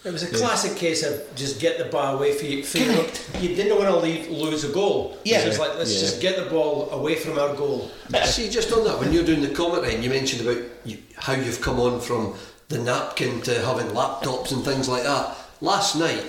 It 0.05 0.13
was 0.13 0.25
a 0.25 0.37
classic 0.37 0.77
case 0.77 1.05
of 1.05 1.23
just 1.37 1.61
get 1.61 1.79
the 1.79 1.85
ball 1.85 2.17
away 2.17 2.33
from 2.37 2.49
you. 2.49 2.65
from 2.65 2.81
you. 2.81 2.87
Correct. 2.93 3.31
You 3.41 3.55
didn't 3.55 3.79
want 3.79 3.89
to 3.89 3.97
leave, 3.99 4.29
lose 4.31 4.65
a 4.65 4.73
goal. 4.73 5.17
Yeah. 5.25 5.43
So 5.43 5.47
it's 5.49 5.59
like, 5.61 5.77
let's 5.77 5.95
Yeah. 5.95 6.01
just 6.01 6.21
get 6.21 6.37
the 6.43 6.51
ball 6.51 6.91
away 6.91 7.15
from 7.15 7.39
our 7.39 7.55
goal. 7.55 7.89
See, 8.25 8.51
just 8.51 8.73
on 8.73 8.83
that, 8.85 8.99
when 8.99 9.13
you're 9.13 9.25
doing 9.25 9.43
the 9.43 9.51
commentary 9.51 9.95
and 9.95 10.03
you 10.03 10.11
mentioned 10.11 10.49
about 10.49 10.61
you, 10.85 10.99
how 11.17 11.35
you've 11.35 11.61
come 11.61 11.79
on 11.79 12.01
from 12.01 12.35
the 12.69 12.79
napkin 12.79 13.43
to 13.43 13.65
having 13.65 13.87
laptops 13.95 14.51
and 14.51 14.65
things 14.65 14.89
like 14.89 15.05
that, 15.05 15.37
last 15.61 15.95
night, 15.95 16.25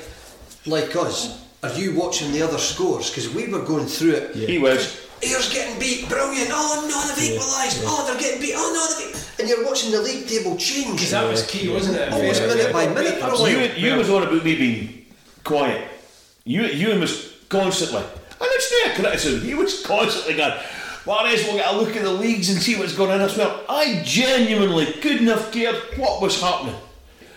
like 0.67 0.95
us, 0.95 1.42
are 1.63 1.73
you 1.73 1.95
watching 1.95 2.31
the 2.31 2.41
other 2.41 2.57
scores? 2.57 3.09
Because 3.09 3.33
we 3.33 3.47
were 3.47 3.61
going 3.63 3.85
through 3.85 4.11
it. 4.13 4.35
He 4.35 4.59
was. 4.59 4.99
Ayr's 5.21 5.51
getting 5.53 5.79
beat, 5.79 6.09
brilliant. 6.09 6.49
Oh 6.51 6.85
no, 6.89 7.15
they've 7.15 7.31
equalised. 7.33 7.81
Oh, 7.85 8.05
they're 8.05 8.19
getting 8.19 8.41
beat. 8.41 8.53
Oh 8.55 8.71
no, 8.73 9.05
they've. 9.05 9.39
And 9.39 9.49
you're 9.49 9.65
watching 9.65 9.91
the 9.91 10.01
league 10.01 10.27
table 10.27 10.55
change. 10.57 10.91
Because 10.93 11.11
that 11.11 11.27
was 11.29 11.45
key, 11.47 11.69
wasn't 11.69 11.97
it? 11.97 12.11
Almost 12.11 12.41
Yeah. 12.41 12.47
minute 12.47 12.73
by 12.73 12.87
minute 12.87 13.17
for 13.19 13.47
a. 13.47 13.49
You, 13.49 13.89
you 13.89 13.97
was 13.97 14.09
on 14.09 14.23
about 14.23 14.43
me 14.43 14.55
being 14.55 15.05
quiet. 15.43 15.87
You, 16.43 16.63
you 16.63 16.99
was 16.99 17.33
constantly, 17.49 18.01
and 18.01 18.07
it's 18.41 18.71
not 18.71 18.91
a 18.91 19.01
criticism. 19.01 19.41
He 19.47 19.55
was 19.55 19.85
constantly 19.85 20.35
going. 20.35 20.53
Well, 21.05 21.25
is 21.25 21.43
we'll 21.43 21.55
get 21.57 21.73
a 21.73 21.77
look 21.77 21.95
at 21.95 22.03
the 22.03 22.11
leagues 22.11 22.49
and 22.49 22.61
see 22.61 22.77
what's 22.77 22.95
going 22.95 23.11
on 23.11 23.21
as 23.21 23.37
well. 23.37 23.63
I 23.67 24.01
genuinely 24.05 24.85
couldn't 24.85 25.27
have 25.27 25.51
cared 25.51 25.75
what 25.97 26.21
was 26.21 26.39
happening. 26.39 26.75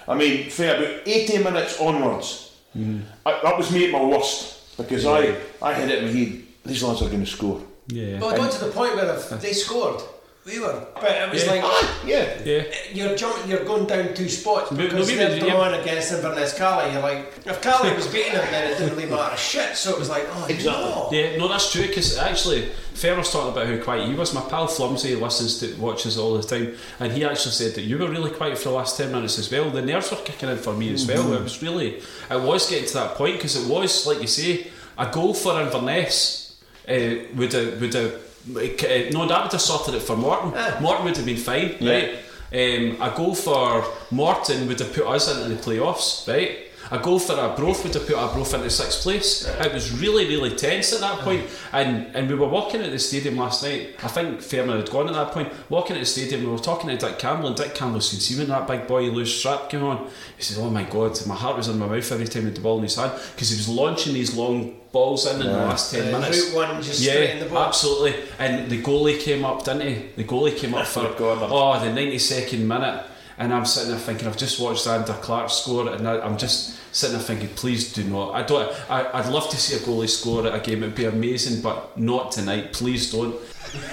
I 0.07 0.14
mean, 0.14 0.51
for 0.51 0.64
about 0.64 1.01
eighty 1.07 1.39
minutes 1.39 1.81
onwards, 1.81 2.45
Mm-hmm. 2.77 3.01
I, 3.24 3.41
that 3.43 3.57
was 3.57 3.70
me 3.72 3.87
at 3.87 3.93
my 3.93 4.05
worst 4.05 4.77
because 4.77 5.07
I, 5.07 5.37
I 5.62 5.72
had 5.72 5.91
it 5.91 6.03
in 6.03 6.05
my 6.07 6.12
head. 6.12 6.43
These 6.64 6.83
lads 6.83 7.03
are 7.03 7.09
going 7.09 7.24
to 7.24 7.31
score. 7.31 7.62
Yeah. 7.89 8.18
Well, 8.18 8.31
it 8.31 8.37
got 8.37 8.53
to 8.53 8.64
the 8.64 8.70
point 8.72 8.95
where 8.97 9.07
they 9.16 9.53
scored, 9.53 10.03
we 10.47 10.61
were. 10.61 10.86
But 10.94 11.11
it 11.11 11.30
was 11.32 11.44
Yeah. 11.44 11.51
like, 11.51 11.62
Ah, 11.64 12.01
yeah. 12.07 12.38
Yeah. 12.44 12.62
you're 12.92 13.16
jumping, 13.16 13.51
you're 13.51 13.64
going 13.64 13.86
down 13.86 14.14
two 14.14 14.28
spots 14.28 14.70
because 14.70 14.92
no, 14.92 15.01
we 15.05 15.14
they're 15.18 15.30
would- 15.30 15.42
yeah. 15.42 15.76
against 15.80 16.12
Inverness 16.12 16.55
Caley. 16.55 16.92
You're 16.92 17.03
like, 17.03 17.32
if 17.44 17.61
Caley 17.61 17.92
was 17.94 18.07
beating 18.07 18.32
them, 18.34 18.47
then 18.53 18.70
it 18.70 18.78
didn't 18.78 18.97
really 18.97 19.11
matter 19.11 19.34
a 19.34 19.36
shit. 19.36 19.76
So 19.76 19.90
it 19.90 19.99
was 19.99 20.09
like, 20.09 20.24
oh 20.32 20.47
Exactly. 20.49 20.84
no. 20.84 21.09
Yeah, 21.11 21.36
no, 21.36 21.49
that's 21.49 21.72
true. 21.72 21.86
Because 21.86 22.16
actually, 22.16 22.68
Fair 22.94 23.14
was 23.16 23.30
talking 23.30 23.51
about 23.53 23.66
how 23.66 23.76
quiet 23.82 24.09
he 24.09 24.14
was. 24.14 24.32
My 24.32 24.40
pal 24.42 24.68
Flumsy 24.68 25.20
listens 25.20 25.59
to 25.61 25.74
watches 25.80 26.16
all 26.16 26.34
the 26.38 26.42
time, 26.42 26.76
and 27.01 27.12
he 27.12 27.24
actually 27.24 27.53
said 27.53 27.74
that 27.74 27.82
you 27.82 27.99
were 27.99 28.09
really 28.09 28.30
quiet 28.30 28.57
for 28.57 28.70
the 28.70 28.74
last 28.76 28.97
ten 28.97 29.11
minutes 29.12 29.38
as 29.38 29.51
well. 29.51 29.68
The 29.68 29.82
nerves 29.82 30.11
were 30.11 30.16
kicking 30.18 30.49
in 30.49 30.57
for 30.59 30.72
me 30.72 30.94
as 30.94 31.07
well. 31.07 31.30
It 31.34 31.42
was 31.42 31.61
really, 31.62 31.97
it 32.30 32.40
was 32.40 32.70
getting 32.70 32.86
to 32.86 32.94
that 32.94 33.14
point 33.16 33.36
because 33.36 33.57
it 33.57 33.66
was 33.68 34.07
like 34.07 34.20
you 34.22 34.26
say, 34.28 34.68
a 34.97 35.07
goal 35.11 35.34
for 35.34 35.61
Inverness 35.61 36.55
uh, 36.88 36.94
would 37.34 37.53
have 37.53 37.80
would 37.80 37.92
have. 37.94 38.14
Uh, 38.49 39.11
no, 39.12 39.26
that 39.26 39.42
would 39.42 39.53
have 39.53 39.61
sorted 39.61 39.94
it 39.94 40.03
for 40.03 40.16
Morton. 40.16 40.53
Morton 40.80 41.05
would 41.05 41.16
have 41.16 41.26
been 41.26 41.36
fine, 41.36 41.76
right? 41.80 42.18
Um, 42.53 42.97
a 43.03 43.12
goal 43.16 43.34
for 43.34 43.84
Morton 44.12 44.68
would 44.68 44.78
have 44.78 44.92
put 44.94 45.07
us 45.07 45.28
into 45.34 45.49
the 45.49 45.57
playoffs, 45.57 46.26
right? 46.28 46.65
A 46.91 46.99
goal 46.99 47.18
for 47.18 47.32
Arbroath 47.34 47.82
would 47.84 47.95
have 47.95 48.07
put 48.07 48.16
Arbroath 48.16 48.55
into 48.55 48.70
sixth 48.70 49.03
place. 49.03 49.45
It 49.47 49.72
was 49.72 49.91
really, 50.01 50.26
really 50.28 50.51
tense 50.55 50.93
at 50.93 51.01
that 51.01 51.18
point. 51.20 51.45
And 51.72 52.14
and 52.14 52.28
we 52.28 52.34
were 52.37 52.49
walking 52.49 52.80
at 52.82 52.91
the 52.91 52.99
stadium 52.99 53.37
last 53.37 53.62
night. 53.62 53.97
I 54.03 54.09
think 54.09 54.41
Fairman 54.41 54.76
had 54.76 54.91
gone 54.91 55.09
at 55.09 55.14
that 55.14 55.32
point. 55.32 55.53
Walking 55.68 55.97
at 55.97 56.01
the 56.01 56.07
stadium, 56.07 56.43
we 56.45 56.49
were 56.51 56.59
talking 56.59 56.89
to 56.91 56.97
Dick 56.97 57.18
Campbell, 57.18 57.49
and 57.49 57.57
Dick 57.57 57.74
Campbell 57.74 58.01
said, 58.01 58.20
See 58.22 58.39
when 58.39 58.49
that 58.49 58.66
big 58.68 58.87
boy 58.87 59.03
loose 59.11 59.34
strap 59.37 59.68
came 59.70 59.82
on? 59.82 60.09
He 60.37 60.43
said, 60.43 60.62
Oh 60.62 60.70
my 60.70 60.84
god, 60.84 61.18
my 61.26 61.34
heart 61.34 61.57
was 61.57 61.68
in 61.68 61.78
my 61.78 61.87
mouth 61.87 62.12
every 62.12 62.26
time 62.26 62.43
he 62.43 62.47
had 62.49 62.57
the 62.57 62.61
ball 62.61 62.76
in 62.78 62.84
his 62.84 62.95
hand 62.97 63.12
because 63.34 63.51
he 63.51 63.57
was 63.57 63.68
launching 63.68 64.14
these 64.14 64.37
long 64.37 64.76
balls 64.93 65.26
in 65.26 65.41
in 65.41 65.47
the 65.49 65.53
last 65.53 65.93
10 65.93 66.14
Uh, 66.14 66.18
minutes. 66.20 66.47
route 66.51 66.55
one 66.55 66.82
just 66.82 67.01
straight 67.03 67.30
in 67.30 67.41
the 67.41 67.53
Yeah, 67.53 67.66
absolutely. 67.66 68.14
And 68.39 68.70
the 68.70 68.80
goalie 68.82 69.18
came 69.20 69.45
up, 69.45 69.64
didn't 69.64 69.82
he? 69.89 69.95
The 70.16 70.24
goalie 70.24 70.57
came 70.57 70.74
up 70.74 70.87
for 70.87 71.07
corner. 71.14 71.49
oh 71.51 71.78
the 71.80 71.93
ninety 71.93 72.18
second 72.18 72.66
minute, 72.66 73.05
and 73.39 73.53
I'm 73.53 73.64
sitting 73.66 73.91
there 73.91 73.99
thinking 73.99 74.26
I've 74.28 74.37
just 74.37 74.61
watched 74.61 74.87
Ander 74.87 75.12
Clark 75.14 75.51
score, 75.51 75.89
and 75.91 76.07
I, 76.09 76.20
I'm 76.20 76.37
just 76.39 76.78
sitting 76.95 77.16
there 77.16 77.24
thinking, 77.24 77.49
please 77.51 77.93
do 77.93 78.05
not. 78.05 78.34
I 78.34 78.43
don't. 78.43 78.72
I, 78.91 79.11
I'd 79.18 79.28
love 79.28 79.49
to 79.51 79.57
see 79.57 79.76
a 79.76 79.78
goalie 79.80 80.09
score 80.09 80.47
at 80.47 80.55
a 80.55 80.61
game. 80.64 80.82
It'd 80.82 80.95
be 80.95 81.05
amazing, 81.05 81.61
but 81.62 81.99
not 81.99 82.32
tonight. 82.32 82.72
Please 82.72 83.12
don't. 83.12 83.34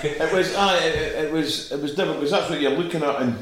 It 0.04 0.32
was, 0.32 0.54
uh, 0.56 0.80
it, 0.84 1.26
it 1.26 1.32
was, 1.34 1.72
it 1.72 1.82
was 1.82 1.96
different 1.96 2.20
because 2.20 2.32
that's 2.32 2.50
what 2.50 2.62
you're 2.62 2.72
looking 2.72 3.04
at, 3.04 3.22
and 3.22 3.34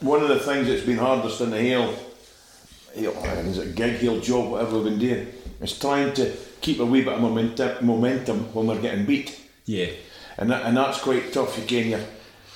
one 0.00 0.20
of 0.22 0.28
the 0.28 0.40
things 0.40 0.66
that's 0.66 0.84
been 0.84 0.98
hardest 0.98 1.40
in 1.40 1.50
the 1.50 1.60
Hale, 1.60 1.94
Hale 2.94 3.12
is 3.46 3.58
it 3.58 3.68
a 3.68 3.70
gig 3.70 4.00
Hale 4.00 4.20
job, 4.20 4.50
whatever 4.50 4.76
we've 4.76 4.84
been 4.84 4.98
doing, 4.98 5.28
is 5.60 5.78
trying 5.78 6.12
to 6.14 6.34
keep 6.60 6.80
a 6.80 6.84
wee 6.84 7.02
bit 7.04 7.12
of 7.14 7.20
momentum, 7.20 7.86
momentum 7.86 8.52
when 8.52 8.66
we're 8.66 8.80
getting 8.80 9.04
beat, 9.06 9.38
Yeah. 9.66 9.86
and 10.38 10.50
that, 10.50 10.64
and 10.64 10.76
that's 10.76 10.98
quite 11.00 11.32
tough. 11.32 11.56
Again, 11.58 11.90
you're 11.90 12.00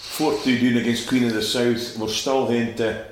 fourth 0.00 0.44
two 0.44 0.58
doing 0.58 0.76
against 0.78 1.08
Queen 1.08 1.24
of 1.24 1.34
the 1.34 1.42
South. 1.42 1.96
We're 1.98 2.08
still 2.08 2.46
having 2.46 2.74
to 2.76 3.06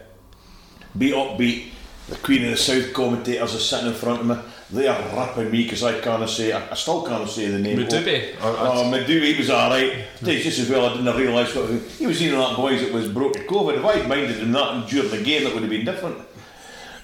be 0.97 1.11
upbeat. 1.13 1.69
The 2.09 2.17
Queen 2.17 2.45
of 2.45 2.51
the 2.51 2.57
South 2.57 2.93
commentators 2.95 3.55
are 3.55 3.59
sitting 3.59 3.89
in 3.89 3.95
front 3.95 4.21
of 4.21 4.27
me. 4.27 4.37
They 4.71 4.87
are 4.87 4.99
ripping 5.27 5.51
me 5.51 5.63
because 5.65 5.83
I 5.83 6.01
can't 6.01 6.29
say. 6.29 6.53
I, 6.53 6.71
I 6.71 6.75
still 6.75 7.03
can't 7.03 7.29
say 7.29 7.49
the 7.49 7.59
name. 7.59 7.79
Mudubi. 7.79 8.35
Or- 8.43 8.49
or- 8.51 8.57
Oh, 8.61 8.91
Madu, 8.91 9.21
he 9.21 9.37
was 9.37 9.51
alright. 9.51 9.93
It's 10.23 10.45
just 10.45 10.59
as 10.59 10.71
well 10.71 10.87
I 10.87 10.97
didn't 10.97 11.17
realise 11.17 11.55
what 11.55 11.69
he 11.99 12.07
was 12.07 12.21
of 12.23 12.31
that 12.33 12.57
boys 12.57 12.81
that 12.83 12.93
was 12.93 13.09
broke 13.09 13.35
to 13.35 13.41
COVID. 13.41 13.79
If 13.79 13.85
I'd 13.85 14.09
minded 14.09 14.37
him 14.39 14.53
that 14.53 14.89
during 14.89 15.11
the 15.11 15.23
game, 15.23 15.47
it 15.47 15.53
would 15.55 15.63
have 15.63 15.71
been 15.71 15.85
different. 15.85 16.19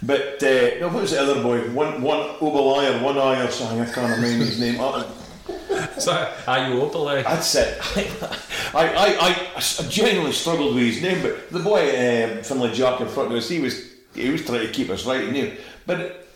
But 0.03 0.43
uh, 0.43 0.81
no, 0.81 0.89
what 0.89 1.03
was 1.03 1.13
the 1.13 1.23
other 1.23 1.43
boy? 1.43 1.61
One, 1.71 2.03
one 2.03 2.21
Obelai 2.41 3.01
or 3.01 3.03
one 3.05 3.17
eye 3.17 3.43
or 3.43 3.51
something. 3.51 3.81
I 3.81 3.87
can't 3.91 4.15
remember 4.17 4.45
his 4.45 4.61
name. 4.61 4.79
So, 5.99 6.33
are 6.47 6.69
you 6.69 6.83
up 6.83 6.95
open? 6.97 7.23
That's 7.23 7.55
it. 7.55 7.79
I, 8.75 8.89
I, 8.89 9.17
I, 9.21 9.53
I 9.57 9.61
genuinely 9.89 10.33
struggled 10.33 10.75
with 10.75 10.85
his 10.85 11.03
name, 11.03 11.23
but 11.23 11.51
the 11.51 11.61
boy 11.61 11.83
um, 11.91 12.43
Finlay 12.43 12.73
Jack 12.73 13.01
in 13.01 13.09
front 13.09 13.31
of 13.31 13.37
us, 13.37 13.49
he 13.49 13.61
was 13.61 13.93
he 14.15 14.29
was 14.31 14.45
trying 14.45 14.67
to 14.67 14.73
keep 14.73 14.91
us 14.91 15.07
right, 15.07 15.25
he 15.25 15.31
knew. 15.31 15.53
But 15.87 16.27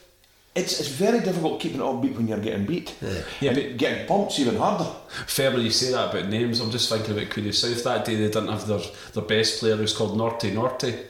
it's 0.54 0.78
it's 0.80 0.88
very 0.88 1.20
difficult 1.20 1.60
keeping 1.60 1.80
it 1.80 1.84
upbeat 1.84 2.16
when 2.16 2.28
you're 2.28 2.38
getting 2.38 2.66
beat. 2.66 2.94
Yeah, 3.40 3.50
and 3.50 3.56
but- 3.56 3.76
getting 3.76 4.06
pumped's 4.06 4.38
even 4.40 4.56
harder. 4.56 4.90
Fairly, 5.26 5.64
you 5.64 5.70
say 5.70 5.90
that 5.92 6.10
about 6.10 6.28
names. 6.28 6.60
I'm 6.60 6.70
just 6.70 6.88
thinking 6.88 7.16
about 7.16 7.30
Queen 7.30 7.46
of 7.46 7.52
the 7.52 7.56
South. 7.58 7.84
That 7.84 8.04
day 8.04 8.16
they 8.16 8.26
didn't 8.28 8.48
have 8.48 8.66
their, 8.66 8.80
their 9.14 9.24
best 9.24 9.60
player 9.60 9.76
who's 9.76 9.96
called 9.96 10.16
Norty 10.16 10.52
Norty. 10.52 10.94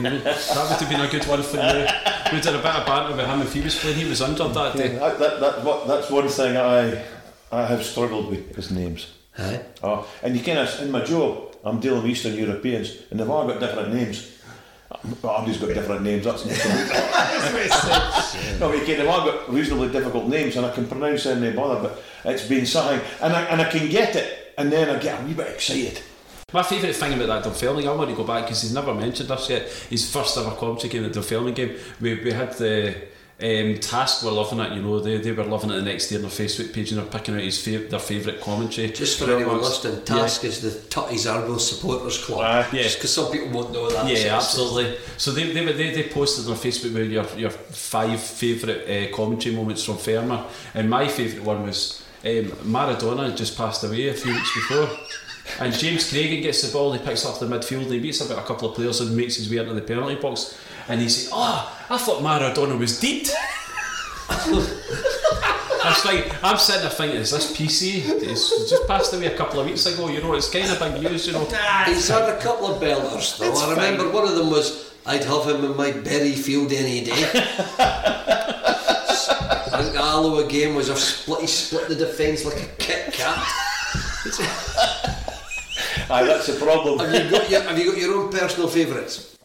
That 0.00 0.12
would 0.14 0.80
have 0.80 0.88
been 0.88 1.00
a 1.00 1.08
good 1.08 1.26
one 1.26 1.42
for 1.42 1.58
you. 1.58 1.86
We 2.32 2.40
did 2.40 2.54
a 2.54 2.58
bit 2.58 2.74
of 2.74 2.86
banter 2.86 3.14
with 3.14 3.26
him 3.26 3.42
if 3.42 3.52
he 3.52 3.60
was 3.60 3.78
playing. 3.78 3.98
He 3.98 4.04
was 4.08 4.22
injured 4.22 4.54
that 4.54 4.74
day. 4.74 4.96
That, 4.96 5.18
that, 5.18 5.40
that, 5.40 5.64
what, 5.64 5.86
that's 5.86 6.10
one 6.10 6.26
thing 6.28 6.56
I 6.56 7.04
I 7.52 7.66
have 7.66 7.84
struggled 7.84 8.30
with 8.30 8.58
is 8.58 8.70
names. 8.70 9.12
Aye. 9.38 9.60
Oh, 9.82 10.08
and 10.22 10.34
you 10.34 10.42
kind 10.42 10.58
of 10.58 10.80
in 10.80 10.90
my 10.90 11.04
job, 11.04 11.54
I'm 11.64 11.80
dealing 11.80 12.02
with 12.02 12.10
Eastern 12.10 12.34
Europeans, 12.34 12.96
and 13.10 13.20
they've 13.20 13.28
all 13.28 13.46
got 13.46 13.60
different 13.60 13.94
names. 13.94 14.38
Well, 15.22 15.38
Andy's 15.38 15.58
got 15.58 15.68
different 15.68 16.02
names. 16.02 16.24
That's 16.24 16.44
not 16.44 16.54
no, 18.60 18.68
but 18.68 18.78
you 18.78 18.84
can, 18.84 18.98
they've 18.98 19.08
all 19.08 19.24
got 19.24 19.52
reasonably 19.52 19.90
difficult 19.90 20.28
names, 20.28 20.56
and 20.56 20.64
I 20.64 20.70
can 20.70 20.86
pronounce 20.86 21.24
them, 21.24 21.42
any 21.42 21.54
bother, 21.54 21.88
but 21.88 22.02
it's 22.24 22.46
been 22.46 22.66
something, 22.66 23.00
and 23.20 23.32
I 23.32 23.42
and 23.44 23.60
I 23.60 23.70
can 23.70 23.88
get 23.88 24.16
it, 24.16 24.54
and 24.56 24.72
then 24.72 24.88
I 24.88 24.98
get 24.98 25.20
a 25.20 25.24
wee 25.24 25.34
bit 25.34 25.48
excited. 25.48 26.00
My 26.52 26.62
favourite 26.62 26.94
thing 26.94 27.14
about 27.14 27.28
that 27.28 27.44
Dunfermline, 27.44 27.88
I 27.88 27.92
want 27.92 28.10
to 28.10 28.16
go 28.16 28.24
back 28.24 28.44
because 28.44 28.62
he's 28.62 28.74
never 28.74 28.94
mentioned 28.94 29.30
us 29.30 29.48
yet. 29.48 29.62
His 29.88 30.10
first 30.10 30.36
ever 30.36 30.50
commentary 30.50 30.90
game, 30.90 31.02
the 31.04 31.08
Dunfermline 31.08 31.54
game, 31.54 31.78
we, 31.98 32.22
we 32.22 32.30
had 32.30 32.52
the 32.52 32.94
um, 33.42 33.78
Task 33.80 34.22
were 34.24 34.30
loving 34.30 34.60
it, 34.60 34.72
you 34.72 34.82
know, 34.82 35.00
they, 35.00 35.16
they 35.18 35.32
were 35.32 35.44
loving 35.44 35.70
it 35.70 35.74
the 35.74 35.82
next 35.82 36.08
day 36.08 36.16
on 36.16 36.22
their 36.22 36.30
Facebook 36.30 36.72
page 36.72 36.92
and 36.92 37.00
they're 37.00 37.06
picking 37.10 37.34
out 37.34 37.40
his 37.40 37.58
fav- 37.58 37.90
their 37.90 37.98
favourite 37.98 38.40
commentary. 38.40 38.88
Just 38.90 39.18
for 39.18 39.24
anyone 39.24 39.56
Remarks. 39.56 39.84
listening, 39.84 40.04
Task 40.04 40.44
is 40.44 40.60
the 40.62 40.70
Tutty's 40.88 41.26
Arbroath 41.26 41.60
Supporters 41.60 42.24
Club. 42.24 42.40
Aye. 42.40 42.68
Yeah. 42.72 42.82
Just 42.82 42.98
because 42.98 43.12
some 43.14 43.32
people 43.32 43.48
won't 43.48 43.72
know 43.72 43.90
that. 43.90 44.06
Yeah, 44.06 44.12
it's- 44.18 44.32
absolutely. 44.32 44.96
So 45.16 45.32
they, 45.32 45.52
they, 45.52 45.64
they, 45.72 45.90
they 45.94 46.08
posted 46.08 46.46
on 46.48 46.56
Facebook 46.56 46.94
with 46.94 47.10
your, 47.10 47.26
your 47.36 47.50
five 47.50 48.20
favourite 48.20 48.88
uh, 48.88 49.16
commentary 49.16 49.54
moments 49.56 49.84
from 49.84 49.96
Fermer, 49.96 50.44
and 50.74 50.88
my 50.88 51.08
favourite 51.08 51.44
one 51.44 51.64
was 51.64 52.02
um, 52.24 52.44
Maradona 52.64 53.28
had 53.28 53.36
just 53.36 53.56
passed 53.56 53.82
away 53.84 54.08
a 54.08 54.14
few 54.14 54.32
weeks 54.32 54.54
before. 54.54 54.88
And 55.58 55.74
James 55.74 56.10
Craigen 56.10 56.40
gets 56.40 56.62
the 56.62 56.72
ball, 56.72 56.92
he 56.92 57.00
picks 57.00 57.26
up 57.26 57.38
the 57.40 57.46
midfield, 57.46 57.90
he 57.90 57.98
beats 57.98 58.20
about 58.24 58.38
a 58.38 58.46
couple 58.46 58.68
of 58.70 58.76
players 58.76 59.00
and 59.00 59.14
makes 59.16 59.36
his 59.36 59.50
way 59.50 59.56
into 59.58 59.74
the 59.74 59.80
penalty 59.80 60.14
box. 60.14 60.56
And 60.88 61.00
he 61.00 61.08
said, 61.08 61.30
Oh, 61.34 61.78
I 61.88 61.98
thought 61.98 62.22
Maradona 62.22 62.78
was 62.78 62.98
dead. 63.00 63.28
That's 65.82 66.04
like 66.04 66.32
I'm 66.44 66.58
sitting 66.58 66.82
there 66.82 66.90
thinking, 66.90 67.20
is 67.20 67.30
this 67.32 67.50
PC? 67.56 68.02
It's 68.22 68.70
just 68.70 68.86
passed 68.86 69.12
away 69.14 69.26
a 69.26 69.36
couple 69.36 69.58
of 69.60 69.66
weeks 69.66 69.84
ago. 69.86 70.08
You 70.08 70.20
know, 70.22 70.34
it's 70.34 70.48
kind 70.48 70.70
of 70.70 70.78
big 70.78 71.02
news. 71.02 71.26
You 71.26 71.32
know. 71.32 71.44
He's 71.86 72.08
had 72.08 72.28
a 72.28 72.38
couple 72.40 72.66
of 72.68 72.80
belters 72.80 73.38
though. 73.38 73.50
It's 73.50 73.60
I 73.62 73.70
remember 73.70 74.04
fine. 74.04 74.12
one 74.12 74.28
of 74.28 74.36
them 74.36 74.50
was 74.50 74.92
I'd 75.04 75.24
have 75.24 75.46
him 75.48 75.64
in 75.64 75.76
my 75.76 75.90
berry 75.90 76.32
field 76.32 76.72
any 76.72 77.02
day. 77.04 77.12
I 79.74 79.82
think 79.82 79.96
Allo 79.96 80.38
again 80.44 80.74
was 80.76 80.88
a 80.88 80.96
split. 80.96 81.40
He 81.40 81.46
split 81.48 81.88
the 81.88 81.96
defence 81.96 82.44
like 82.44 82.62
a 82.62 82.66
Kit 82.78 83.12
Kat. 83.12 83.38
Aye, 86.10 86.24
that's 86.24 86.46
the 86.46 86.54
problem. 86.64 86.98
Have 87.00 87.12
you 87.12 87.30
got 87.30 87.50
your 87.50 87.62
Have 87.62 87.78
you 87.78 87.90
got 87.92 88.00
your 88.00 88.14
own 88.18 88.30
personal 88.30 88.68
favourites? 88.68 89.36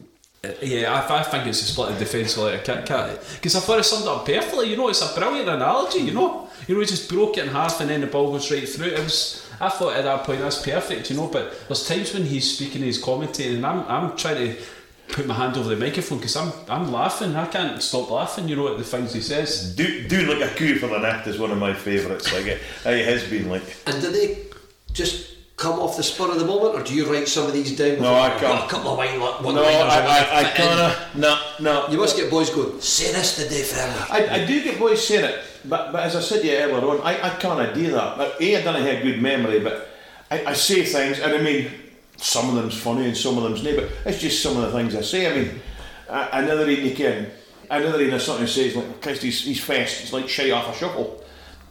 Uh, 0.44 0.48
Yeah, 0.62 0.92
I, 0.92 1.20
I 1.20 1.22
think 1.22 1.46
it's 1.46 1.62
a 1.62 1.64
split 1.64 1.90
of 1.92 1.98
defence 1.98 2.36
like 2.38 2.60
a 2.60 2.62
Kit 2.62 2.86
Kat. 2.86 3.24
Because 3.34 3.56
I 3.56 3.60
thought 3.60 3.78
it 3.80 3.84
summed 3.84 4.04
it 4.04 4.08
up 4.08 4.24
perfectly, 4.26 4.70
you 4.70 4.76
know, 4.76 4.88
it's 4.88 5.02
a 5.02 5.18
brilliant 5.18 5.48
analogy, 5.48 6.00
you 6.00 6.12
know. 6.12 6.48
You 6.66 6.74
know, 6.74 6.80
he 6.80 6.86
just 6.86 7.08
broke 7.08 7.38
it 7.38 7.44
in 7.46 7.50
half 7.50 7.80
and 7.80 7.90
then 7.90 8.00
the 8.00 8.06
ball 8.06 8.30
goes 8.32 8.50
right 8.50 8.68
through. 8.68 8.88
It 8.88 8.98
was, 8.98 9.48
I 9.60 9.68
thought 9.68 9.96
at 9.96 10.04
that 10.04 10.24
point 10.24 10.40
that's 10.40 10.62
perfect, 10.62 11.10
you 11.10 11.16
know, 11.16 11.26
but 11.28 11.66
there's 11.66 11.86
times 11.88 12.12
when 12.14 12.24
he's 12.24 12.54
speaking, 12.54 12.82
he's 12.82 13.02
commentating, 13.02 13.56
and 13.56 13.66
I'm, 13.66 13.84
I'm 13.88 14.16
trying 14.16 14.36
to 14.36 14.60
put 15.08 15.26
my 15.26 15.34
hand 15.34 15.56
over 15.56 15.70
the 15.74 15.76
microphone 15.76 16.18
because 16.18 16.36
I'm, 16.36 16.52
I'm 16.68 16.92
laughing. 16.92 17.34
I 17.34 17.46
can't 17.46 17.82
stop 17.82 18.10
laughing, 18.10 18.48
you 18.48 18.56
know, 18.56 18.68
at 18.70 18.76
the 18.78 18.84
things 18.84 19.14
he 19.14 19.22
says. 19.22 19.74
Do, 19.74 20.06
do 20.06 20.26
like 20.32 20.50
a 20.50 20.54
coup 20.54 20.76
for 20.76 20.88
the 20.88 20.98
night 20.98 21.26
is 21.26 21.38
one 21.38 21.50
of 21.50 21.58
my 21.58 21.72
favourites. 21.72 22.30
Like 22.32 22.44
it, 22.44 22.60
it 22.84 23.06
has 23.06 23.24
been 23.28 23.48
like. 23.48 23.62
And 23.86 24.00
do 24.02 24.12
they 24.12 24.44
just 24.92 25.37
come 25.58 25.78
off 25.80 25.96
the 25.96 26.02
spur 26.04 26.30
of 26.30 26.38
the 26.38 26.44
moment, 26.46 26.74
or 26.76 26.82
do 26.84 26.94
you 26.94 27.04
write 27.12 27.28
some 27.28 27.46
of 27.46 27.52
these 27.52 27.76
down? 27.76 28.00
No, 28.00 28.14
I 28.14 28.26
I've 28.32 28.40
can't. 28.40 28.42
got 28.54 28.66
a 28.66 28.70
couple 28.70 28.92
of 28.92 28.96
wine, 28.98 29.20
one 29.20 29.54
No, 29.54 29.62
I, 29.62 29.72
I, 29.72 29.74
I, 29.74 29.74
I 29.74 30.42
wanna 30.42 30.48
fit 30.48 30.60
in. 30.60 30.68
kinda 30.68 31.08
no 31.16 31.40
no. 31.60 31.88
You 31.88 31.98
must 31.98 32.16
get 32.16 32.30
boys 32.30 32.48
going. 32.50 32.80
Say 32.80 33.12
this 33.12 33.36
today, 33.36 33.62
Fernie. 33.62 34.06
I, 34.08 34.42
I 34.42 34.46
do 34.46 34.62
get 34.62 34.78
boys 34.78 35.04
saying 35.06 35.24
it, 35.24 35.40
but, 35.64 35.90
but 35.92 36.04
as 36.04 36.14
I 36.16 36.20
said 36.20 36.42
to 36.42 36.46
you 36.46 36.56
earlier 36.56 36.76
on, 36.88 37.00
I, 37.02 37.20
I 37.26 37.30
can't 37.36 37.74
do 37.74 37.90
that. 37.90 38.16
But 38.16 38.40
A, 38.40 38.56
I 38.56 38.62
don't 38.62 38.80
have 38.80 39.00
a 39.00 39.02
good 39.02 39.20
memory, 39.20 39.58
but 39.60 39.88
I, 40.30 40.46
I 40.46 40.52
say 40.54 40.84
things, 40.84 41.18
and 41.18 41.32
I 41.32 41.42
mean, 41.42 41.70
some 42.16 42.48
of 42.50 42.54
them's 42.54 42.80
funny 42.80 43.06
and 43.06 43.16
some 43.16 43.36
of 43.36 43.42
them's 43.44 43.62
not, 43.64 43.74
but 43.76 43.90
it's 44.06 44.20
just 44.20 44.40
some 44.42 44.56
of 44.56 44.62
the 44.62 44.70
things 44.78 44.94
I 44.94 45.02
say. 45.02 45.26
I 45.30 45.42
mean, 45.42 45.60
I, 46.08 46.40
another 46.40 46.68
evening 46.70 46.90
you 46.90 46.94
can, 46.96 47.30
another 47.68 48.00
evening 48.00 48.20
something 48.20 48.46
says, 48.46 48.76
like, 48.76 49.02
Christ, 49.02 49.22
he's, 49.22 49.42
he's 49.44 49.60
fast, 49.62 50.02
it's 50.02 50.12
like 50.12 50.28
shite 50.28 50.52
off 50.52 50.72
a 50.74 50.78
shuffle. 50.78 51.24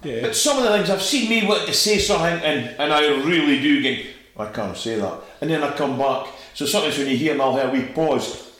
Yeah. 0.04 0.22
But 0.22 0.36
some 0.36 0.58
of 0.58 0.64
the 0.64 0.70
things 0.72 0.90
I've 0.90 1.02
seen 1.02 1.30
me 1.30 1.46
want 1.48 1.66
to 1.68 1.74
say 1.74 1.98
something, 1.98 2.40
and, 2.44 2.70
and 2.80 2.94
I 2.94 3.08
really 3.24 3.60
do 3.60 3.82
get, 3.82 4.06
I 4.38 4.46
can't 4.48 4.78
say 4.78 5.00
that. 5.00 5.20
And 5.42 5.50
then 5.50 5.64
I 5.64 5.72
come 5.76 5.98
back. 5.98 6.28
So 6.54 6.66
sometimes 6.66 6.98
when 6.98 7.08
you 7.08 7.18
hear 7.18 7.34
me, 7.34 7.42
I'll 7.42 7.54
hear 7.56 7.68
a 7.68 7.72
wee 7.72 7.86
pause 7.94 8.60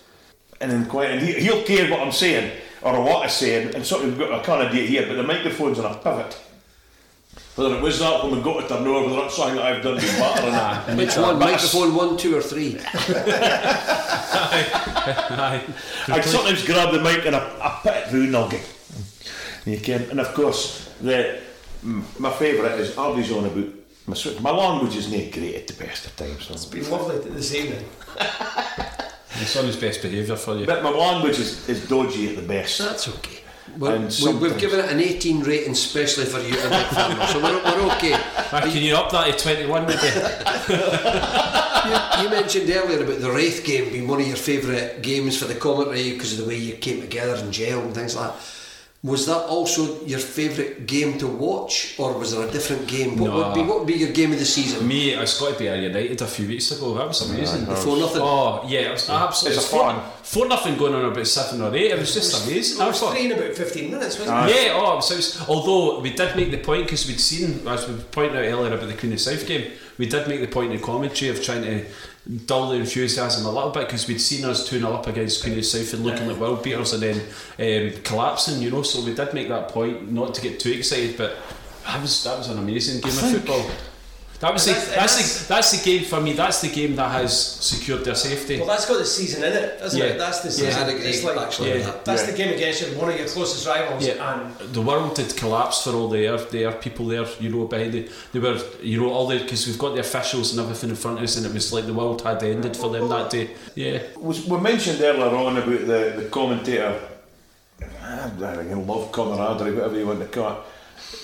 and 0.60 0.72
then 0.72 0.86
quiet, 0.88 1.12
and 1.18 1.22
he, 1.28 1.34
he'll 1.34 1.64
care 1.64 1.90
what 1.92 2.00
I'm 2.02 2.12
saying 2.12 2.52
or 2.82 3.02
what 3.04 3.24
I'm 3.24 3.30
saying, 3.30 3.76
and 3.76 3.86
sort 3.86 4.04
of 4.06 4.18
got 4.18 4.32
I 4.32 4.40
can't 4.44 4.72
do 4.72 4.82
here, 4.84 5.06
but 5.08 5.16
the 5.16 5.24
microphone's 5.24 5.80
on 5.80 5.92
a 5.92 5.96
pivot. 5.98 6.38
Whether 7.56 7.76
it 7.78 7.82
was 7.82 7.98
that 8.00 8.24
when 8.24 8.36
we 8.36 8.42
got 8.42 8.62
to 8.62 8.68
turn 8.68 8.86
over, 8.86 9.10
whether 9.10 9.26
it's 9.26 9.36
something 9.36 9.56
that 9.56 9.66
I've 9.66 9.82
done 9.84 9.96
with 9.96 10.20
butter 10.20 10.48
or 10.48 10.52
not. 10.52 10.88
Which 10.98 11.16
one? 11.18 11.40
But 11.40 11.48
I- 11.48 11.52
Microphone 11.54 11.96
one, 11.96 12.18
two, 12.18 12.38
or 12.38 12.42
three? 12.42 12.78
Aye. 14.40 15.64
I 16.08 16.22
sometimes 16.22 16.64
grab 16.66 16.92
the 16.94 17.02
mic 17.02 17.26
and 17.26 17.36
I, 17.36 17.40
I 17.40 17.80
put 17.82 17.96
it 17.96 18.08
through 18.10 18.24
and 18.26 18.36
I'll 18.36 18.50
get. 18.50 18.62
You 19.68 19.80
can, 19.80 20.10
and 20.10 20.20
of 20.22 20.34
course, 20.34 20.90
the 21.02 21.40
my 21.84 22.32
favourite 22.32 22.80
is 22.80 22.98
always 22.98 23.32
on 23.32 23.46
about 23.46 23.68
my 24.08 24.16
my 24.42 24.52
language 24.52 24.96
is 24.96 25.12
not 25.12 25.32
great 25.32 25.56
at 25.56 25.68
the 25.68 25.74
best 25.86 26.06
of 26.06 26.16
times. 26.16 26.46
So. 26.46 26.54
It's 26.54 26.66
been 26.66 26.90
lovely 26.90 27.18
this 27.30 27.54
evening. 27.60 27.86
It's 29.40 29.56
on 29.58 29.66
his 29.66 29.76
best 29.76 30.02
behaviour 30.02 30.38
for 30.38 30.56
you. 30.56 30.66
But 30.66 30.84
my 30.84 30.90
language 30.90 31.38
is, 31.40 31.68
is 31.70 31.88
dodgy 31.88 32.30
at 32.30 32.38
the 32.38 32.48
best. 32.48 32.80
That's 32.80 33.08
okay. 33.10 33.42
We're, 33.78 33.96
And 33.96 34.20
we, 34.24 34.34
we've 34.36 34.58
given 34.58 34.80
it 34.80 34.90
an 34.90 35.00
18 35.00 35.42
rating, 35.42 35.74
especially 35.74 36.26
for 36.26 36.40
you, 36.40 36.58
and 36.58 36.72
Nick 36.72 36.88
Farmer, 36.98 37.28
so 37.28 37.44
we're, 37.44 37.62
we're 37.62 37.96
okay. 37.96 38.14
Ah, 38.14 38.62
can 38.64 38.82
you 38.82 38.96
up 38.96 39.12
that 39.12 39.38
to 39.38 39.44
21 39.44 39.86
maybe? 39.86 41.54
You, 41.88 42.24
you 42.24 42.30
mentioned 42.30 42.70
earlier 42.70 43.02
about 43.02 43.22
the 43.22 43.32
Raith 43.32 43.64
game 43.64 43.94
being 43.94 44.08
one 44.10 44.20
of 44.20 44.28
your 44.28 44.36
favourite 44.36 45.02
games 45.02 45.38
for 45.38 45.46
the 45.46 45.56
commentary 45.56 46.12
because 46.12 46.38
of 46.38 46.44
the 46.44 46.50
way 46.50 46.58
you 46.58 46.74
came 46.74 47.00
together 47.00 47.36
and 47.36 47.54
gel 47.54 47.80
and 47.80 47.96
things 47.96 48.14
like 48.14 48.34
that. 48.34 48.42
Was 49.04 49.28
that 49.28 49.44
also 49.46 50.04
your 50.06 50.18
favourite 50.20 50.88
game 50.88 51.20
to 51.20 51.28
watch, 51.28 51.96
or 52.00 52.18
was 52.18 52.36
there 52.36 52.48
a 52.48 52.52
different 52.52 52.88
game? 52.88 53.16
What 53.18 53.30
No. 53.30 53.38
would 53.38 53.54
be 53.54 53.62
what 53.62 53.78
would 53.80 53.88
be 53.88 53.94
your 53.94 54.10
game 54.12 54.34
of 54.34 54.40
the 54.40 54.46
season? 54.46 54.88
Me, 54.88 55.12
it's 55.12 55.40
got 55.40 55.54
to 55.54 55.60
be 55.60 55.68
a 55.68 55.76
United 55.76 56.20
a 56.22 56.26
few 56.28 56.48
weeks 56.48 56.72
ago. 56.72 56.96
That 56.96 57.08
was 57.08 57.22
amazing. 57.30 57.66
Before 57.66 57.96
nothing. 57.96 58.22
Oh 58.24 58.66
yeah, 58.68 58.80
it 58.90 58.92
was 58.94 59.08
absolutely. 59.08 59.58
It's 59.58 59.68
a 59.68 59.70
four, 59.70 59.84
fun. 59.84 60.02
four 60.24 60.48
nothing 60.48 60.78
going 60.78 60.96
on 60.96 61.06
about 61.06 61.28
seven 61.28 61.62
or 61.62 61.74
eight. 61.76 61.92
It 61.92 62.00
was 62.00 62.12
just 62.12 62.48
amazing. 62.48 62.82
It 62.82 62.84
I 62.84 62.88
was 62.88 63.00
thought. 63.00 63.14
three 63.14 63.26
in 63.26 63.32
about 63.34 63.54
15 63.54 63.92
minutes, 63.92 64.18
wasn't 64.18 64.36
ah. 64.36 64.48
it? 64.48 64.56
Yeah, 64.66 64.74
oh, 64.82 65.00
so 65.00 65.14
it 65.14 65.18
was- 65.18 65.42
although 65.48 66.00
we 66.00 66.10
did 66.10 66.36
make 66.36 66.50
the 66.50 66.58
point 66.58 66.86
because 66.86 67.08
we'd 67.08 67.20
seen, 67.22 67.68
as 67.68 67.88
we 67.88 67.94
pointed 68.12 68.36
out 68.36 68.52
earlier 68.52 68.74
about 68.74 68.88
the 68.88 68.96
Queen 68.96 69.14
of 69.14 69.22
South 69.22 69.46
game, 69.46 69.72
we 70.00 70.08
did 70.08 70.28
make 70.28 70.42
the 70.42 70.48
point 70.48 70.74
in 70.74 70.80
commentary 70.80 71.30
of 71.30 71.42
trying 71.44 71.62
to 71.62 71.86
dull 72.46 72.70
the 72.70 72.76
enthusiasm 72.76 73.46
a 73.46 73.52
little 73.52 73.70
bit 73.70 73.88
because 73.88 74.08
we'd 74.08 74.20
seen 74.20 74.46
us 74.46 74.68
2 74.68 74.80
0 74.80 74.92
up 74.92 75.08
against 75.08 75.42
Queen 75.42 75.54
of 75.54 75.58
the 75.58 75.64
South 75.64 75.94
and 75.94 76.04
looking 76.04 76.28
like 76.28 76.38
world 76.38 76.64
beaters 76.64 76.94
and 76.94 77.02
then 77.04 77.94
um, 77.94 78.02
collapsing, 78.04 78.62
you 78.62 78.70
know. 78.70 78.82
So 78.82 79.04
we 79.06 79.14
did 79.14 79.34
make 79.34 79.48
that 79.50 79.70
point, 79.70 80.12
not 80.12 80.34
to 80.36 80.42
get 80.42 80.60
too 80.60 80.72
excited, 80.72 81.18
but 81.18 81.38
that 81.86 82.02
was 82.02 82.24
that 82.24 82.38
was 82.38 82.50
an 82.50 82.60
amazing 82.60 83.02
game 83.02 83.12
of 83.12 83.32
football. 83.32 83.70
That 84.40 84.54
was 84.54 84.66
the, 84.66 84.74
that's, 84.74 84.86
that's- 84.94 85.42
the 85.42 85.48
that's 85.54 85.72
the 85.78 85.84
game 85.84 86.04
for 86.06 86.22
me. 86.22 86.34
That's 86.34 86.62
the 86.62 86.70
game 86.70 86.96
that 86.96 87.10
has 87.12 87.32
secured 87.72 88.06
their 88.06 88.14
safety. 88.14 88.58
Well, 88.60 88.68
that's 88.68 88.86
got 88.86 89.00
the 89.00 89.06
season 89.06 89.44
in 89.44 89.54
it, 89.54 89.80
doesn't 89.80 90.00
Yeah. 90.00 90.06
it? 90.10 90.18
That's 90.20 90.42
the 90.42 90.52
season. 90.52 90.84
I'd 90.84 90.90
It's 90.96 91.24
like, 91.24 91.38
actually, 91.38 91.80
Yeah. 91.80 91.92
that's 92.04 92.22
Yeah. 92.24 92.32
the 92.32 92.38
game 92.38 92.54
against 92.54 92.82
your, 92.82 92.92
one 93.00 93.10
of 93.10 93.18
your 93.18 93.28
closest 93.28 93.66
rivals. 93.66 94.06
Yeah. 94.06 94.34
And 94.34 94.74
the 94.74 94.82
world 94.82 95.18
had 95.18 95.36
collapsed 95.36 95.84
for 95.86 95.94
all 95.94 96.08
the 96.08 96.28
Ayr, 96.28 96.38
the 96.38 96.66
Ayr 96.66 96.74
people 96.74 97.08
there, 97.08 97.26
you 97.40 97.50
know, 97.50 97.66
behind 97.66 97.96
it. 97.96 98.12
They 98.32 98.38
were, 98.40 98.60
you 98.82 99.02
know, 99.02 99.10
all 99.12 99.26
the 99.26 99.40
because 99.40 99.66
we've 99.66 99.80
got 99.80 99.96
the 99.96 100.02
officials 100.02 100.52
and 100.52 100.60
everything 100.60 100.92
in 100.92 100.96
front 100.96 101.18
of 101.18 101.24
us, 101.24 101.36
and 101.38 101.46
it 101.46 101.54
was 101.54 101.74
like 101.74 101.88
the 101.88 101.94
world 101.94 102.22
had 102.22 102.44
ended 102.44 102.78
for 102.78 102.92
them 102.92 103.10
that 103.10 103.32
day. 103.32 103.50
Yeah, 103.74 104.00
was 104.18 104.46
we 104.46 104.60
mentioned 104.60 105.02
earlier 105.02 105.36
on 105.36 105.58
about 105.58 105.80
the, 105.88 106.14
the 106.22 106.28
commentator 106.30 106.94
I 108.04 108.30
don't 108.40 108.70
know, 108.70 108.94
love 108.94 109.12
camaraderie, 109.12 109.74
whatever 109.74 109.98
you 109.98 110.08
want 110.08 110.20
to 110.20 110.26
call 110.28 110.52
it. 110.52 110.58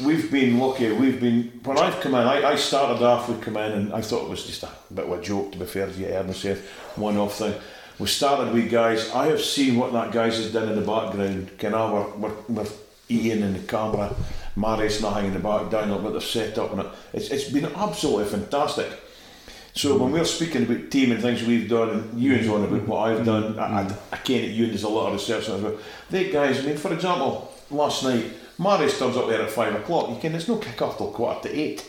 We've 0.03 0.31
been 0.31 0.59
lucky, 0.59 0.91
we've 0.91 1.19
been 1.19 1.59
when 1.63 1.77
I've 1.77 1.99
come 1.99 2.15
in, 2.15 2.27
I, 2.27 2.51
I 2.51 2.55
started 2.55 3.03
off 3.03 3.27
with 3.27 3.41
come 3.41 3.57
in 3.57 3.71
and 3.71 3.93
I 3.93 4.01
thought 4.01 4.25
it 4.25 4.29
was 4.29 4.45
just 4.45 4.63
a 4.63 4.69
bit 4.93 5.05
of 5.05 5.11
a 5.11 5.21
joke 5.21 5.51
to 5.51 5.57
be 5.57 5.65
fair 5.65 5.87
to 5.87 5.93
you, 5.93 6.07
heard 6.07 6.27
me 6.27 6.33
say 6.33 6.57
one 6.95 7.17
off 7.17 7.35
thing. 7.35 7.53
We 7.99 8.07
started 8.07 8.53
with 8.53 8.71
guys, 8.71 9.09
I 9.11 9.27
have 9.27 9.41
seen 9.41 9.77
what 9.77 9.93
that 9.93 10.11
guys 10.11 10.37
has 10.37 10.51
done 10.51 10.69
in 10.69 10.75
the 10.75 10.85
background. 10.85 11.57
Can 11.57 11.73
I 11.73 11.91
we're, 11.91 12.09
we're, 12.15 12.35
we're 12.49 12.67
Ian 13.09 13.43
in 13.43 13.53
the 13.53 13.59
camera, 13.59 14.15
Marius 14.55 15.01
nothing 15.01 15.25
in 15.25 15.33
the 15.33 15.39
back, 15.39 15.69
Daniel, 15.69 15.99
what 15.99 16.13
they've 16.13 16.23
set 16.23 16.57
up 16.57 16.71
and 16.71 16.81
it. 16.81 16.87
It's, 17.13 17.29
it's 17.29 17.49
been 17.49 17.65
absolutely 17.65 18.25
fantastic. 18.25 18.91
So 19.75 19.97
when 19.97 20.11
we're 20.11 20.25
speaking 20.25 20.63
about 20.63 20.91
team 20.91 21.11
and 21.11 21.21
things 21.21 21.43
we've 21.43 21.67
done, 21.67 21.89
and 21.89 22.21
Ewan's 22.21 22.47
on 22.47 22.63
about 22.63 22.87
what 22.87 23.09
I've 23.09 23.25
done, 23.25 23.57
I, 23.57 23.81
I, 23.81 23.95
I 24.11 24.17
can't 24.17 24.49
Ewan 24.49 24.71
does 24.71 24.83
a 24.83 24.89
lot 24.89 25.07
of 25.07 25.13
research 25.13 25.49
on 25.49 25.57
as 25.57 25.61
well. 25.63 25.77
They 26.09 26.31
guys, 26.31 26.59
I 26.59 26.61
mean, 26.63 26.77
for 26.77 26.93
example, 26.93 27.51
last 27.71 28.03
night, 28.03 28.25
Marius 28.59 28.99
turns 28.99 29.17
up 29.17 29.27
there 29.27 29.41
at 29.41 29.49
five 29.49 29.73
o'clock. 29.75 30.09
You 30.09 30.17
can, 30.19 30.31
there's 30.33 30.47
no 30.47 30.57
kick 30.57 30.81
off 30.81 30.97
till 30.97 31.11
quarter 31.11 31.47
to 31.49 31.55
8 31.59 31.85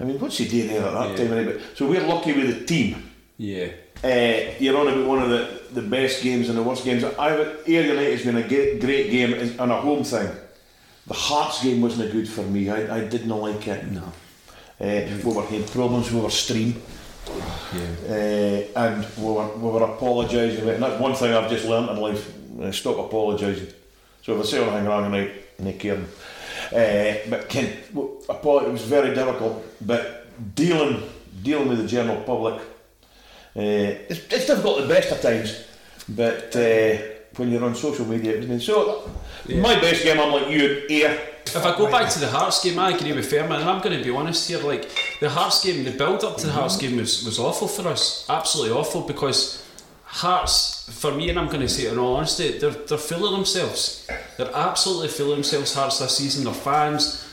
I 0.00 0.04
mean, 0.04 0.18
what's 0.18 0.38
he 0.38 0.46
doing 0.48 0.68
there 0.68 0.82
at 0.84 0.92
that 0.94 1.10
Yeah. 1.10 1.16
time? 1.28 1.32
Anyway? 1.38 1.60
So 1.74 1.86
we're 1.86 2.06
lucky 2.06 2.32
with 2.32 2.58
the 2.58 2.64
team. 2.64 3.10
yeah, 3.38 3.68
Uh, 4.02 4.54
you're 4.58 4.76
on 4.76 4.88
about 4.88 5.06
one 5.06 5.22
of 5.22 5.28
the, 5.30 5.60
the 5.72 5.82
best 5.82 6.22
games 6.22 6.48
and 6.48 6.56
the 6.58 6.62
worst 6.62 6.84
games. 6.84 7.04
I've 7.04 7.62
Ayr 7.66 7.82
United 7.86 8.12
has 8.16 8.24
been 8.24 8.36
a 8.36 8.48
great, 8.48 8.80
great 8.80 9.10
game 9.10 9.32
and 9.34 9.70
a 9.72 9.76
home 9.80 10.04
thing. 10.04 10.28
The 11.06 11.14
Hearts 11.14 11.62
game 11.62 11.80
wasn't 11.82 12.12
good 12.12 12.28
for 12.28 12.42
me. 12.42 12.70
I, 12.70 12.96
I 12.98 13.00
didn't 13.08 13.28
like 13.28 13.66
it. 13.68 13.84
no, 13.90 14.02
Uh, 14.80 15.00
we 15.24 15.32
were 15.34 15.42
having 15.42 15.64
problems 15.64 16.10
with 16.10 16.24
our 16.24 16.30
stream 16.30 16.80
yeah, 17.74 17.80
uh, 18.08 18.80
and 18.84 19.06
we 19.18 19.24
were, 19.32 19.48
we 19.56 19.68
were 19.70 19.84
apologising. 19.84 20.68
And 20.68 20.82
that's 20.82 21.00
one 21.00 21.14
thing 21.14 21.32
I've 21.34 21.50
just 21.50 21.66
learnt 21.66 21.90
in 21.90 21.96
life: 21.98 22.32
uh, 22.60 22.70
stop 22.72 22.98
apologising. 22.98 23.68
So 24.22 24.34
if 24.34 24.40
I 24.40 24.44
say 24.44 24.62
anything 24.62 24.86
wrong, 24.86 25.04
I 25.04 25.08
caring. 25.78 26.06
Uh, 26.72 27.14
but 27.30 27.48
Ken, 27.48 27.68
apo- 28.28 28.60
it 28.66 28.70
was 28.72 28.82
very 28.82 29.14
difficult. 29.14 29.64
But 29.80 30.26
dealing 30.54 31.02
dealing 31.42 31.68
with 31.68 31.78
the 31.78 31.86
general 31.86 32.20
public, 32.22 32.54
uh, 33.56 33.60
it's, 34.10 34.20
it's 34.32 34.46
difficult 34.46 34.80
at 34.80 34.88
the 34.88 34.94
best 34.94 35.12
of 35.12 35.20
times. 35.20 35.64
But 36.08 36.54
uh, 36.56 36.96
when 37.36 37.50
you're 37.50 37.64
on 37.64 37.74
social 37.74 38.06
media, 38.06 38.38
it 38.38 38.48
was- 38.48 38.64
so 38.64 39.10
my 39.48 39.78
best 39.80 40.02
game, 40.04 40.18
I'm 40.20 40.32
like 40.32 40.48
you 40.50 40.84
here. 40.88 41.18
If 41.46 41.56
I 41.64 41.76
go 41.76 41.90
back 41.90 42.08
to 42.10 42.18
the 42.18 42.26
Hearts 42.28 42.64
game, 42.64 42.78
I 42.78 42.92
agree 42.96 43.12
with 43.12 43.30
Fairman, 43.30 43.60
and 43.60 43.68
I'm 43.68 43.80
going 43.82 43.96
to 43.96 44.02
be 44.02 44.10
honest 44.10 44.48
here. 44.48 44.58
Like 44.58 44.88
the 45.20 45.28
Hearts 45.28 45.62
game, 45.62 45.84
the 45.84 45.90
build 45.92 46.24
up 46.24 46.38
to 46.38 46.46
the 46.46 46.52
Hearts 46.52 46.76
game 46.78 46.96
was, 46.96 47.22
was 47.24 47.38
awful 47.38 47.68
for 47.68 47.86
us, 47.88 48.24
absolutely 48.30 48.72
awful. 48.74 49.02
Because 49.02 49.62
Hearts, 50.04 50.73
for 50.90 51.12
me, 51.12 51.30
and 51.30 51.38
I'm 51.38 51.46
going 51.46 51.60
to 51.60 51.68
say 51.68 51.86
it 51.86 51.92
in 51.92 51.98
all 51.98 52.16
honesty, 52.16 52.58
they're 52.58 52.70
they're 52.70 52.98
full 52.98 53.26
of 53.26 53.32
themselves. 53.32 54.06
They're 54.36 54.54
absolutely 54.54 55.08
full 55.08 55.30
of 55.30 55.36
themselves. 55.36 55.74
Hearts 55.74 55.98
this 55.98 56.16
season, 56.16 56.44
their 56.44 56.54
fans, 56.54 57.26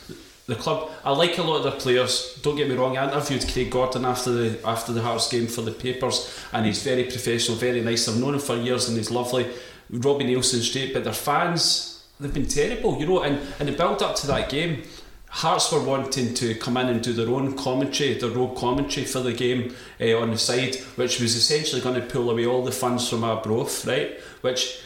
the 0.47 0.55
club. 0.55 0.89
I 1.03 1.11
like 1.11 1.37
a 1.37 1.43
lot 1.43 1.57
of 1.57 1.63
their 1.63 1.79
players. 1.79 2.39
Don't 2.41 2.55
get 2.55 2.69
me 2.69 2.75
wrong. 2.75 2.97
I 2.97 3.05
interviewed 3.05 3.45
Craig 3.51 3.69
Gordon 3.69 4.05
after 4.05 4.31
the 4.31 4.67
after 4.67 4.93
the 4.93 5.01
Hearts 5.01 5.29
game 5.29 5.47
for 5.47 5.61
the 5.61 5.71
papers, 5.71 6.39
and 6.53 6.65
he's 6.65 6.81
very 6.83 7.03
professional, 7.03 7.57
very 7.57 7.81
nice. 7.81 8.07
I've 8.07 8.17
known 8.17 8.35
him 8.35 8.39
for 8.39 8.55
years, 8.55 8.87
and 8.87 8.97
he's 8.97 9.11
lovely. 9.11 9.47
Robbie 9.89 10.25
Neilson 10.25 10.61
straight, 10.61 10.93
but 10.93 11.03
their 11.03 11.13
fans 11.13 12.03
they've 12.21 12.33
been 12.33 12.47
terrible, 12.47 12.99
you 12.99 13.05
know. 13.05 13.21
And 13.23 13.39
and 13.59 13.67
the 13.67 13.73
build 13.73 14.01
up 14.01 14.15
to 14.17 14.27
that 14.27 14.49
game, 14.49 14.83
Hearts 15.33 15.71
were 15.71 15.81
wanting 15.81 16.33
to 16.35 16.55
come 16.55 16.75
in 16.75 16.87
and 16.87 17.01
do 17.01 17.13
their 17.13 17.29
own 17.29 17.55
commentary, 17.55 18.15
their 18.15 18.37
own 18.37 18.53
commentary 18.55 19.05
for 19.05 19.21
the 19.21 19.31
game 19.31 19.73
uh, 19.99 20.17
on 20.17 20.31
the 20.31 20.37
side, 20.37 20.75
which 20.95 21.21
was 21.21 21.35
essentially 21.37 21.81
going 21.81 21.95
to 21.95 22.05
pull 22.05 22.29
away 22.29 22.45
all 22.45 22.63
the 22.63 22.71
funds 22.71 23.09
from 23.09 23.23
Arbroath, 23.23 23.85
right? 23.85 24.19
Which 24.41 24.81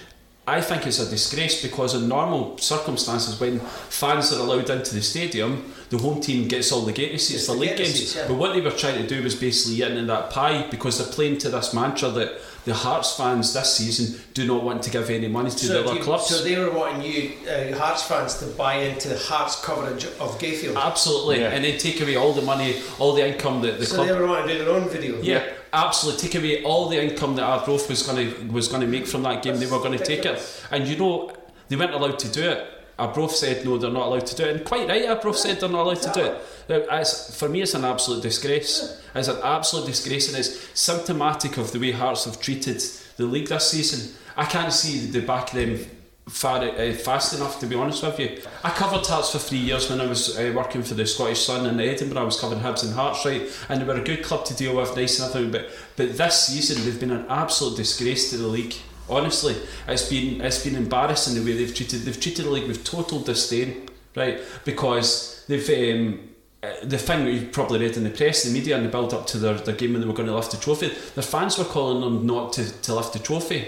I 0.48 0.62
think 0.62 0.86
is 0.86 1.00
a 1.00 1.10
disgrace 1.10 1.64
because 1.64 1.96
in 1.96 2.08
normal 2.08 2.60
circumstances, 2.60 3.40
when 3.40 3.60
fans 3.60 4.32
are 4.32 4.40
allowed 4.40 4.70
into 4.70 4.94
the 4.94 5.02
stadium, 5.02 5.74
the 5.96 6.04
home 6.04 6.20
team 6.22 6.48
gets 6.48 6.72
all 6.72 6.82
the 6.82 6.92
gate 6.92 7.20
seats 7.22 7.46
for 7.46 7.54
the 7.54 7.60
league 7.60 7.78
games. 7.78 7.94
seats, 7.94 8.16
yeah. 8.16 8.28
But 8.28 8.36
what 8.36 8.54
they 8.54 8.62
were 8.62 8.72
trying 8.72 9.02
to 9.02 9.08
do 9.08 9.24
was 9.24 9.36
basically 9.36 9.78
eat 9.86 9.98
in 9.98 10.08
that 10.08 10.30
pie 10.30 10.68
because 10.70 10.98
they're 10.98 11.14
playing 11.14 11.38
to 11.40 11.50
this 11.50 11.74
mantra 11.74 12.10
that 12.10 12.34
the 12.66 12.74
Hearts 12.74 13.16
fans 13.16 13.54
this 13.54 13.76
season 13.78 14.20
do 14.34 14.48
not 14.48 14.64
want 14.64 14.82
to 14.84 14.90
give 14.90 15.10
any 15.12 15.28
money 15.28 15.52
to 15.52 15.68
the 15.68 15.84
other 15.84 15.94
you- 15.96 16.00
clubs. 16.02 16.26
so 16.28 16.44
they 16.44 16.58
were 16.58 16.72
wanting 16.72 17.04
you, 17.04 17.32
uh, 17.48 17.78
Hearts 17.78 18.04
fans, 18.04 18.36
to 18.40 18.46
buy 18.48 18.76
into 18.78 19.08
the 19.08 19.18
Hearts 19.18 19.64
coverage 19.64 20.06
of 20.06 20.40
Gayfield. 20.40 20.76
Absolutely, 20.76 21.42
Yeah. 21.42 21.50
and 21.50 21.64
then 21.64 21.78
take 21.78 22.02
away 22.02 22.16
all 22.16 22.34
the 22.34 22.42
money, 22.42 22.76
all 23.00 23.14
the 23.14 23.26
income 23.28 23.62
that 23.62 23.80
the 23.80 23.86
so 23.86 23.96
club 23.96 24.08
they 24.08 24.14
were 24.14 24.28
wanting 24.28 24.48
to 24.48 24.58
do 24.58 24.66
their 24.66 24.74
own 24.74 24.90
video. 24.90 25.22
Yeah, 25.22 25.44
absolutely. 25.72 26.28
Take 26.28 26.36
away 26.42 26.64
all 26.64 26.90
the 26.90 27.00
income 27.02 27.36
that 27.36 27.44
Arbroath 27.44 27.88
was 27.88 28.02
going 28.02 28.18
to 28.32 28.52
was 28.52 28.68
going 28.68 28.82
to 28.82 28.88
make 28.88 29.06
from 29.08 29.22
that 29.24 29.44
game. 29.44 29.58
They 29.60 29.68
were 29.68 29.80
going 29.80 29.98
to 29.98 30.04
take 30.04 30.26
it, 30.26 30.42
and 30.72 30.88
you 30.88 30.98
know 30.98 31.32
they 31.70 31.76
weren't 31.76 31.94
allowed 31.94 32.18
to 32.20 32.28
do 32.30 32.50
it. 32.50 32.68
Arbroath 32.98 33.36
said 33.36 33.66
no, 33.66 33.78
they're 33.78 33.92
not 33.92 34.08
allowed 34.08 34.26
to 34.28 34.36
do 34.36 34.44
it, 34.46 34.56
and 34.56 34.66
quite 34.66 34.88
right. 34.88 35.06
Arbroath 35.06 35.38
said 35.38 35.60
they're 35.60 35.70
not 35.70 35.84
allowed 35.84 36.02
to 36.02 36.12
do 36.12 36.26
it. 36.26 36.42
Now, 36.70 36.98
It's, 37.00 37.38
for 37.38 37.50
me, 37.50 37.62
it's 37.62 37.74
an 37.74 37.84
absolute 37.84 38.24
disgrace. 38.24 39.02
It's 39.14 39.28
an 39.28 39.38
absolute 39.44 39.88
disgrace, 39.88 40.30
and 40.30 40.38
it's 40.38 40.70
symptomatic 40.80 41.58
of 41.58 41.72
the 41.72 41.80
way 41.80 41.92
Hearts 41.92 42.26
have 42.26 42.40
treated 42.40 42.82
the 43.18 43.26
league 43.26 43.50
this 43.50 43.72
season. 43.72 44.16
I 44.38 44.46
can't 44.46 44.72
see 44.72 45.12
the 45.12 45.22
back 45.22 45.54
of 45.54 45.60
them 45.60 45.80
far, 46.28 46.60
uh, 46.64 46.94
fast 46.94 47.36
enough 47.36 47.60
to 47.60 47.68
be 47.68 47.76
honest 47.76 48.02
with 48.04 48.20
you. 48.20 48.42
I 48.64 48.70
covered 48.70 49.06
Hearts 49.06 49.32
for 49.32 49.40
three 49.40 49.60
years 49.60 49.90
when 49.90 50.02
I 50.02 50.08
was 50.08 50.38
uh, 50.38 50.54
working 50.56 50.82
for 50.82 50.94
the 50.94 51.06
Scottish 51.06 51.46
Sun 51.46 51.66
in 51.66 51.80
Edinburgh. 51.80 52.22
I 52.22 52.26
was 52.26 52.40
covering 52.40 52.62
Hibs 52.62 52.84
and 52.84 52.94
Hearts, 52.94 53.26
right, 53.26 53.44
and 53.70 53.82
they 53.82 53.86
were 53.86 54.00
a 54.00 54.04
good 54.04 54.24
club 54.24 54.46
to 54.46 54.56
deal 54.56 54.76
with, 54.76 54.96
nice 54.96 55.20
and 55.20 55.30
everything. 55.30 55.52
But 55.52 55.70
but 55.98 56.18
this 56.18 56.48
season 56.48 56.84
they've 56.84 57.00
been 57.00 57.12
an 57.12 57.26
absolute 57.30 57.78
disgrace 57.78 58.30
to 58.32 58.38
the 58.38 58.48
league. 58.48 58.76
Honestly, 59.10 59.56
it's 59.88 60.10
been 60.10 60.42
it's 60.42 60.64
been 60.64 60.76
embarrassing 60.76 61.36
the 61.36 61.42
way 61.44 61.58
they've 61.58 61.74
treated 61.76 62.02
they've 62.02 62.20
treated 62.20 62.46
the 62.46 62.50
league 62.50 62.68
with 62.68 62.84
total 62.84 63.20
disdain, 63.20 63.88
right? 64.16 64.40
Because 64.64 65.44
they've. 65.48 65.70
Um, 65.70 66.30
uh, 66.64 66.74
the 66.84 66.98
thing 66.98 67.26
that 67.26 67.32
you've 67.32 67.52
probably 67.52 67.80
read 67.80 67.96
in 67.96 68.04
the 68.04 68.10
press, 68.10 68.44
the 68.44 68.50
media, 68.52 68.76
and 68.76 68.84
the 68.84 68.90
build 68.90 69.14
up 69.14 69.28
to 69.28 69.38
their, 69.38 69.54
their 69.54 69.76
game 69.76 69.92
when 69.92 70.02
they 70.02 70.08
were 70.08 70.16
going 70.16 70.28
to 70.28 70.34
lift 70.34 70.50
the 70.50 70.58
trophy, 70.58 70.88
their 71.14 71.24
fans 71.24 71.60
were 71.60 71.64
calling 71.66 72.02
them 72.02 72.26
not 72.26 72.54
to, 72.54 72.82
to 72.82 72.96
lift 72.96 73.14
the 73.14 73.20
trophy. 73.20 73.68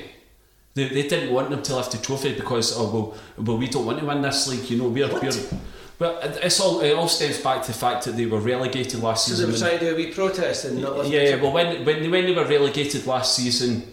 They, 0.74 0.88
they 0.88 1.08
didn't 1.08 1.32
want 1.32 1.52
them 1.52 1.62
to 1.62 1.76
lift 1.76 1.92
the 1.92 2.00
trophy 2.00 2.34
because 2.34 2.76
oh 2.76 2.90
well, 2.92 3.18
well 3.46 3.58
we 3.58 3.68
don't 3.68 3.86
want 3.86 4.00
to 4.00 4.06
win 4.06 4.24
this 4.24 4.48
league. 4.48 4.68
You 4.72 4.78
know 4.80 4.88
we're 4.90 5.08
we're 5.14 5.32
well 6.00 6.18
it- 6.22 6.40
it's 6.42 6.60
all 6.60 6.80
it 6.80 6.94
all 6.94 7.08
stems 7.08 7.40
back 7.40 7.62
to 7.64 7.68
the 7.72 7.78
fact 7.78 8.06
that 8.06 8.16
they 8.18 8.26
were 8.26 8.40
relegated 8.40 9.02
last 9.04 9.28
So 9.28 9.32
they 9.32 9.36
season. 9.36 9.48
were 9.48 9.52
when- 9.52 9.60
trying 9.60 9.80
to 9.80 9.86
do 9.86 9.94
a 9.94 10.08
wee 10.08 10.12
protest 10.14 10.66
and 10.66 10.82
not 10.82 11.06
yeah, 11.06 11.22
yeah. 11.22 11.36
Well, 11.42 11.52
when 11.52 11.86
when 11.86 12.02
they, 12.02 12.08
when 12.10 12.26
they 12.26 12.34
were 12.34 12.46
relegated 12.46 13.06
last 13.06 13.36
season, 13.36 13.84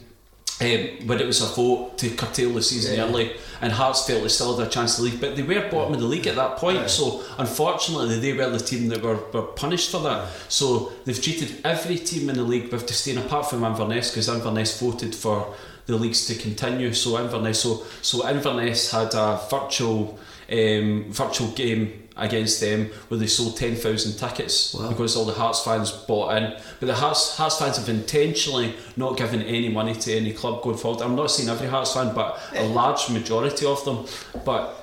um, 0.61 1.07
when 1.09 1.20
it 1.20 1.26
was 1.26 1.40
a 1.42 1.46
vote 1.55 1.98
to 1.98 2.11
curtail 2.11 2.50
the 2.55 2.62
season 2.62 2.94
Yeah. 2.96 3.05
early, 3.05 3.32
and 3.61 3.72
Hearts 3.72 4.07
felt 4.07 4.22
they 4.22 4.28
still 4.28 4.57
had 4.57 4.66
a 4.66 4.70
chance 4.70 4.96
to 4.96 5.02
leave, 5.02 5.20
but 5.20 5.34
they 5.36 5.42
were 5.42 5.68
bottom 5.70 5.94
of 5.94 6.00
the 6.00 6.07
league 6.07 6.26
at 6.26 6.36
that 6.36 6.57
point. 6.59 6.78
Aye. 6.78 6.86
So 6.86 7.22
unfortunately, 7.38 8.20
they 8.20 8.32
were 8.32 8.48
the 8.50 8.59
team 8.61 8.88
that 8.88 9.02
were, 9.02 9.18
were 9.32 9.42
punished 9.42 9.90
for 9.90 9.98
that. 10.02 10.28
So 10.48 10.92
they've 11.05 11.20
treated 11.20 11.61
every 11.64 11.96
team 11.96 12.28
in 12.30 12.36
the 12.36 12.42
league 12.44 12.70
with 12.70 12.86
disdain, 12.86 13.18
apart 13.18 13.50
from 13.50 13.64
Inverness, 13.64 14.11
because 14.11 14.28
Inverness 14.28 14.80
voted 14.80 15.14
for 15.14 15.55
the 15.86 15.96
leagues 15.96 16.26
to 16.26 16.34
continue. 16.34 16.92
So 16.94 17.18
Inverness, 17.18 17.61
so 17.61 17.84
so 18.00 18.26
Inverness 18.28 18.90
had 18.92 19.12
a 19.14 19.40
virtual 19.50 20.18
um, 20.52 21.07
virtual 21.11 21.48
game 21.52 22.03
against 22.16 22.60
them 22.60 22.86
where 23.08 23.18
they 23.18 23.26
sold 23.26 23.56
10,000 23.56 24.16
tickets 24.16 24.72
Wow. 24.74 24.88
because 24.88 25.16
all 25.16 25.24
the 25.24 25.32
Hearts 25.32 25.62
fans 25.64 25.90
bought 25.90 26.36
in. 26.36 26.54
But 26.80 26.86
the 26.86 26.94
Hearts, 26.94 27.36
Hearts 27.36 27.58
fans 27.58 27.76
have 27.76 27.88
intentionally 27.88 28.74
not 28.96 29.16
given 29.16 29.42
any 29.42 29.68
money 29.68 29.94
to 29.94 30.12
any 30.12 30.32
club 30.32 30.62
going 30.62 30.76
forward. 30.76 31.02
I'm 31.02 31.16
not 31.16 31.30
saying 31.30 31.48
every 31.48 31.66
Hearts 31.66 31.92
fan, 31.94 32.14
but 32.14 32.38
a 32.54 32.64
large 32.68 33.10
majority 33.10 33.66
of 33.66 33.84
them. 33.84 34.06
But 34.44 34.80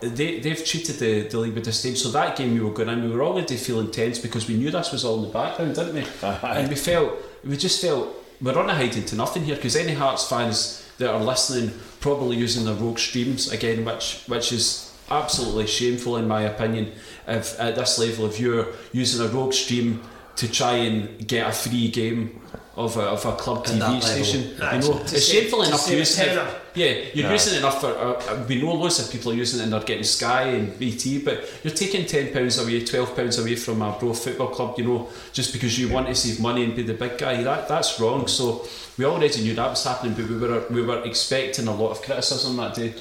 they, 0.00 0.38
they've 0.38 0.64
treated 0.64 0.96
the, 1.00 1.22
the 1.28 1.38
league 1.38 1.54
with 1.54 1.64
disdain. 1.64 1.96
So 1.96 2.10
that 2.10 2.36
game 2.36 2.54
we 2.54 2.60
were 2.60 2.70
going 2.70 2.88
in, 2.88 3.02
we 3.02 3.10
were 3.10 3.24
already 3.24 3.56
feeling 3.56 3.90
tense 3.90 4.18
because 4.20 4.46
we 4.48 4.56
knew 4.56 4.70
this 4.70 4.92
was 4.92 5.04
all 5.04 5.16
in 5.16 5.22
the 5.22 5.32
background, 5.32 5.74
didn't 5.74 5.94
we? 5.94 6.04
and 6.22 6.68
we 6.68 6.76
felt, 6.76 7.14
we 7.44 7.56
just 7.56 7.80
felt, 7.80 8.14
we're 8.40 8.56
on 8.56 8.70
a 8.70 8.74
hiding 8.74 9.04
to 9.06 9.16
nothing 9.16 9.42
here 9.42 9.56
because 9.56 9.74
any 9.74 9.94
Hearts 9.94 10.28
fans 10.28 10.88
that 10.98 11.12
are 11.12 11.20
listening 11.20 11.72
probably 12.00 12.36
using 12.36 12.64
their 12.64 12.74
rogue 12.74 12.98
streams 13.00 13.50
again, 13.50 13.84
which 13.84 14.22
which 14.28 14.52
is 14.52 14.87
absolutely 15.10 15.66
shameful 15.66 16.16
in 16.16 16.28
my 16.28 16.42
opinion. 16.42 16.92
If 17.26 17.58
at 17.60 17.74
this 17.76 17.98
level, 17.98 18.26
if 18.26 18.38
you're 18.40 18.66
using 18.92 19.24
a 19.26 19.28
rogue 19.28 19.52
stream 19.52 20.02
to 20.36 20.50
try 20.50 20.72
and 20.74 21.26
get 21.26 21.48
a 21.48 21.52
free 21.52 21.88
game 21.88 22.40
of 22.76 22.96
a, 22.96 23.00
of 23.02 23.24
a 23.26 23.32
club 23.34 23.66
At 23.66 23.72
TV 23.74 24.00
station, 24.02 24.50
you 24.50 24.58
know, 24.58 25.00
it's 25.00 25.10
save- 25.10 25.22
shameful 25.22 25.62
enough 25.62 25.88
a 25.90 25.96
using 25.96 26.28
it. 26.28 26.36
Yeah, 26.74 26.86
you're 27.12 27.26
Yeah. 27.26 27.32
using 27.32 27.54
it 27.54 27.58
enough 27.58 27.80
for. 27.80 27.88
Uh, 27.88 28.12
uh, 28.12 28.44
we 28.48 28.62
know 28.62 28.72
loads 28.72 29.00
of 29.00 29.10
people 29.10 29.32
are 29.32 29.34
using 29.34 29.58
it 29.58 29.64
and 29.64 29.72
they're 29.72 29.80
getting 29.80 30.04
Sky 30.04 30.42
and 30.42 30.78
BT, 30.78 31.18
but 31.18 31.42
you're 31.64 31.74
taking 31.74 32.06
ten 32.06 32.32
pounds 32.32 32.56
away, 32.58 32.84
twelve 32.84 33.16
pounds 33.16 33.36
away 33.40 33.56
from 33.56 33.82
a 33.82 33.92
pro 33.94 34.12
football 34.14 34.48
club. 34.48 34.78
You 34.78 34.84
know, 34.84 35.08
just 35.32 35.52
because 35.52 35.76
you 35.76 35.88
want 35.88 36.06
to 36.06 36.14
save 36.14 36.38
money 36.40 36.62
and 36.62 36.76
be 36.76 36.82
the 36.84 36.94
big 36.94 37.18
guy. 37.18 37.42
That 37.42 37.66
that's 37.66 37.98
wrong. 37.98 38.28
So 38.28 38.64
we 38.96 39.04
already 39.06 39.40
knew 39.42 39.54
that 39.54 39.70
was 39.70 39.82
happening, 39.82 40.14
but 40.14 40.28
we 40.30 40.36
were 40.38 40.64
we 40.70 40.82
were 40.82 41.02
expecting 41.04 41.66
a 41.66 41.74
lot 41.74 41.90
of 41.90 42.02
criticism 42.02 42.56
that 42.58 42.74
day. 42.74 42.94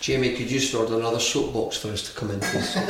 Jamie, 0.00 0.34
could 0.34 0.50
you 0.50 0.58
start 0.60 0.88
another 0.90 1.20
soapbox 1.20 1.76
for 1.76 1.88
us 1.88 2.02
to 2.08 2.18
come 2.18 2.30
in, 2.30 2.40
please? 2.40 2.76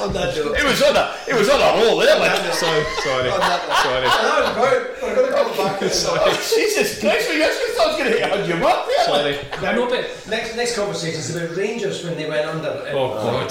On 0.00 0.12
that 0.12 0.34
note. 0.36 0.58
It 0.58 0.64
was 0.64 0.82
on 0.82 0.96
a, 0.96 1.14
it 1.28 1.34
was 1.38 1.48
on 1.48 1.60
a 1.60 1.82
roll 1.84 1.98
there, 1.98 2.18
like. 2.18 2.34
Sorry, 2.54 2.84
sorry, 3.04 3.30
On 3.30 3.38
that 3.40 3.68
note. 3.68 3.76
sorry. 3.78 4.06
Oh, 4.10 4.58
we're 4.60 4.70
going, 4.70 4.84
we're 5.02 5.14
going 5.14 5.28
to 5.30 5.36
come 5.36 5.56
back. 5.56 5.78
Oh, 5.82 6.52
Jesus 6.54 7.00
Christ, 7.00 7.30
we 7.30 7.38
just 7.38 7.60
thought 7.76 7.86
I 7.86 7.88
was 7.88 7.96
going 7.98 8.10
to 8.12 8.18
hit 8.18 8.32
on 8.32 8.48
your 8.48 8.58
mark 8.58 8.86
there. 8.86 9.04
Sorry. 9.06 9.38
I 9.66 9.72
know, 9.76 9.88
but 9.88 10.04
Next, 10.28 10.56
next 10.56 10.76
conversation 10.76 11.20
is 11.20 11.34
about 11.36 11.56
Rangers 11.56 12.02
when 12.04 12.16
they 12.16 12.28
went 12.28 12.46
under. 12.46 12.70
and- 12.70 12.98
oh 12.98 13.14
god. 13.14 13.48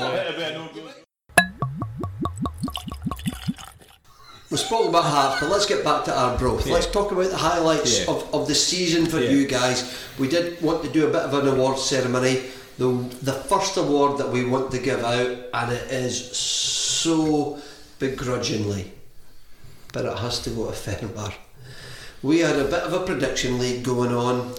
Oh, 0.00 0.94
We've 4.50 4.58
spoken 4.58 4.88
about 4.88 5.04
Hearts, 5.04 5.40
but 5.40 5.50
let's 5.50 5.66
get 5.66 5.84
back 5.84 6.04
to 6.06 6.18
Arbroath. 6.18 6.66
Let's 6.66 6.86
talk 6.86 7.12
about 7.12 7.28
the 7.30 7.36
highlights 7.36 8.00
Yeah. 8.00 8.10
of, 8.14 8.34
of 8.34 8.48
the 8.48 8.54
season 8.54 9.04
for 9.04 9.20
Yeah. 9.20 9.30
you 9.30 9.46
guys. 9.46 9.94
We 10.18 10.26
did 10.28 10.60
want 10.62 10.82
to 10.84 10.88
do 10.88 11.04
a 11.06 11.10
bit 11.10 11.20
of 11.22 11.34
an 11.34 11.46
award 11.48 11.78
ceremony. 11.78 12.44
The, 12.78 12.88
the 13.22 13.32
first 13.32 13.76
award 13.76 14.16
that 14.18 14.30
we 14.30 14.44
want 14.46 14.70
to 14.70 14.78
give 14.78 15.04
out, 15.04 15.36
and 15.52 15.72
it 15.72 15.90
is 15.92 16.30
so 16.36 17.58
begrudgingly, 17.98 18.92
but 19.92 20.06
it 20.06 20.16
has 20.16 20.38
to 20.44 20.50
go 20.50 20.70
to 20.70 20.72
Fermar. 20.72 21.34
We 22.22 22.38
had 22.38 22.56
a 22.56 22.64
bit 22.64 22.84
of 22.84 22.94
a 22.94 23.00
prediction 23.00 23.58
league 23.58 23.84
going 23.84 24.14
on 24.14 24.54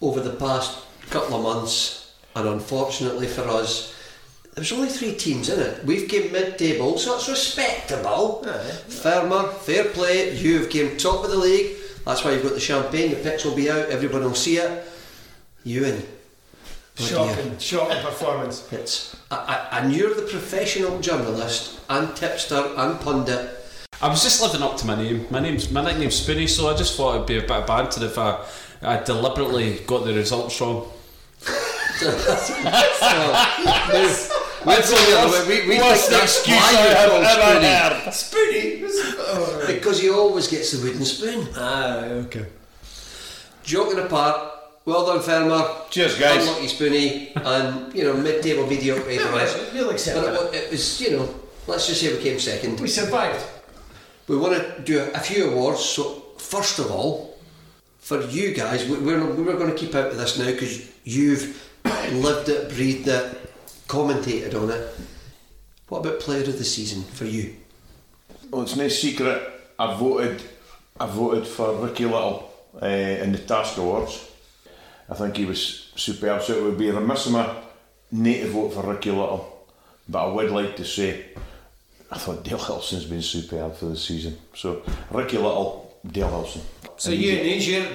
over 0.00 0.20
the 0.20 0.30
past 0.36 0.78
couple 1.10 1.38
of 1.38 1.42
months, 1.42 2.12
and 2.36 2.46
unfortunately 2.46 3.26
for 3.26 3.42
us, 3.48 3.94
there's 4.58 4.72
only 4.72 4.88
three 4.88 5.14
teams 5.14 5.48
in 5.48 5.60
it. 5.60 5.84
We've 5.84 6.08
came 6.08 6.32
mid-table, 6.32 6.98
so 6.98 7.14
it's 7.14 7.28
respectable. 7.28 8.42
Firmer, 8.88 9.44
fair 9.52 9.84
play. 9.84 10.36
You've 10.36 10.68
came 10.68 10.96
top 10.96 11.24
of 11.24 11.30
the 11.30 11.36
league. 11.36 11.76
That's 12.04 12.24
why 12.24 12.32
you've 12.32 12.42
got 12.42 12.54
the 12.54 12.60
champagne. 12.60 13.10
The 13.10 13.16
pics 13.16 13.44
will 13.44 13.54
be 13.54 13.70
out. 13.70 13.88
Everyone 13.88 14.22
will 14.22 14.34
see 14.34 14.56
it. 14.56 14.84
Ewan, 15.62 16.02
Shocking, 16.96 17.56
shocking 17.58 18.02
performance. 18.02 18.66
it's 18.72 19.14
I, 19.30 19.68
I, 19.70 19.78
and 19.78 19.92
you're 19.92 20.14
the 20.14 20.22
professional 20.22 20.98
journalist 21.00 21.78
and 21.88 22.16
tipster 22.16 22.72
and 22.76 22.98
pundit. 23.00 23.54
I 24.02 24.08
was 24.08 24.24
just 24.24 24.42
living 24.42 24.62
up 24.62 24.76
to 24.78 24.86
my 24.86 24.96
name. 24.96 25.26
My 25.30 25.38
name's 25.38 25.70
my 25.70 25.84
nickname's 25.84 26.20
Spoonie, 26.20 26.48
so 26.48 26.68
I 26.68 26.76
just 26.76 26.96
thought 26.96 27.14
it'd 27.14 27.28
be 27.28 27.38
a 27.38 27.42
bit 27.42 27.50
of 27.52 27.66
banter 27.66 28.04
if 28.04 28.18
I, 28.18 28.44
I 28.82 29.00
deliberately 29.04 29.78
got 29.86 30.04
the 30.04 30.14
results 30.14 30.60
wrong. 30.60 30.90
so, 31.40 32.10
we, 34.64 35.60
we, 35.62 35.68
we 35.68 35.78
What's 35.78 36.08
think 36.08 36.10
the 36.10 36.16
that's 36.16 36.38
excuse 36.38 36.56
why 36.58 36.68
I 36.68 36.82
you're 36.84 36.96
have 36.96 37.10
called 37.10 37.24
ever 37.24 37.42
Spoonie. 37.42 37.78
heard? 37.78 38.12
Spoonie. 38.12 38.84
Oh. 39.20 39.64
Because 39.66 40.00
he 40.00 40.10
always 40.10 40.48
gets 40.48 40.72
the 40.72 40.84
wooden 40.86 41.04
spoon. 41.04 41.48
Ah, 41.56 42.00
okay. 42.26 42.46
Joking 43.62 43.98
apart, 43.98 44.52
well 44.84 45.04
done, 45.06 45.20
Fermer. 45.20 45.88
Cheers, 45.90 46.18
guys. 46.18 46.46
Unlucky 46.46 46.66
Spoonie, 46.66 47.32
and 47.36 47.94
you 47.94 48.04
know 48.04 48.14
mid-table 48.14 48.66
mediocrity 48.66 49.18
for 49.18 49.28
us. 49.34 49.54
We'll 49.72 49.90
accept 49.90 50.16
But 50.24 50.54
it, 50.54 50.64
it 50.64 50.70
was, 50.70 51.00
you 51.00 51.10
know, 51.16 51.34
let's 51.66 51.86
just 51.86 52.00
say 52.00 52.16
we 52.16 52.22
came 52.22 52.38
second. 52.38 52.80
We 52.80 52.88
survived. 52.88 53.44
We 54.26 54.36
want 54.36 54.54
to 54.54 54.82
do 54.82 55.00
a, 55.00 55.10
a 55.12 55.18
few 55.20 55.50
awards. 55.50 55.84
So 55.84 56.22
first 56.38 56.78
of 56.78 56.90
all, 56.90 57.38
for 57.98 58.22
you 58.22 58.54
guys, 58.54 58.88
we're 58.88 59.00
we're 59.00 59.56
going 59.58 59.70
to 59.70 59.76
keep 59.76 59.94
out 59.94 60.06
of 60.06 60.16
this 60.16 60.38
now 60.38 60.46
because 60.46 60.90
you've 61.04 61.62
lived 62.12 62.48
it, 62.48 62.70
breathed 62.70 63.08
it, 63.08 63.47
commentated 63.88 64.54
on 64.54 64.70
it. 64.70 64.94
What 65.88 66.00
about 66.00 66.20
Player 66.20 66.42
of 66.42 66.58
the 66.58 66.64
Season 66.64 67.02
for 67.02 67.24
you? 67.24 67.56
Well, 68.50 68.62
it's 68.62 68.76
no 68.76 68.88
secret. 68.88 69.42
I 69.78 69.96
voted. 69.98 70.42
I 71.00 71.06
voted 71.06 71.46
for 71.46 71.74
Ricky 71.74 72.04
Little. 72.04 72.44
uh, 72.80 72.86
in 72.86 73.32
the 73.32 73.38
Task 73.38 73.76
Awards. 73.78 74.30
I 75.10 75.14
think 75.14 75.36
he 75.36 75.46
was 75.46 75.90
superb. 75.96 76.42
So 76.42 76.54
it 76.58 76.62
would 76.62 76.78
be 76.78 76.90
remiss 76.90 77.26
of 77.26 77.32
me 77.32 77.38
not 78.12 78.42
to 78.42 78.50
vote 78.50 78.74
for 78.74 78.82
Ricky 78.92 79.10
Little. 79.10 79.66
But 80.08 80.28
I 80.28 80.32
would 80.32 80.50
like 80.50 80.76
to 80.76 80.84
say, 80.84 81.24
I 82.10 82.18
thought 82.18 82.44
Dale 82.44 82.58
Hilson's 82.58 83.04
been 83.06 83.22
superb 83.22 83.74
for 83.76 83.86
the 83.86 83.96
season. 83.96 84.36
So 84.54 84.82
Ricky 85.10 85.38
Little, 85.38 85.98
Dale 86.06 86.28
Hilson. 86.28 86.62
So 86.98 87.10
you 87.10 87.32
and 87.32 87.40
Age, 87.40 87.68
you're 87.68 87.86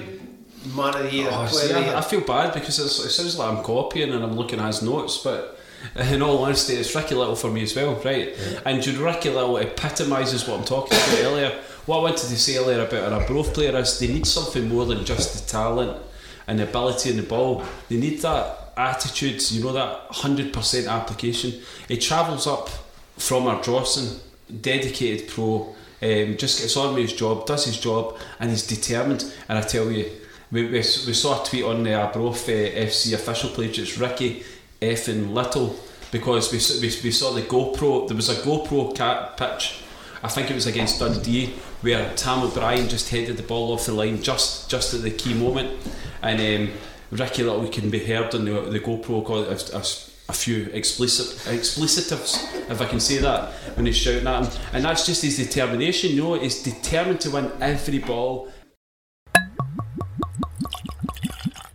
man 0.74 0.94
of 0.96 1.02
the 1.04 1.12
year, 1.12 1.28
Oh, 1.30 1.46
player 1.48 1.68
see, 1.68 1.74
I. 1.74 1.98
I 1.98 2.00
feel 2.00 2.20
bad 2.22 2.52
because 2.54 2.78
it's, 2.78 3.04
it 3.04 3.10
sounds 3.10 3.38
like 3.38 3.56
I'm 3.56 3.62
copying 3.64 4.10
and 4.12 4.22
I'm 4.24 4.34
looking 4.36 4.58
at 4.60 4.66
his 4.66 4.82
notes, 4.82 5.18
but 5.18 5.53
in 5.96 6.22
all 6.22 6.44
honesty, 6.44 6.74
it's 6.74 6.94
Ricky 6.94 7.14
Little 7.14 7.36
for 7.36 7.50
me 7.50 7.62
as 7.62 7.74
well, 7.74 7.94
right? 8.04 8.34
And 8.64 8.82
Jude 8.82 8.96
Ricky 8.96 9.30
Little 9.30 9.58
epitomises 9.58 10.46
what 10.46 10.58
I'm 10.58 10.64
talking 10.64 10.96
about 10.96 11.18
earlier. 11.20 11.50
What 11.86 11.98
I 11.98 12.02
wanted 12.02 12.28
to 12.28 12.38
say 12.38 12.56
earlier 12.56 12.84
about 12.84 13.12
an 13.12 13.12
Arbroath 13.12 13.52
player 13.54 13.76
is 13.76 13.98
they 13.98 14.08
need 14.08 14.26
something 14.26 14.68
more 14.68 14.86
than 14.86 15.04
just 15.04 15.34
the 15.34 15.50
talent 15.50 16.00
and 16.46 16.58
the 16.58 16.68
ability 16.68 17.10
in 17.10 17.16
the 17.16 17.22
ball. 17.22 17.64
They 17.88 17.96
need 17.96 18.20
that 18.22 18.72
attitude, 18.76 19.50
you 19.50 19.62
know, 19.62 19.72
that 19.72 20.10
100% 20.10 20.88
application. 20.88 21.60
He 21.88 21.98
travels 21.98 22.46
up 22.46 22.70
from 23.16 23.44
Ardrossan, 23.44 24.18
dedicated 24.60 25.28
pro, 25.28 25.74
um, 26.02 26.36
just 26.36 26.60
gets 26.60 26.76
on 26.76 26.94
with 26.94 27.02
his 27.02 27.12
job, 27.12 27.46
does 27.46 27.66
his 27.66 27.78
job, 27.78 28.16
and 28.40 28.50
he's 28.50 28.66
determined. 28.66 29.32
And 29.48 29.58
I 29.58 29.62
tell 29.62 29.90
you, 29.90 30.10
we, 30.50 30.64
we, 30.64 30.70
we 30.72 30.80
saw 30.80 31.42
a 31.42 31.46
tweet 31.46 31.64
on 31.64 31.82
the 31.82 31.94
Arbroath 31.94 32.48
uh, 32.48 32.52
FC 32.52 33.14
official 33.14 33.50
page. 33.50 33.78
It's 33.78 33.98
Ricky 33.98 34.42
effing 34.84 35.32
Little 35.32 35.76
because 36.10 36.52
we, 36.52 36.58
we, 36.80 36.94
we 37.02 37.10
saw 37.10 37.32
the 37.32 37.42
GoPro. 37.42 38.06
There 38.06 38.16
was 38.16 38.28
a 38.28 38.36
GoPro 38.36 38.94
cat 38.94 39.36
pitch. 39.36 39.80
I 40.22 40.28
think 40.28 40.50
it 40.50 40.54
was 40.54 40.66
against 40.66 41.00
Dundee 41.00 41.54
where 41.82 42.14
Tam 42.14 42.42
O'Brien 42.42 42.88
just 42.88 43.10
headed 43.10 43.36
the 43.36 43.42
ball 43.42 43.72
off 43.72 43.84
the 43.84 43.92
line 43.92 44.22
just 44.22 44.70
just 44.70 44.94
at 44.94 45.02
the 45.02 45.10
key 45.10 45.34
moment, 45.34 45.78
and 46.22 46.40
um, 46.40 46.74
Ricky 47.10 47.42
Little 47.42 47.68
can 47.68 47.90
be 47.90 47.98
heard 47.98 48.34
on 48.34 48.46
the, 48.46 48.62
the 48.62 48.80
GoPro 48.80 49.22
call 49.24 49.42
it 49.42 49.70
a, 49.70 49.76
a, 49.76 49.82
a 50.30 50.32
few 50.32 50.70
explicit 50.72 51.26
explicitives, 51.52 52.38
if 52.70 52.80
I 52.80 52.86
can 52.86 53.00
say 53.00 53.18
that, 53.18 53.52
when 53.76 53.84
he's 53.84 53.98
shouting 53.98 54.26
at 54.26 54.46
him, 54.46 54.60
and 54.72 54.84
that's 54.84 55.04
just 55.04 55.22
his 55.22 55.36
determination. 55.36 56.12
You 56.12 56.22
know, 56.22 56.34
he's 56.34 56.62
determined 56.62 57.20
to 57.20 57.30
win 57.30 57.52
every 57.60 57.98
ball. 57.98 58.48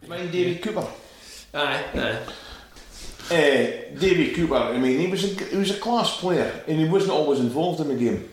Mind 0.08 0.32
David 0.32 0.64
Cooper. 0.64 0.88
Aye, 1.54 1.84
aye. 1.94 2.20
Uh, 3.32 3.36
Davy 4.00 4.34
Cooper, 4.34 4.56
I 4.56 4.78
mean, 4.78 5.00
he 5.00 5.08
was 5.08 5.24
a, 5.24 5.44
he 5.46 5.58
was 5.58 5.72
a 5.72 5.80
class 5.80 6.18
player 6.20 6.64
and 6.68 6.80
he 6.80 6.86
wasn't 6.86 7.12
always 7.12 7.40
involved 7.40 7.80
in 7.82 7.88
the 7.90 7.96
game. 7.96 8.28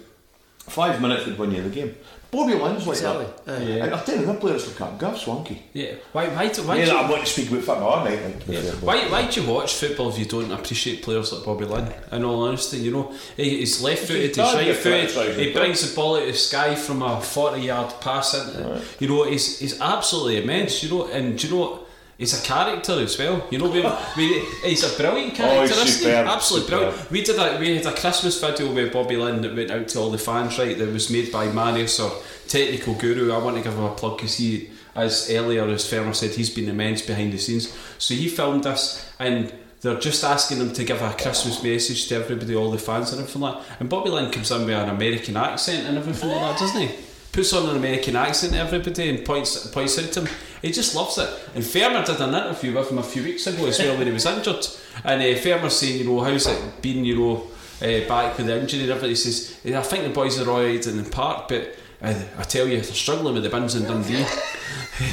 Five 0.60 1.00
minutes 1.00 1.26
would 1.26 1.38
win 1.38 1.52
you 1.52 1.62
the 1.62 1.70
game. 1.70 1.94
Bobby 2.28 2.54
Linn's 2.54 2.86
like 2.86 2.96
Exactly. 2.96 3.26
that. 3.46 3.58
Aye. 3.60 3.64
And 3.84 3.94
I'll 3.94 4.04
tell 4.04 4.18
you, 4.18 4.26
the 4.26 4.34
players 4.34 4.66
look 4.66 4.80
at 4.80 4.98
Gav 4.98 5.14
Swankie. 5.14 5.58
Yeah, 5.72 5.92
why 6.12 6.26
why 6.28 6.48
do, 6.48 6.62
why 6.64 6.76
Yeah, 6.78 6.84
do 6.86 6.90
you- 6.90 6.96
I 6.98 7.10
want 7.10 7.24
to 7.24 7.32
speak 7.32 7.50
about 7.52 7.62
football, 7.62 7.94
I 8.00 8.04
might 8.04 8.24
like 8.24 8.48
Yeah. 8.48 8.70
Why, 8.80 9.08
why 9.08 9.30
do 9.30 9.40
you 9.40 9.48
watch 9.48 9.74
football 9.74 10.08
if 10.08 10.18
you 10.18 10.24
don't 10.24 10.50
appreciate 10.50 11.02
players 11.02 11.32
like 11.32 11.44
Bobby 11.44 11.66
Linn? 11.66 11.92
In 12.10 12.24
all 12.24 12.42
honesty, 12.42 12.78
you 12.78 12.90
know, 12.90 13.12
he, 13.36 13.58
he's 13.60 13.80
left 13.80 14.02
footed, 14.08 14.34
he's 14.34 14.36
He's 14.36 14.54
right 14.54 14.76
footed. 14.76 15.36
he 15.38 15.52
brings 15.52 15.88
the 15.88 15.94
ball 15.94 16.16
out 16.16 16.22
of 16.22 16.28
the 16.28 16.34
sky 16.34 16.74
from 16.74 17.00
a 17.02 17.20
40 17.20 17.60
yard 17.62 17.94
pass 18.00 18.34
into 18.34 18.82
You 18.98 19.08
know, 19.08 19.22
he's, 19.24 19.60
he's 19.60 19.80
absolutely 19.80 20.42
immense, 20.42 20.82
you 20.82 20.90
know, 20.90 21.06
and 21.06 21.38
do 21.38 21.46
you 21.46 21.54
know 21.54 21.60
what? 21.60 21.85
He's 22.18 22.32
a 22.38 22.42
character 22.42 22.92
as 23.00 23.18
well, 23.18 23.46
you 23.50 23.58
know. 23.58 23.68
We, 23.70 23.82
we, 24.16 24.40
he's 24.64 24.82
a 24.82 24.96
brilliant 24.96 25.34
Oh, 25.34 25.36
character, 25.36 25.74
he's 25.82 25.96
isn't 26.00 26.10
he? 26.10 26.16
Absolutely 26.16 26.66
superb. 26.70 26.80
brilliant. 26.94 27.10
We 27.10 27.22
did 27.22 27.36
a, 27.38 27.58
we 27.60 27.76
had 27.76 27.84
a 27.86 27.92
Christmas 27.94 28.40
video 28.40 28.72
with 28.72 28.90
Bobby 28.92 29.16
Linn 29.16 29.42
that 29.42 29.54
went 29.54 29.70
out 29.70 29.86
to 29.88 29.98
all 30.00 30.10
the 30.10 30.16
fans, 30.18 30.58
right? 30.58 30.78
That 30.78 30.90
was 30.92 31.10
made 31.10 31.30
by 31.30 31.48
Marius, 31.52 32.00
our 32.00 32.12
technical 32.48 32.94
guru. 32.94 33.32
I 33.32 33.38
want 33.38 33.56
to 33.58 33.62
give 33.62 33.74
him 33.74 33.84
a 33.84 33.94
plug 33.94 34.16
because 34.16 34.38
he, 34.38 34.70
as 34.94 35.30
earlier 35.30 35.64
as 35.68 35.84
Ferner 35.84 36.14
said, 36.14 36.30
he's 36.30 36.48
been 36.48 36.70
immense 36.70 37.02
behind 37.02 37.34
the 37.34 37.38
scenes. 37.38 37.76
So 37.98 38.14
he 38.14 38.28
filmed 38.28 38.64
this, 38.64 39.06
and 39.18 39.52
they're 39.82 40.00
just 40.00 40.24
asking 40.24 40.56
him 40.58 40.72
to 40.72 40.84
give 40.84 41.02
a 41.02 41.12
Christmas 41.12 41.62
message 41.62 42.08
to 42.08 42.14
everybody, 42.16 42.56
all 42.56 42.70
the 42.70 42.78
fans 42.78 43.12
and 43.12 43.20
everything 43.20 43.42
like. 43.42 43.58
that. 43.68 43.80
And 43.80 43.90
Bobby 43.90 44.08
Linn 44.08 44.30
comes 44.32 44.50
in 44.50 44.60
with 44.64 44.70
an 44.70 44.88
American 44.88 45.36
accent 45.36 45.86
and 45.86 45.98
everything 45.98 46.30
like 46.30 46.40
that, 46.40 46.58
doesn't 46.58 46.80
he? 46.80 46.94
Puts 47.30 47.52
on 47.52 47.68
an 47.68 47.76
American 47.76 48.16
accent 48.16 48.54
to 48.54 48.58
everybody 48.58 49.10
and 49.10 49.22
points 49.22 49.66
points 49.66 49.98
out 49.98 50.10
to 50.12 50.20
him. 50.22 50.28
He 50.62 50.72
just 50.72 50.94
loves 50.94 51.18
it. 51.18 51.28
And 51.54 51.62
Ferner 51.62 52.04
did 52.04 52.20
an 52.20 52.34
interview 52.34 52.74
with 52.74 52.90
him 52.90 52.98
a 52.98 53.02
few 53.02 53.22
weeks 53.22 53.46
ago 53.46 53.66
as 53.66 53.78
well 53.78 53.96
when 53.96 54.06
he 54.06 54.12
was 54.12 54.26
injured. 54.26 54.66
And 55.04 55.22
uh, 55.22 55.68
saying, 55.68 55.98
you 55.98 56.04
know, 56.04 56.20
how's 56.20 56.46
it 56.46 56.82
been, 56.82 57.04
you 57.04 57.18
know, 57.18 57.46
uh, 57.82 58.08
back 58.08 58.36
with 58.36 58.46
the 58.46 58.58
injury 58.58 58.82
and 58.82 58.90
everything. 58.90 59.10
He 59.10 59.16
says, 59.16 59.58
I 59.66 59.82
think 59.82 60.04
the 60.04 60.10
boys 60.10 60.40
are 60.40 60.48
alright 60.48 60.86
in 60.86 61.02
the 61.02 61.08
park, 61.08 61.48
but 61.48 61.76
uh, 62.02 62.14
I 62.38 62.42
tell 62.42 62.66
you, 62.66 62.80
they're 62.80 62.84
struggling 62.84 63.34
with 63.34 63.42
the 63.42 63.50
bins 63.50 63.74
in 63.74 63.84
Dundee. 63.84 64.14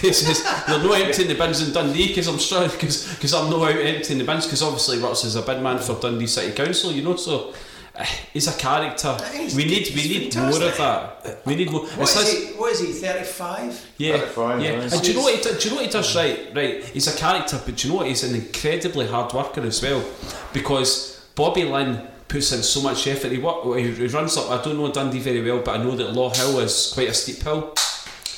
he 0.02 0.14
says, 0.14 0.44
they're 0.68 0.84
not 0.84 1.00
emptying 1.00 1.28
the 1.28 1.36
bins 1.36 1.66
in 1.66 1.74
Dundee 1.74 2.10
because 2.10 2.28
I'm 2.28 2.40
struggling, 2.40 2.72
because 2.72 3.34
I'm 3.34 3.50
not 3.50 3.70
out 3.70 3.80
emptying 3.80 4.20
the 4.20 4.26
bins, 4.26 4.46
because 4.46 4.64
obviously 4.64 5.00
Ruts 5.00 5.24
is 5.24 5.36
a 5.36 5.42
bin 5.42 5.64
man 5.64 5.80
for 5.80 6.00
Dundee 6.00 6.28
City 6.28 6.54
Council, 6.54 6.92
you 6.92 7.04
know, 7.04 7.16
so 7.16 7.54
he's 8.34 8.48
a 8.48 8.58
character. 8.58 9.16
He's- 9.34 9.56
We 9.56 9.66
need 9.66 9.88
we 9.96 10.02
he's 10.02 10.36
need 10.36 10.36
more 10.36 10.50
of 10.64 10.78
that. 10.78 11.42
We 11.46 11.56
need 11.56 11.72
more. 11.72 11.82
What 11.82 12.00
It's 12.02 12.16
is, 12.16 12.32
his- 12.32 12.48
he, 12.50 12.54
what 12.56 12.72
is 12.72 12.80
he, 12.80 12.88
35? 12.92 13.86
yeah, 13.98 14.18
That's 14.18 14.32
fine, 14.34 14.62
yeah. 14.62 14.74
right. 14.80 14.94
And 14.94 15.02
do 15.02 15.08
you 15.12 15.18
know 15.18 15.24
what? 15.24 15.36
He, 15.36 15.42
do 15.44 15.50
you 15.64 15.70
know 15.70 15.76
what 15.76 15.86
he 15.86 15.92
does 15.92 16.16
right? 16.16 16.56
Right, 16.56 16.84
he's 16.86 17.08
a 17.14 17.18
character, 17.18 17.62
but 17.64 17.76
do 17.76 17.88
you 17.88 17.94
know 17.94 18.00
what? 18.00 18.08
He's 18.08 18.24
an 18.24 18.36
incredibly 18.36 19.08
hard 19.08 19.32
worker 19.34 19.62
as 19.62 19.82
well, 19.82 20.04
because 20.54 21.26
Bobby 21.36 21.64
Linn 21.66 22.08
puts 22.28 22.52
in 22.52 22.64
so 22.64 22.82
much 22.82 23.06
effort. 23.08 23.32
He, 23.32 23.38
work, 23.38 23.64
he 23.78 23.92
he 23.92 24.08
runs 24.08 24.38
up. 24.38 24.50
I 24.50 24.64
don't 24.64 24.78
know 24.78 24.92
Dundee 24.92 25.20
very 25.20 25.44
well, 25.44 25.60
but 25.64 25.80
I 25.80 25.84
know 25.84 25.96
that 25.96 26.14
Law 26.14 26.30
Hill 26.34 26.60
is 26.60 26.92
quite 26.94 27.10
a 27.10 27.14
steep 27.14 27.44
hill. 27.44 27.74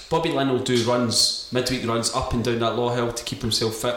Bobby 0.09 0.29
Linn 0.31 0.49
will 0.49 0.59
do 0.59 0.83
runs, 0.83 1.49
midweek 1.51 1.87
runs 1.87 2.13
up 2.13 2.33
and 2.33 2.43
down 2.43 2.59
that 2.59 2.75
Law 2.75 2.93
Hill 2.93 3.11
to 3.13 3.23
keep 3.23 3.41
himself 3.41 3.75
fit. 3.75 3.95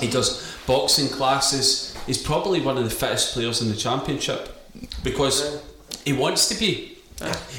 He 0.00 0.08
does 0.10 0.56
boxing 0.66 1.08
classes. 1.08 1.94
He's 2.06 2.18
probably 2.22 2.60
one 2.60 2.76
of 2.78 2.84
the 2.84 2.90
fittest 2.90 3.34
players 3.34 3.60
in 3.62 3.68
the 3.68 3.76
championship 3.76 4.52
because 5.02 5.62
he 6.04 6.12
wants 6.12 6.48
to 6.48 6.54
be. 6.58 6.98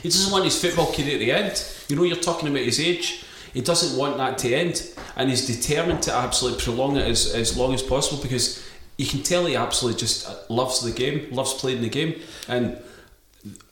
He 0.03 0.09
doesn't 0.09 0.31
want 0.31 0.45
his 0.45 0.61
football 0.61 0.91
career 0.93 1.17
to 1.17 1.29
end. 1.29 1.73
You 1.87 1.95
know, 1.95 2.03
you're 2.03 2.17
talking 2.17 2.49
about 2.49 2.61
his 2.61 2.79
age. 2.79 3.23
He 3.53 3.61
doesn't 3.61 3.97
want 3.97 4.17
that 4.17 4.37
to 4.39 4.53
end, 4.53 4.93
and 5.15 5.29
he's 5.29 5.47
determined 5.47 6.03
to 6.03 6.13
absolutely 6.13 6.61
prolong 6.61 6.97
it 6.97 7.07
as, 7.07 7.33
as 7.33 7.57
long 7.57 7.73
as 7.73 7.81
possible 7.81 8.21
because 8.21 8.63
you 8.97 9.07
can 9.07 9.23
tell 9.23 9.45
he 9.45 9.55
absolutely 9.55 9.99
just 9.99 10.29
uh, 10.29 10.35
loves 10.49 10.81
the 10.81 10.91
game, 10.91 11.27
loves 11.31 11.53
playing 11.53 11.81
the 11.81 11.89
game, 11.89 12.21
and 12.47 12.77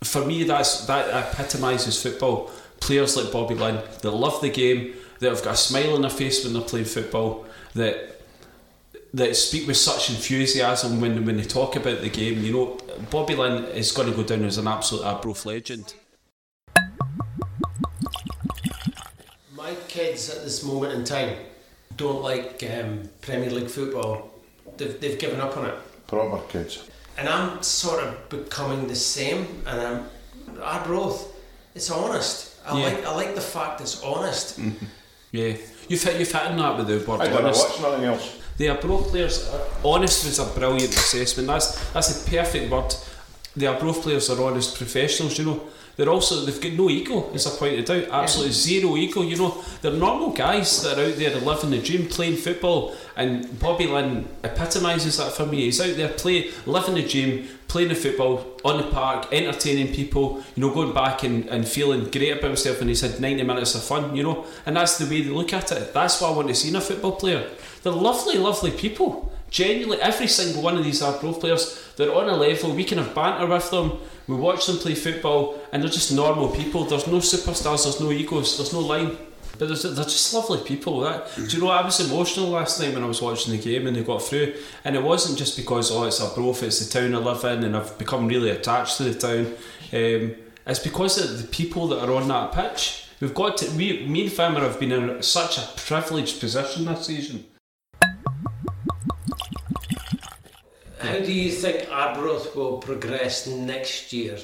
for 0.04 0.26
me, 0.26 0.44
that's 0.44 0.86
that 0.86 1.10
epitomises 1.10 2.02
football. 2.02 2.52
Players 2.80 3.18
like 3.18 3.32
Bobby 3.32 3.56
Linn 3.56 3.82
that 4.02 4.12
love 4.12 4.42
the 4.42 4.50
game, 4.50 4.94
that 5.20 5.30
have 5.30 5.44
got 5.44 5.54
a 5.54 5.58
smile 5.58 5.96
on 5.96 6.02
their 6.02 6.10
face 6.10 6.44
when 6.44 6.54
they're 6.54 6.62
playing 6.62 6.86
football, 6.86 7.46
that 7.74 8.22
that 9.14 9.36
speak 9.36 9.66
with 9.66 9.78
such 9.78 10.10
enthusiasm 10.10 11.00
when 11.00 11.26
when 11.26 11.38
they 11.38 11.44
talk 11.44 11.76
about 11.76 12.02
the 12.02 12.10
game. 12.10 12.44
You 12.44 12.54
know, 12.54 12.80
Bobby 13.10 13.36
Linn 13.36 13.66
is 13.66 13.92
going 13.92 14.10
to 14.10 14.16
go 14.16 14.24
down 14.24 14.44
as 14.46 14.58
an 14.58 14.68
absolute 14.68 15.04
Arbroath 15.04 15.46
legend. 15.46 15.94
My 19.56 19.76
kids 19.88 20.30
at 20.30 20.44
this 20.44 20.64
moment 20.64 20.94
in 20.94 21.04
time 21.04 21.36
don't 21.98 22.22
like 22.22 22.64
um, 22.72 23.10
Premier 23.22 23.50
League 23.50 23.70
football. 23.70 24.32
They've, 24.78 25.00
they've 25.00 25.20
given 25.20 25.40
up 25.40 25.56
on 25.58 25.66
it. 25.66 25.76
Proper 26.08 26.46
kids. 26.48 26.84
And 27.18 27.30
I'm 27.30 27.64
sort 27.64 28.04
of 28.04 28.30
becoming 28.30 28.88
the 28.88 28.96
same. 28.96 29.48
And 29.66 29.80
I'm 29.82 30.06
Arbroath. 30.62 31.34
It's 31.74 31.90
honest. 31.90 32.56
I 32.66 32.78
Yeah. 32.80 32.86
like 32.86 33.06
I 33.06 33.16
like 33.16 33.36
the 33.36 33.42
fact 33.42 33.82
it's 33.82 34.02
honest. 34.04 34.60
Yeah, 35.32 35.58
you've 35.90 36.02
hit 36.02 36.18
you've 36.18 36.32
hit 36.32 36.44
on 36.44 36.56
that 36.58 36.78
with 36.78 36.88
the 36.88 37.12
word 37.12 37.20
I 37.20 37.28
don't 37.28 37.44
honest. 37.44 37.68
watch 37.70 37.82
nothing 37.82 38.06
else. 38.06 38.40
The 38.58 38.70
Arbroath 38.70 39.10
players, 39.10 39.48
uh, 39.50 39.68
honest 39.84 40.26
was 40.26 40.40
a 40.40 40.46
brilliant 40.46 40.94
assessment. 40.94 41.48
That's 41.48 41.92
that's 41.92 42.24
the 42.24 42.32
perfect 42.32 42.72
word. 42.72 42.96
The 43.56 43.68
Arbroath 43.68 44.02
players 44.04 44.30
are 44.30 44.42
honest 44.42 44.78
professionals. 44.78 45.38
You 45.38 45.46
know, 45.46 45.62
they're 45.96 46.10
also 46.10 46.46
they've 46.46 46.60
got 46.60 46.74
no 46.74 46.90
ego, 46.90 47.32
as 47.34 47.48
I 47.48 47.58
pointed 47.58 47.90
out. 47.90 48.24
Absolutely 48.24 48.54
zero 48.54 48.98
ego. 48.98 49.22
You 49.22 49.38
know, 49.38 49.64
they're 49.82 49.94
normal 49.94 50.32
guys 50.32 50.84
that 50.84 50.98
are 50.98 51.06
out 51.06 51.16
there 51.16 51.36
living 51.40 51.72
the 51.72 51.82
dream, 51.82 52.08
playing 52.08 52.38
football. 52.38 52.96
And 53.16 53.60
Bobby 53.60 53.88
Linn 53.88 54.28
epitomises 54.44 55.18
that 55.18 55.32
for 55.32 55.46
me. 55.46 55.62
He's 55.62 55.80
out 55.80 55.96
there 55.96 56.10
playing, 56.10 56.52
living 56.66 56.96
the 56.96 57.08
dream, 57.08 57.48
playing 57.70 57.90
the 57.90 57.96
football 57.96 58.60
on 58.66 58.78
the 58.78 58.92
park, 58.92 59.28
entertaining 59.32 59.94
people. 59.94 60.44
You 60.56 60.68
know, 60.68 60.74
going 60.74 60.94
back 60.94 61.24
and, 61.24 61.46
and 61.48 61.68
feeling 61.68 62.10
great 62.12 62.32
about 62.32 62.48
himself. 62.48 62.82
And 62.82 62.90
he's 62.90 63.02
had 63.02 63.22
ninety 63.22 63.44
minutes 63.44 63.76
of 63.76 63.84
fun. 63.84 64.16
You 64.16 64.24
know, 64.24 64.46
and 64.66 64.76
that's 64.76 64.98
the 64.98 65.06
way 65.06 65.22
they 65.22 65.30
look 65.30 65.54
at 65.54 65.72
it. 65.72 65.94
That's 65.94 66.20
what 66.20 66.32
I 66.32 66.36
want 66.36 66.50
to 66.50 66.56
see 66.56 66.70
in 66.70 66.76
a 66.76 66.82
football 66.82 67.14
player. 67.14 67.50
They're 67.84 67.94
lovely, 67.94 68.38
lovely 68.38 68.72
people. 68.72 69.32
Genuinely, 69.52 70.02
every 70.02 70.28
single 70.28 70.62
one 70.62 70.76
of 70.76 70.84
these 70.84 71.02
Arbroath 71.02 71.40
players, 71.40 71.94
they're 71.96 72.14
on 72.14 72.28
a 72.28 72.36
level. 72.36 72.76
We 72.76 72.84
can 72.84 72.98
have 72.98 73.16
banter 73.16 73.46
with 73.46 73.70
them. 73.72 74.00
We 74.28 74.36
watch 74.36 74.66
them 74.66 74.78
play 74.78 74.96
football, 74.96 75.60
and 75.72 75.84
they're 75.84 75.90
just 75.90 76.12
normal 76.12 76.50
people. 76.50 76.86
There's 76.86 77.08
no 77.08 77.18
superstars. 77.18 77.84
There's 77.84 78.00
no 78.00 78.12
egos. 78.12 78.58
There's 78.58 78.74
no 78.74 78.80
line. 78.80 79.18
But 79.58 79.68
there's, 79.68 79.84
they're 79.84 80.04
just 80.04 80.34
lovely 80.34 80.60
people. 80.60 81.00
That 81.02 81.34
do 81.36 81.44
you 81.44 81.64
know? 81.64 81.70
I 81.70 81.84
was 81.86 82.00
emotional 82.00 82.50
last 82.50 82.80
night 82.80 82.94
when 82.94 83.04
I 83.04 83.08
was 83.08 83.22
watching 83.22 83.56
the 83.56 83.62
game 83.62 83.88
and 83.88 83.96
they 83.96 84.04
got 84.04 84.22
through, 84.22 84.54
and 84.84 84.96
it 84.96 85.04
wasn't 85.04 85.38
just 85.38 85.56
because 85.56 85.92
oh 85.92 86.04
it's 86.04 86.20
Arbroath, 86.20 86.64
it's 86.64 86.86
the 86.86 87.00
town 87.00 87.16
I 87.16 87.20
live 87.20 87.44
in, 87.46 87.64
and 87.64 87.78
I've 87.78 87.98
become 87.98 88.28
really 88.28 88.50
attached 88.50 88.98
to 88.98 89.04
the 89.04 89.14
town. 89.14 89.54
Um, 89.94 90.36
it's 90.68 90.80
because 90.80 91.24
of 91.24 91.42
the 91.42 91.48
people 91.48 91.88
that 91.90 92.00
are 92.00 92.14
on 92.14 92.28
that 92.28 92.52
pitch. 92.52 93.08
We've 93.22 93.34
got 93.34 93.58
to. 93.58 93.72
We, 93.72 94.06
me 94.08 94.24
and 94.24 94.32
Farmer 94.32 94.62
have 94.62 94.80
been 94.80 94.92
in 94.92 95.22
such 95.24 95.58
a 95.58 95.70
privileged 95.78 96.40
position 96.40 96.86
this 96.86 97.06
season. 97.06 97.46
How 101.06 101.20
do 101.20 101.32
you 101.32 101.52
think 101.52 101.88
Arbroath 101.92 102.56
will 102.56 102.78
progress 102.80 103.48
next 103.48 104.12
year? 104.12 104.38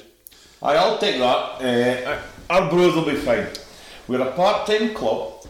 Aye, 0.62 0.76
I'll 0.76 0.98
take 0.98 1.18
that. 1.18 1.60
Uh, 1.60 2.22
our 2.48 2.70
brother 2.70 3.00
will 3.00 3.04
be 3.04 3.16
fine. 3.16 3.48
We're 4.06 4.20
a 4.22 4.32
part-time 4.32 4.94
club. 4.94 5.44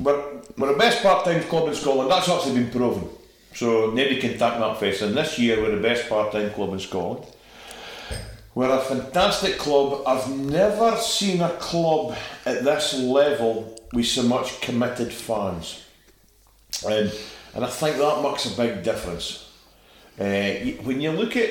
We're, 0.00 0.22
we're 0.58 0.72
the 0.72 0.78
best 0.78 1.02
part-time 1.02 1.42
club 1.44 1.68
in 1.68 1.74
Scotland. 1.74 2.10
That's 2.10 2.28
actually 2.28 2.62
been 2.62 2.70
proven. 2.70 3.08
So 3.54 3.90
nobody 3.90 4.20
can 4.20 4.30
take 4.32 4.38
that 4.38 4.80
face. 4.80 5.02
And 5.02 5.16
this 5.16 5.38
year 5.38 5.60
we're 5.60 5.76
the 5.76 5.82
best 5.82 6.08
part-time 6.08 6.50
club 6.50 6.72
in 6.72 6.80
Scotland. 6.80 7.26
We're 8.54 8.70
a 8.70 8.80
fantastic 8.80 9.58
club. 9.58 10.02
I've 10.06 10.30
never 10.30 10.96
seen 10.96 11.42
a 11.42 11.50
club 11.50 12.16
at 12.44 12.64
this 12.64 12.94
level 12.98 13.78
with 13.92 14.06
so 14.06 14.22
much 14.24 14.60
committed 14.60 15.12
fans. 15.12 15.84
And, 16.86 17.12
and 17.54 17.64
I 17.64 17.68
think 17.68 17.98
that 17.98 18.22
makes 18.22 18.46
a 18.46 18.56
big 18.56 18.82
difference. 18.82 19.45
Uh, 20.18 20.72
when 20.82 21.00
you 21.00 21.12
look 21.12 21.36
at, 21.36 21.50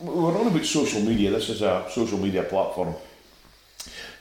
we're 0.00 0.38
on 0.38 0.46
about 0.46 0.64
social 0.64 1.00
media, 1.00 1.30
this 1.30 1.48
is 1.48 1.62
a 1.62 1.86
social 1.90 2.18
media 2.18 2.42
platform. 2.42 2.94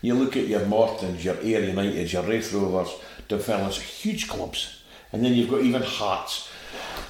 You 0.02 0.16
look 0.16 0.36
at 0.36 0.48
your 0.48 0.66
Mortons, 0.66 1.24
your 1.24 1.38
Ayr 1.42 1.64
United, 1.64 2.12
your 2.12 2.24
Raith 2.24 2.54
Rovers, 2.54 2.90
Dunfermline's 3.30 3.80
huge 3.82 4.28
clubs. 4.28 4.82
And 5.12 5.24
then 5.24 5.34
you've 5.34 5.50
got 5.50 5.62
even 5.62 5.82
Hearts. 5.82 6.50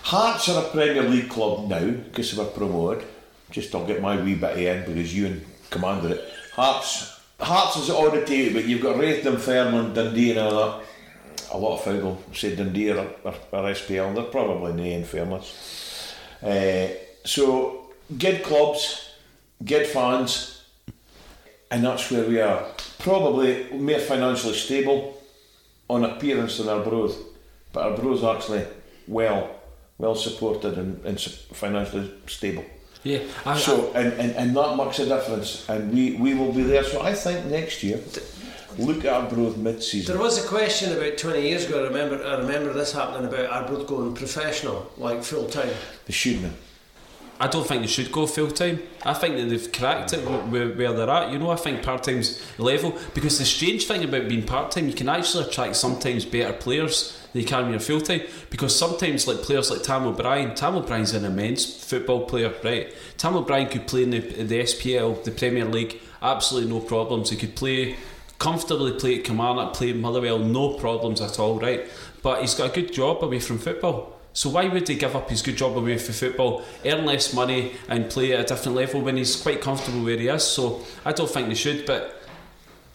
Hearts 0.04 0.50
are 0.50 0.66
a 0.66 0.70
Premier 0.70 1.04
League 1.04 1.30
club 1.30 1.70
now 1.70 1.90
because 1.90 2.32
they 2.32 2.44
were 2.44 2.50
promoted. 2.50 3.08
Just 3.50 3.74
I'll 3.74 3.86
get 3.86 4.02
my 4.02 4.22
wee 4.22 4.36
bit 4.36 4.58
in 4.58 4.86
because 4.86 5.16
you 5.16 5.28
and 5.28 5.46
commanded 5.70 6.12
it. 6.12 6.34
Hearts 6.54 7.14
Hearts 7.44 7.76
is 7.78 7.90
oddity, 7.90 8.54
but 8.54 8.66
you've 8.66 8.82
got 8.82 8.98
Raith, 8.98 9.24
Dunfermline, 9.24 9.94
Dundee 9.94 10.32
and 10.32 10.40
all. 10.40 10.82
A 11.52 11.58
lot 11.58 11.78
of 11.78 11.94
people 11.94 12.24
say 12.34 12.56
Dundee 12.56 12.92
are, 12.92 13.00
are, 13.26 13.36
are 13.52 13.72
SPL, 13.72 14.16
they're 14.16 14.24
probably 14.24 14.74
nae 14.74 14.96
in 14.96 15.04
fairness. 15.04 15.83
Uh, 16.44 16.88
so, 17.24 17.92
good 18.18 18.44
clubs, 18.44 19.10
good 19.64 19.88
fans, 19.88 20.64
and 21.72 21.84
that's 21.84 22.12
where 22.12 22.28
we 22.28 22.42
are. 22.42 22.66
Probably 23.00 23.68
more 23.72 24.00
financially 24.00 24.54
stable 24.54 25.22
on 25.90 26.04
appearance 26.04 26.58
than 26.58 26.68
Arbroath, 26.68 27.18
but 27.72 27.84
our 27.84 27.92
Arbroath's 27.92 28.24
actually 28.24 28.66
well, 29.08 29.50
well 29.98 30.16
supported 30.16 30.78
and, 30.78 31.04
and 31.06 31.20
financially 31.20 32.12
stable. 32.28 32.66
Yeah. 33.04 33.20
I, 33.46 33.58
So, 33.58 33.92
and, 33.94 34.14
and, 34.14 34.32
and 34.36 34.56
that 34.56 34.78
makes 34.78 35.00
a 35.00 35.06
difference, 35.06 35.68
and 35.70 35.94
we, 35.94 36.16
we 36.16 36.34
will 36.34 36.54
be 36.54 36.64
there. 36.64 36.84
So, 36.84 37.02
I 37.02 37.14
think 37.14 37.46
next 37.48 37.84
year, 37.84 38.00
look 38.78 39.06
at 39.06 39.14
Arbroath 39.14 39.58
mid 39.58 39.84
season. 39.84 40.16
There 40.16 40.24
was 40.24 40.44
a 40.44 40.48
question 40.48 40.96
about 40.96 41.18
20 41.18 41.42
years 41.42 41.66
ago. 41.66 41.84
I 41.84 41.88
remember. 41.88 42.24
I 42.26 42.38
remember 42.40 42.74
this 42.74 42.94
happening 42.94 43.28
about 43.28 43.50
Arbroath 43.50 43.88
going 43.88 44.14
professional, 44.14 44.92
like 44.98 45.24
full 45.24 45.48
time. 45.48 45.74
They 46.06 46.14
shouldn't 46.14 46.44
have. 46.44 46.58
I 47.40 47.48
don't 47.48 47.68
think 47.68 47.82
they 47.82 47.88
should 47.88 48.12
go 48.12 48.28
full 48.28 48.52
time. 48.52 48.80
I 49.04 49.14
think 49.14 49.36
that 49.36 49.50
they've 49.50 49.72
cracked 49.72 50.14
it 50.14 50.20
where, 50.26 50.70
where 50.70 50.94
they're 50.94 51.10
at. 51.10 51.32
You 51.32 51.40
know, 51.40 51.50
I 51.50 51.56
think 51.56 51.84
part 51.84 52.04
time's 52.04 52.42
level 52.58 52.98
because 53.14 53.40
the 53.40 53.46
strange 53.46 53.86
thing 53.86 54.04
about 54.04 54.30
being 54.30 54.46
part 54.46 54.72
time, 54.72 54.88
you 54.88 54.94
can 54.94 55.10
actually 55.10 55.46
attract 55.46 55.76
sometimes 55.76 56.26
better 56.26 56.54
players 56.54 57.20
than 57.34 57.42
you 57.42 57.48
can 57.48 57.64
when 57.64 57.72
you're 57.72 57.80
full 57.80 58.02
time. 58.02 58.22
Because 58.50 58.78
sometimes, 58.78 59.28
like 59.28 59.42
players 59.42 59.72
like 59.72 59.84
Tam 59.84 60.06
O'Brien, 60.06 60.56
Tam 60.56 60.76
O'Brien's 60.76 61.14
an 61.14 61.26
immense 61.26 61.84
football 61.84 62.26
player, 62.26 62.54
right? 62.64 62.94
Tam 63.18 63.36
O'Brien 63.36 63.68
could 63.68 63.88
play 63.88 64.04
in 64.04 64.12
the, 64.12 64.40
in 64.40 64.48
the 64.48 64.60
SPL, 64.60 65.24
the 65.24 65.32
Premier 65.32 65.66
League, 65.66 66.00
absolutely 66.22 66.70
no 66.70 66.80
problems. 66.80 67.32
He 67.32 67.36
could 67.36 67.56
play 67.56 67.98
comfortably, 68.44 68.92
play 68.94 69.20
at 69.20 69.24
Kilmarnock, 69.24 69.74
play 69.74 69.94
Motherwell, 69.94 70.40
no 70.40 70.74
problems 70.74 71.22
at 71.22 71.40
all, 71.40 71.60
right? 71.60 71.82
But 72.22 72.42
he's 72.42 72.54
got 72.56 72.72
a 72.72 72.82
good 72.82 72.92
job 72.94 73.24
away 73.24 73.40
from 73.40 73.58
football. 73.58 74.20
So 74.34 74.50
why 74.50 74.68
would 74.68 74.88
he 74.88 74.96
give 74.96 75.16
up 75.16 75.30
his 75.30 75.42
good 75.42 75.56
job 75.58 75.78
away 75.78 75.98
from 75.98 76.14
football, 76.14 76.64
earn 76.86 77.06
less 77.06 77.34
money, 77.34 77.74
and 77.88 78.10
play 78.10 78.34
at 78.34 78.40
a 78.42 78.44
different 78.44 78.76
level 78.76 79.02
when 79.02 79.18
he's 79.18 79.36
quite 79.36 79.62
comfortable 79.62 80.04
where 80.04 80.18
he 80.18 80.28
is? 80.28 80.44
So 80.44 80.82
I 81.06 81.12
don't 81.14 81.30
think 81.30 81.48
they 81.48 81.56
should. 81.56 81.86
But 81.86 82.02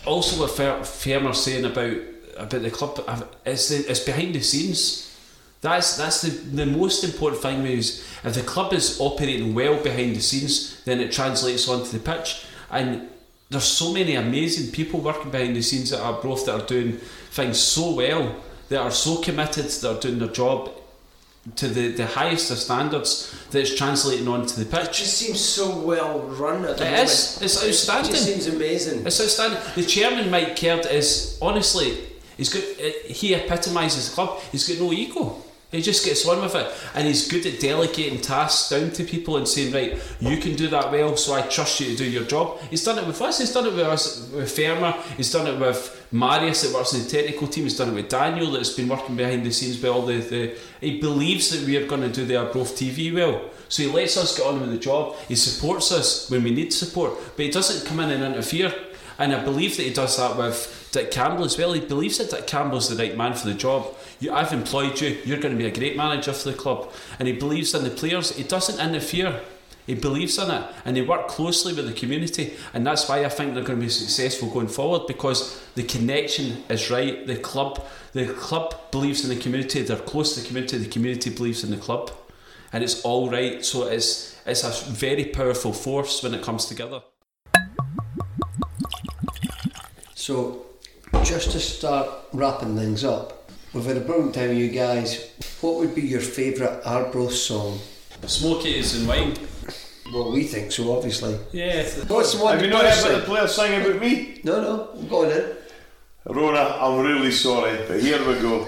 also 0.05 0.41
what 0.41 0.51
Fer- 0.51 0.81
Fermer's 0.85 1.41
saying 1.43 1.65
about 1.65 1.97
about 2.37 2.63
the 2.63 2.71
club, 2.71 3.03
I've- 3.09 3.25
it's 3.47 3.71
it's 3.71 4.01
behind 4.01 4.35
the 4.35 4.41
scenes. 4.43 5.05
That's 5.61 5.97
that's 5.97 6.23
the, 6.23 6.31
the 6.31 6.67
most 6.67 7.05
important 7.05 7.43
thing 7.43 7.67
is 7.67 8.05
if 8.25 8.35
the 8.35 8.43
club 8.43 8.73
is 8.73 9.01
operating 9.01 9.55
well 9.55 9.77
behind 9.83 10.15
the 10.17 10.21
scenes, 10.21 10.81
then 10.85 11.01
it 11.01 11.11
translates 11.13 11.69
onto 11.69 11.91
the 11.91 11.99
pitch. 11.99 12.45
And 12.71 13.09
there's 13.51 13.65
so 13.65 13.93
many 13.93 14.15
amazing 14.15 14.73
people 14.73 15.01
working 15.01 15.31
behind 15.31 15.57
the 15.57 15.63
scenes 15.63 15.93
at 15.93 16.01
Arbroath 16.01 16.45
that 16.47 16.61
are 16.63 16.67
doing 16.67 16.99
things 17.31 17.59
so 17.59 17.95
well, 17.95 18.37
that 18.69 18.81
are 18.81 18.91
so 18.91 19.23
committed, 19.23 19.65
that 19.65 19.97
are 19.97 20.01
doing 20.01 20.19
their 20.19 20.29
job 20.29 20.71
to 21.57 21.67
the, 21.69 21.93
the 21.93 22.05
highest 22.05 22.51
of 22.51 22.59
standards 22.59 23.35
that 23.51 23.61
it's 23.61 23.75
translating 23.75 24.29
onto 24.29 24.63
the 24.63 24.67
pitch. 24.67 24.89
It 24.89 24.93
just 24.93 25.17
seems 25.17 25.41
so 25.41 25.79
well 25.81 26.21
run 26.21 26.65
at 26.67 26.77
the 26.77 26.87
It 26.87 26.91
moment. 26.91 27.09
is. 27.09 27.41
It's 27.41 27.65
outstanding. 27.65 28.11
It 28.11 28.15
just 28.15 28.27
seems 28.27 28.47
amazing. 28.49 29.07
It's 29.07 29.21
outstanding. 29.21 29.59
The 29.75 29.83
chairman, 29.85 30.31
Mike 30.31 30.57
Caird, 30.57 30.85
is 30.87 31.39
honestly, 31.41 31.97
he's 32.37 32.53
got. 32.53 32.63
He 33.07 33.35
epitomises 33.35 34.11
the 34.11 34.15
club. 34.15 34.41
He's 34.53 34.69
got 34.69 34.79
no 34.85 34.93
ego. 34.93 35.43
He 35.71 35.83
just 35.83 36.03
gets 36.03 36.27
on 36.27 36.41
with 36.41 36.55
it, 36.55 36.67
and 36.95 37.07
he's 37.07 37.29
good 37.29 37.45
at 37.45 37.61
delegating 37.61 38.23
tasks 38.23 38.71
down 38.71 38.91
to 38.93 39.05
people 39.05 39.37
and 39.37 39.47
saying, 39.47 39.71
"Right, 39.75 39.99
you 40.19 40.39
can 40.39 40.55
do 40.55 40.67
that 40.69 40.91
well, 40.91 41.15
so 41.19 41.35
I 41.35 41.43
trust 41.43 41.79
you 41.79 41.89
to 41.89 41.97
do 41.97 42.09
your 42.09 42.25
job." 42.25 42.59
He's 42.71 42.83
done 42.83 42.99
it 42.99 43.07
with 43.07 43.21
us. 43.21 43.39
He's 43.39 43.53
done 43.53 43.67
it 43.67 43.75
with 43.75 43.87
us, 43.87 44.29
with 44.33 44.51
Fermer. 44.51 44.97
He's 45.19 45.31
done 45.31 45.47
it 45.47 45.59
with 45.59 45.95
Marius 46.11 46.63
that 46.63 46.73
works 46.73 46.95
in 46.95 47.05
the 47.05 47.11
technical 47.11 47.49
team. 47.49 47.65
He's 47.65 47.77
done 47.77 47.91
it 47.91 47.95
with 47.95 48.09
Daniel 48.09 48.51
that's 48.51 48.71
been 48.71 48.89
working 48.89 49.15
behind 49.15 49.45
the 49.45 49.53
scenes 49.53 49.77
with 49.77 49.91
all 49.91 50.07
the. 50.07 50.21
the 50.21 50.55
he 50.81 51.01
believes 51.01 51.51
that 51.51 51.67
we 51.67 51.77
are 51.77 51.87
going 51.87 52.01
to 52.01 52.09
do 52.09 52.25
the 52.25 52.37
Arbroath 52.37 52.75
TV 52.75 53.13
well, 53.13 53.43
so 53.69 53.83
he 53.83 53.91
lets 53.91 54.17
us 54.17 54.39
get 54.39 54.47
on 54.47 54.61
with 54.63 54.71
the 54.71 54.79
job. 54.79 55.17
He 55.29 55.35
supports 55.35 55.93
us 55.93 56.31
when 56.31 56.45
we 56.45 56.51
need 56.51 56.73
support, 56.73 57.13
but 57.37 57.45
he 57.45 57.51
doesn't 57.51 57.87
come 57.87 58.01
in 58.01 58.11
and 58.11 58.25
interfere. 58.25 58.73
And 59.19 59.35
I 59.35 59.43
believe 59.45 59.77
that 59.77 59.83
he 59.83 59.93
does 59.93 60.17
that 60.17 60.37
with 60.37 60.89
Dick 60.93 61.11
Campbell 61.11 61.45
as 61.45 61.59
well. 61.59 61.73
He 61.73 61.81
believes 61.81 62.19
that 62.19 62.31
Dick 62.31 62.47
Campbell's 62.47 62.89
the 62.89 62.97
right 62.97 63.17
man 63.17 63.35
for 63.35 63.49
the 63.49 63.55
job. 63.55 63.95
You, 64.21 64.33
I've 64.33 64.53
employed 64.53 65.01
you, 65.01 65.19
you're 65.25 65.39
going 65.39 65.57
to 65.57 65.59
be 65.59 65.67
a 65.67 65.75
great 65.75 65.97
manager 65.97 66.33
for 66.33 66.51
the 66.51 66.57
club. 66.57 66.93
And 67.19 67.29
he 67.29 67.35
believes 67.35 67.75
in 67.75 67.85
the 67.85 67.91
players. 67.91 68.37
He 68.37 68.43
doesn't 68.43 68.85
interfere. 68.85 69.41
He 69.87 69.95
believes 69.95 70.37
in 70.37 70.51
it 70.51 70.65
and 70.85 70.95
they 70.95 71.01
work 71.01 71.29
closely 71.29 71.73
with 71.73 71.87
the 71.87 71.95
community. 71.95 72.55
And 72.75 72.87
that's 72.87 73.09
why 73.09 73.25
I 73.25 73.31
think 73.31 73.55
they're 73.55 73.65
going 73.65 73.79
to 73.79 73.85
be 73.87 73.91
successful 73.91 74.51
going 74.51 74.69
forward 74.69 75.07
because 75.07 75.63
the 75.77 75.83
connection 75.83 76.63
is 76.69 76.91
right. 76.91 77.27
The 77.27 77.37
club, 77.37 77.83
the 78.13 78.27
club 78.27 78.91
believes 78.91 79.25
in 79.25 79.35
the 79.35 79.43
community. 79.43 79.81
They're 79.81 79.97
close 79.97 80.35
to 80.35 80.41
the 80.41 80.47
community. 80.47 80.77
The 80.77 80.91
community 80.91 81.31
believes 81.31 81.65
in 81.65 81.71
the 81.71 81.79
club. 81.79 82.11
And 82.71 82.85
it's 82.85 83.01
all 83.03 83.31
right. 83.31 83.65
So 83.65 83.87
it's, 83.87 84.39
it's 84.45 84.63
a 84.63 84.91
very 84.91 85.25
powerful 85.25 85.73
force 85.73 86.23
when 86.23 86.35
it 86.35 86.43
comes 86.43 86.67
together. 86.67 87.01
So, 90.15 90.67
just 91.25 91.53
to 91.53 91.61
start 91.61 92.11
wrapping 92.35 92.77
things 92.77 93.05
up, 93.05 93.38
we've 93.73 93.85
had 93.85 93.97
a 93.97 94.01
brilliant 94.01 94.35
time 94.35 94.49
with 94.51 94.59
you 94.59 94.69
guys. 94.71 95.31
What 95.61 95.77
would 95.77 95.95
be 95.95 96.03
your 96.03 96.21
favourite 96.21 96.83
Arbroath 96.85 97.35
song? 97.35 97.79
Smokies 98.27 98.99
and 98.99 99.09
wine. 99.09 99.35
Well, 100.13 100.33
we 100.33 100.45
think 100.45 100.73
so, 100.73 100.97
obviously. 100.97 101.39
Yeah. 101.53 101.83
What's 102.09 102.35
the 102.35 102.43
one 102.43 102.55
Have 102.55 102.63
you 102.63 102.69
the 102.69 102.75
not 102.75 102.81
players 102.81 103.05
heard 103.05 103.11
about 103.11 103.11
sing? 103.11 103.21
the 103.21 103.27
players 103.27 103.55
singing 103.55 103.81
about 103.83 104.01
me? 104.01 104.41
No, 104.45 104.61
no, 104.63 104.91
I'm 104.95 105.09
going 105.09 105.31
in. 105.31 105.57
Rona, 106.27 106.59
I'm 106.81 107.01
really 107.05 107.31
sorry, 107.31 107.79
but 107.87 108.01
here 108.01 108.19
we 108.27 108.35
go. 108.41 108.67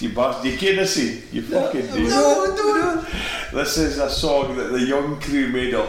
You 0.00 0.12
bastard, 0.12 0.50
you 0.50 0.58
can't 0.58 0.88
see. 0.88 1.22
You 1.32 1.42
fucking 1.42 1.86
do. 1.86 2.08
No, 2.08 2.44
no, 2.56 2.74
no. 2.74 3.06
This 3.52 3.78
is 3.78 3.98
a 3.98 4.10
song 4.10 4.56
that 4.56 4.72
the 4.72 4.80
young 4.80 5.20
crew 5.20 5.48
made 5.48 5.74
up, 5.74 5.88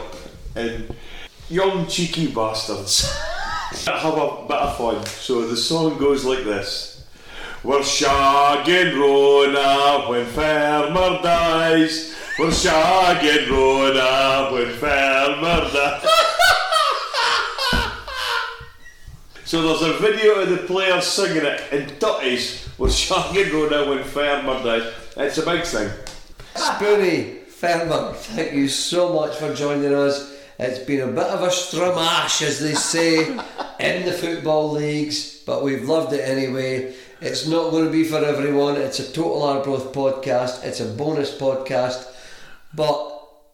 and 0.55 0.93
young 1.49 1.87
cheeky 1.87 2.27
bastards 2.27 3.11
have 3.85 4.13
a 4.13 4.45
bit 4.47 4.57
of 4.57 4.77
fun. 4.77 5.05
So 5.05 5.47
the 5.47 5.57
song 5.57 5.97
goes 5.97 6.23
like 6.23 6.43
this: 6.43 6.94
We're 7.65 7.79
shagging 7.79 8.95
Rona 8.95 10.07
when 10.07 10.23
Fermer 10.27 11.23
dies. 11.23 12.15
We're 12.37 12.49
shagging 12.49 13.49
Rona 13.49 14.53
when 14.53 14.67
Fermer 14.75 15.73
dies. 15.73 16.07
So 19.45 19.61
there's 19.61 19.81
a 19.83 19.99
video 19.99 20.41
of 20.41 20.49
the 20.49 20.57
players 20.57 21.05
singing 21.05 21.45
it 21.45 21.61
in 21.71 21.87
tutties 21.97 22.67
with 22.77 22.91
shagging 22.91 23.51
Rona 23.51 23.89
when 23.89 24.03
Fermer 24.03 24.63
dies. 24.63 24.93
It's 25.17 25.37
a 25.39 25.45
big 25.45 25.63
thing. 25.63 25.89
Spoonie, 26.55 27.45
Fairmont, 27.47 28.15
thank 28.15 28.53
you 28.53 28.67
so 28.67 29.11
much 29.13 29.37
for 29.37 29.53
joining 29.55 29.93
us. 29.93 30.35
It's 30.59 30.79
been 30.79 31.01
a 31.01 31.11
bit 31.11 31.27
of 31.27 31.41
a 31.41 31.47
stramash, 31.47 32.41
as 32.41 32.59
they 32.59 32.73
say, 32.73 33.27
in 33.79 34.05
the 34.05 34.13
football 34.13 34.71
leagues, 34.71 35.39
but 35.45 35.63
we've 35.63 35.87
loved 35.87 36.13
it 36.13 36.21
anyway. 36.21 36.95
It's 37.21 37.47
not 37.47 37.71
going 37.71 37.85
to 37.85 37.91
be 37.91 38.03
for 38.03 38.17
everyone. 38.17 38.75
It's 38.75 38.99
a 38.99 39.11
total 39.11 39.41
Arbroath 39.43 39.93
podcast. 39.93 40.63
It's 40.65 40.81
a 40.81 40.85
bonus 40.85 41.35
podcast, 41.35 42.11
but 42.73 43.11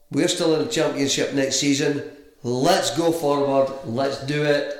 we're 0.09 0.28
still 0.28 0.55
in 0.55 0.66
the 0.66 0.72
championship 0.72 1.34
next 1.34 1.57
season. 1.57 2.03
Let's 2.43 2.95
go 2.97 3.12
forward. 3.12 3.72
Let's 3.86 4.26
do 4.26 4.43
it. 4.43 4.78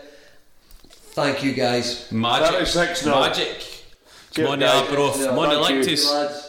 Thank 0.90 1.44
you 1.44 1.54
guys. 1.54 2.12
Magic. 2.12 2.54
36 2.54 3.06
now. 3.06 3.20
Magic. 3.22 3.60
Cheers, 4.32 4.48
Come 4.48 4.48
on. 4.48 4.64
Arbroath. 4.64 5.20
Yeah, 5.20 5.28
Come 5.28 5.40
on, 5.40 5.52
you. 5.52 5.58
Lichties. 5.82 6.12
Lads. 6.12 6.48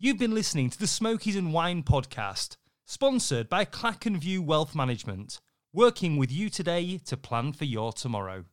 You've 0.00 0.18
been 0.18 0.34
listening 0.34 0.70
to 0.70 0.78
the 0.78 0.86
Smokies 0.86 1.36
and 1.36 1.52
Wine 1.52 1.82
podcast, 1.82 2.56
sponsored 2.86 3.48
by 3.48 3.64
Clackenview 3.64 4.40
Wealth 4.40 4.74
Management, 4.74 5.40
working 5.72 6.16
with 6.16 6.32
you 6.32 6.50
today 6.50 6.98
to 7.06 7.16
plan 7.16 7.52
for 7.52 7.64
your 7.64 7.92
tomorrow. 7.92 8.44